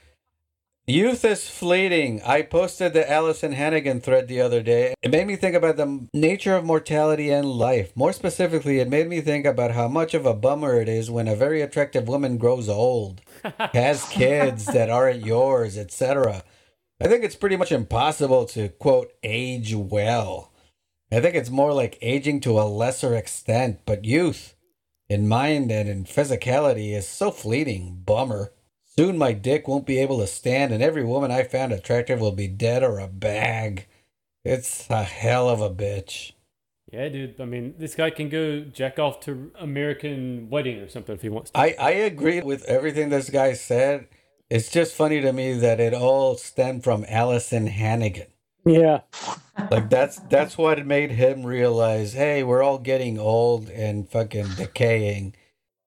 [0.90, 2.22] Youth is fleeting.
[2.26, 4.94] I posted the Alyson Hannigan thread the other day.
[5.02, 7.91] It made me think about the nature of mortality and life.
[7.94, 11.28] More specifically, it made me think about how much of a bummer it is when
[11.28, 13.19] a very attractive woman grows old,
[13.74, 16.41] has kids that aren't yours, etc.
[16.99, 20.52] I think it's pretty much impossible to quote age well.
[21.11, 24.56] I think it's more like aging to a lesser extent, but youth
[25.10, 28.02] in mind and in physicality is so fleeting.
[28.06, 28.52] Bummer.
[28.84, 32.32] Soon my dick won't be able to stand, and every woman I found attractive will
[32.32, 33.86] be dead or a bag.
[34.44, 36.32] It's a hell of a bitch.
[36.91, 37.40] Yeah, dude.
[37.40, 41.30] I mean, this guy can go jack off to American Wedding or something if he
[41.30, 41.60] wants to.
[41.60, 44.07] I, I agree with everything this guy said.
[44.49, 48.28] It's just funny to me that it all stemmed from Alyson Hannigan.
[48.65, 49.02] Yeah.
[49.72, 55.36] Like that's that's what made him realize, hey, we're all getting old and fucking decaying.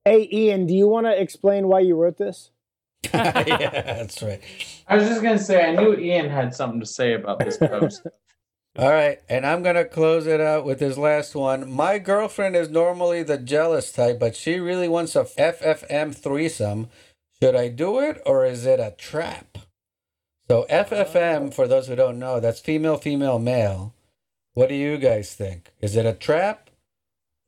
[0.05, 2.51] Hey, Ian, do you want to explain why you wrote this?
[3.13, 4.41] yeah, that's right.
[4.87, 8.05] I was just gonna say I knew Ian had something to say about this post.
[8.77, 11.71] All right, and I'm gonna close it out with this last one.
[11.71, 16.89] My girlfriend is normally the jealous type, but she really wants a FFM threesome.
[17.41, 19.57] Should I do it or is it a trap?
[20.47, 21.51] So FFM, oh.
[21.51, 23.95] for those who don't know, that's female, female, male.
[24.53, 25.71] What do you guys think?
[25.79, 26.69] Is it a trap,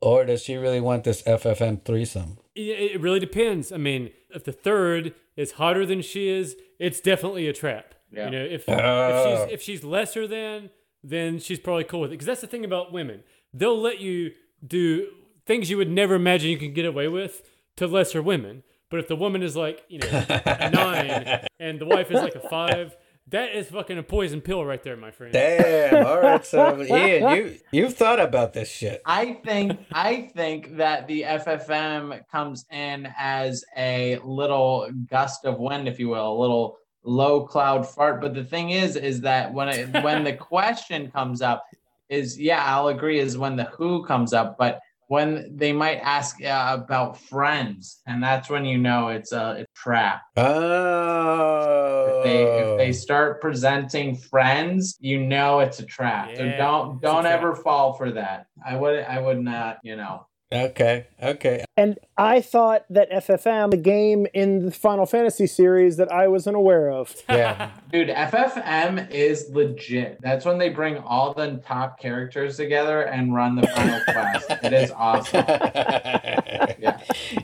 [0.02, 2.38] or does she really want this FFM threesome?
[2.56, 2.62] It
[2.94, 3.74] it really depends.
[3.74, 7.94] I mean, if the third is hotter than she is, it's definitely a trap.
[8.10, 8.26] Yeah.
[8.26, 8.74] You know, if Oh.
[8.74, 9.48] if she's oh.
[9.52, 10.70] if she's lesser than,
[11.04, 12.14] then she's probably cool with it.
[12.14, 14.32] Because that's the thing about women; they'll let you
[14.66, 15.08] do
[15.46, 17.44] things you would never imagine you could get away with
[17.76, 18.64] to lesser women.
[18.94, 22.36] But if the woman is like, you know, a nine and the wife is like
[22.36, 22.96] a five,
[23.30, 25.34] that is fucking a poison pill right there, my friend.
[25.34, 26.06] Damn.
[26.06, 29.02] All right, so Ian, you you've thought about this shit.
[29.04, 35.88] I think I think that the FFM comes in as a little gust of wind,
[35.88, 38.22] if you will, a little low cloud fart.
[38.22, 41.66] But the thing is, is that when it when the question comes up,
[42.10, 46.44] is yeah, I'll agree, is when the who comes up, but when they might ask
[46.44, 50.22] uh, about friends, and that's when you know it's a, a trap.
[50.38, 52.18] Oh.
[52.18, 56.36] If they if they start presenting friends, you know it's a trap.
[56.36, 58.48] so don't don't ever fall for that.
[58.66, 60.26] I would I would not, you know.
[60.54, 61.08] Okay.
[61.22, 61.66] Okay.
[61.76, 66.56] And I thought that FFM, the game in the Final Fantasy series that I wasn't
[66.56, 67.16] aware of.
[67.34, 67.72] Yeah.
[67.92, 70.20] Dude, FFM is legit.
[70.22, 74.52] That's when they bring all the top characters together and run the final quest.
[74.64, 75.44] It is awesome.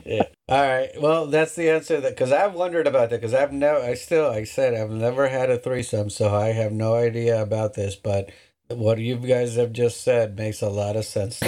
[0.04, 0.22] yeah.
[0.48, 0.90] All right.
[1.00, 4.30] Well, that's the answer that because I've wondered about that because I've never, I still,
[4.30, 7.96] I said I've never had a threesome, so I have no idea about this.
[7.96, 8.30] But
[8.68, 11.40] what you guys have just said makes a lot of sense.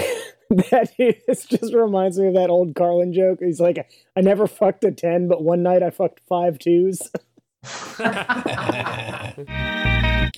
[0.70, 3.38] that it just reminds me of that old Carlin joke.
[3.40, 7.00] He's like, I never fucked a 10, but one night I fucked five twos.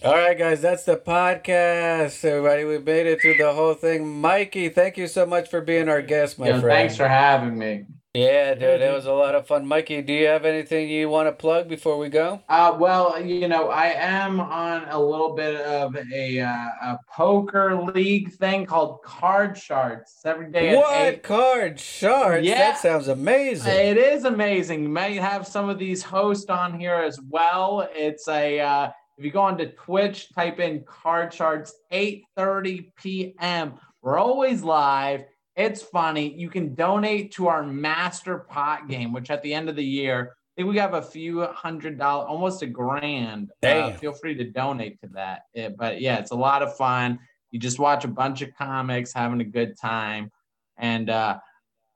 [0.04, 2.24] All right, guys, that's the podcast.
[2.24, 4.20] Everybody, we made it through the whole thing.
[4.20, 6.76] Mikey, thank you so much for being our guest, my Yo, friend.
[6.76, 7.86] thanks for having me.
[8.16, 9.66] Yeah, dude, it was a lot of fun.
[9.66, 12.40] Mikey, do you have anything you want to plug before we go?
[12.48, 17.74] Uh, well, you know, I am on a little bit of a, uh, a poker
[17.74, 20.20] league thing called Card Shards.
[20.24, 21.22] Every day at What eight.
[21.24, 22.46] card shards?
[22.46, 22.58] Yeah.
[22.58, 23.72] That sounds amazing.
[23.74, 24.84] It is amazing.
[24.84, 27.88] You may have some of these hosts on here as well.
[27.92, 33.74] It's a uh, if you go onto Twitch, type in Card Shards 8:30 p.m.
[34.02, 35.22] We're always live.
[35.56, 36.34] It's funny.
[36.34, 40.32] You can donate to our master pot game, which at the end of the year,
[40.32, 43.50] I think we have a few hundred dollars, almost a grand.
[43.62, 45.42] Uh, feel free to donate to that.
[45.54, 47.18] Yeah, but yeah, it's a lot of fun.
[47.50, 50.30] You just watch a bunch of comics, having a good time,
[50.76, 51.38] and uh,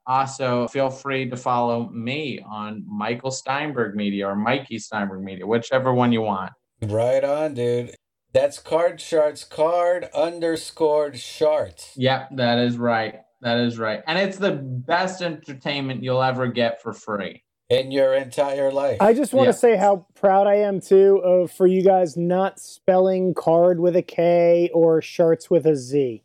[0.09, 5.93] also, feel free to follow me on Michael Steinberg Media or Mikey Steinberg Media, whichever
[5.93, 6.51] one you want.
[6.81, 7.95] Right on, dude.
[8.33, 11.93] That's card shards, card underscored shards.
[11.97, 13.21] Yep, that is right.
[13.41, 14.03] That is right.
[14.07, 17.43] And it's the best entertainment you'll ever get for free.
[17.71, 18.97] In your entire life.
[19.03, 19.53] I just want Yeah.
[19.53, 23.95] to say how proud I am too of for you guys not spelling card with
[23.95, 26.23] a K or sharts with a Z.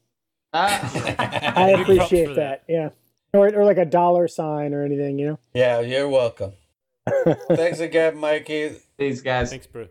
[0.53, 2.64] Ah, I appreciate for that.
[2.69, 2.90] Yeah.
[3.34, 5.40] Or, or like a dollar sign or anything, you know?
[5.53, 6.53] Yeah, you're welcome.
[7.49, 8.77] Thanks again, Mikey.
[8.98, 9.49] these guys.
[9.49, 9.88] Thanks, bro.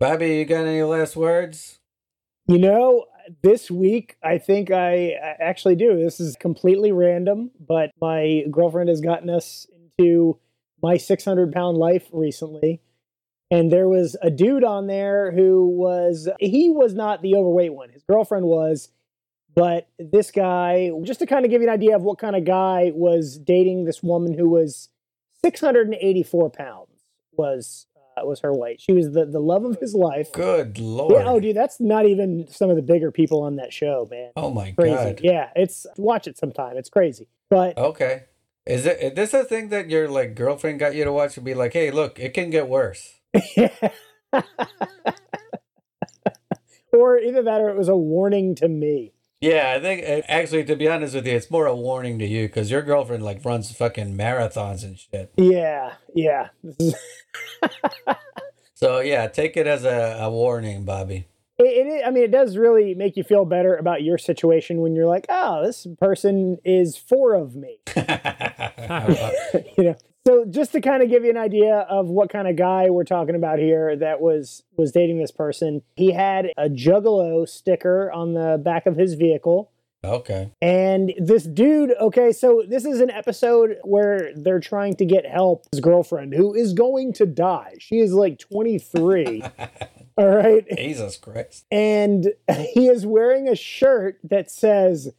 [0.00, 1.78] Bobby, you got any last words?
[2.48, 3.04] You know,
[3.42, 5.96] this week I think I actually do.
[5.96, 9.66] This is completely random, but my girlfriend has gotten us
[9.98, 10.38] into
[10.82, 12.80] my 600 pound life recently.
[13.50, 17.90] And there was a dude on there who was, he was not the overweight one.
[17.90, 18.90] His girlfriend was,
[19.54, 22.44] but this guy, just to kind of give you an idea of what kind of
[22.44, 24.88] guy was dating this woman who was
[25.44, 26.86] 684 pounds
[27.32, 27.86] was
[28.16, 28.80] uh, was her weight.
[28.80, 30.32] She was the, the love of his life.
[30.32, 31.12] Good lord.
[31.12, 34.30] Yeah, oh, dude, that's not even some of the bigger people on that show, man.
[34.36, 34.94] Oh my Crazy.
[34.94, 35.20] god.
[35.22, 36.76] Yeah, it's watch it sometime.
[36.76, 37.28] It's crazy.
[37.48, 38.24] But Okay.
[38.66, 41.44] Is it is this a thing that your like girlfriend got you to watch and
[41.44, 43.20] be like, hey, look, it can get worse?
[43.56, 43.70] yeah.
[46.92, 49.12] or either that or it was a warning to me.
[49.40, 52.26] Yeah, I think uh, actually, to be honest with you, it's more a warning to
[52.26, 55.32] you because your girlfriend like runs fucking marathons and shit.
[55.36, 56.48] Yeah, yeah.
[58.80, 61.26] So yeah, take it as a, a warning, Bobby.
[61.58, 64.94] it, it, I mean, it does really make you feel better about your situation when
[64.94, 67.76] you're like, oh, this person is four of me.
[69.78, 69.96] you know.
[70.26, 73.04] So just to kind of give you an idea of what kind of guy we're
[73.04, 78.34] talking about here that was was dating this person, he had a Juggalo sticker on
[78.34, 79.72] the back of his vehicle.
[80.04, 80.52] okay.
[80.60, 85.66] And this dude, okay, so this is an episode where they're trying to get help.
[85.72, 89.42] His girlfriend, who is going to die, she is like 23.
[90.16, 90.66] all right.
[90.76, 91.64] Jesus Christ.
[91.70, 92.32] And
[92.74, 95.12] he is wearing a shirt that says,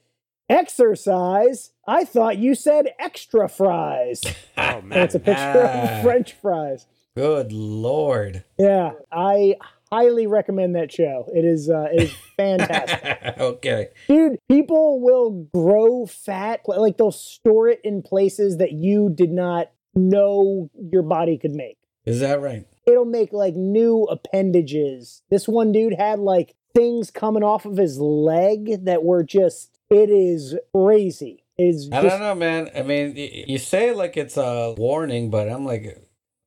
[0.51, 1.71] Exercise.
[1.87, 4.21] I thought you said extra fries.
[4.57, 4.99] Oh man.
[5.05, 5.97] it's a picture Ah.
[5.97, 6.85] of French fries.
[7.15, 8.43] Good lord.
[8.59, 9.55] Yeah, I
[9.91, 11.25] highly recommend that show.
[11.33, 13.37] It is uh, it is fantastic.
[13.39, 13.87] okay.
[14.07, 19.71] Dude, people will grow fat, like they'll store it in places that you did not
[19.95, 21.77] know your body could make.
[22.05, 22.65] Is that right?
[22.85, 25.21] It'll make like new appendages.
[25.29, 30.09] This one dude had like things coming off of his leg that were just, it
[30.09, 31.43] is crazy.
[31.57, 32.69] It is I just, don't know, man.
[32.75, 35.97] I mean, you say like it's a warning, but I'm like,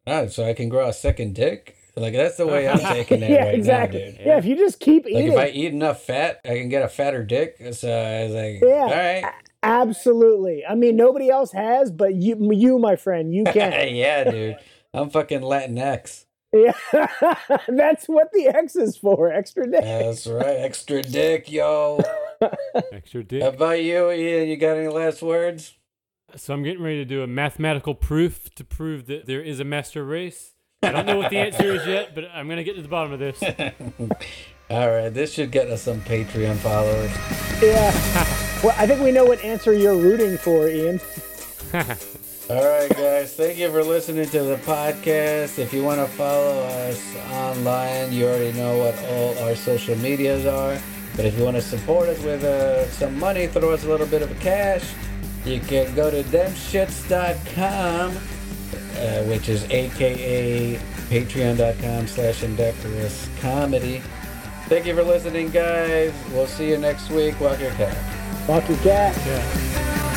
[0.06, 1.76] ah, so I can grow a second dick?
[1.96, 4.00] Like that's the way I'm taking it yeah, right exactly.
[4.00, 4.20] now, dude.
[4.26, 6.82] Yeah, if you just keep Like eating, if I eat enough fat, I can get
[6.82, 7.56] a fatter dick.
[7.72, 8.74] So I was like, Yeah.
[8.82, 9.24] all right.
[9.62, 10.64] absolutely.
[10.68, 13.72] I mean, nobody else has, but you, you, my friend, you can.
[13.94, 14.56] yeah, dude.
[14.92, 16.24] I'm fucking Latinx.
[16.54, 16.72] Yeah,
[17.68, 19.32] that's what the X is for.
[19.32, 19.82] Extra dick.
[19.82, 20.46] That's right.
[20.46, 22.00] Extra dick, yo.
[22.92, 23.42] Extra dick.
[23.42, 24.48] How about you, Ian?
[24.48, 25.74] You got any last words?
[26.36, 29.64] So I'm getting ready to do a mathematical proof to prove that there is a
[29.64, 30.52] master race.
[30.84, 33.12] I don't know what the answer is yet, but I'm gonna get to the bottom
[33.12, 33.42] of this.
[34.70, 37.10] All right, this should get us some Patreon followers.
[37.60, 37.90] Yeah.
[38.62, 41.00] well, I think we know what answer you're rooting for, Ian.
[42.50, 43.32] All right, guys.
[43.32, 45.58] Thank you for listening to the podcast.
[45.58, 50.44] If you want to follow us online, you already know what all our social medias
[50.44, 50.78] are.
[51.16, 54.06] But if you want to support us with uh, some money, throw us a little
[54.06, 54.92] bit of cash,
[55.46, 60.76] you can go to themshits.com, uh, which is aka
[61.08, 64.02] patreon.com slash indecorous comedy.
[64.68, 66.12] Thank you for listening, guys.
[66.30, 67.40] We'll see you next week.
[67.40, 67.96] Walk your cat.
[68.46, 70.13] Walk your cat.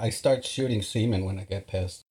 [0.00, 2.07] I start shooting semen when I get pissed.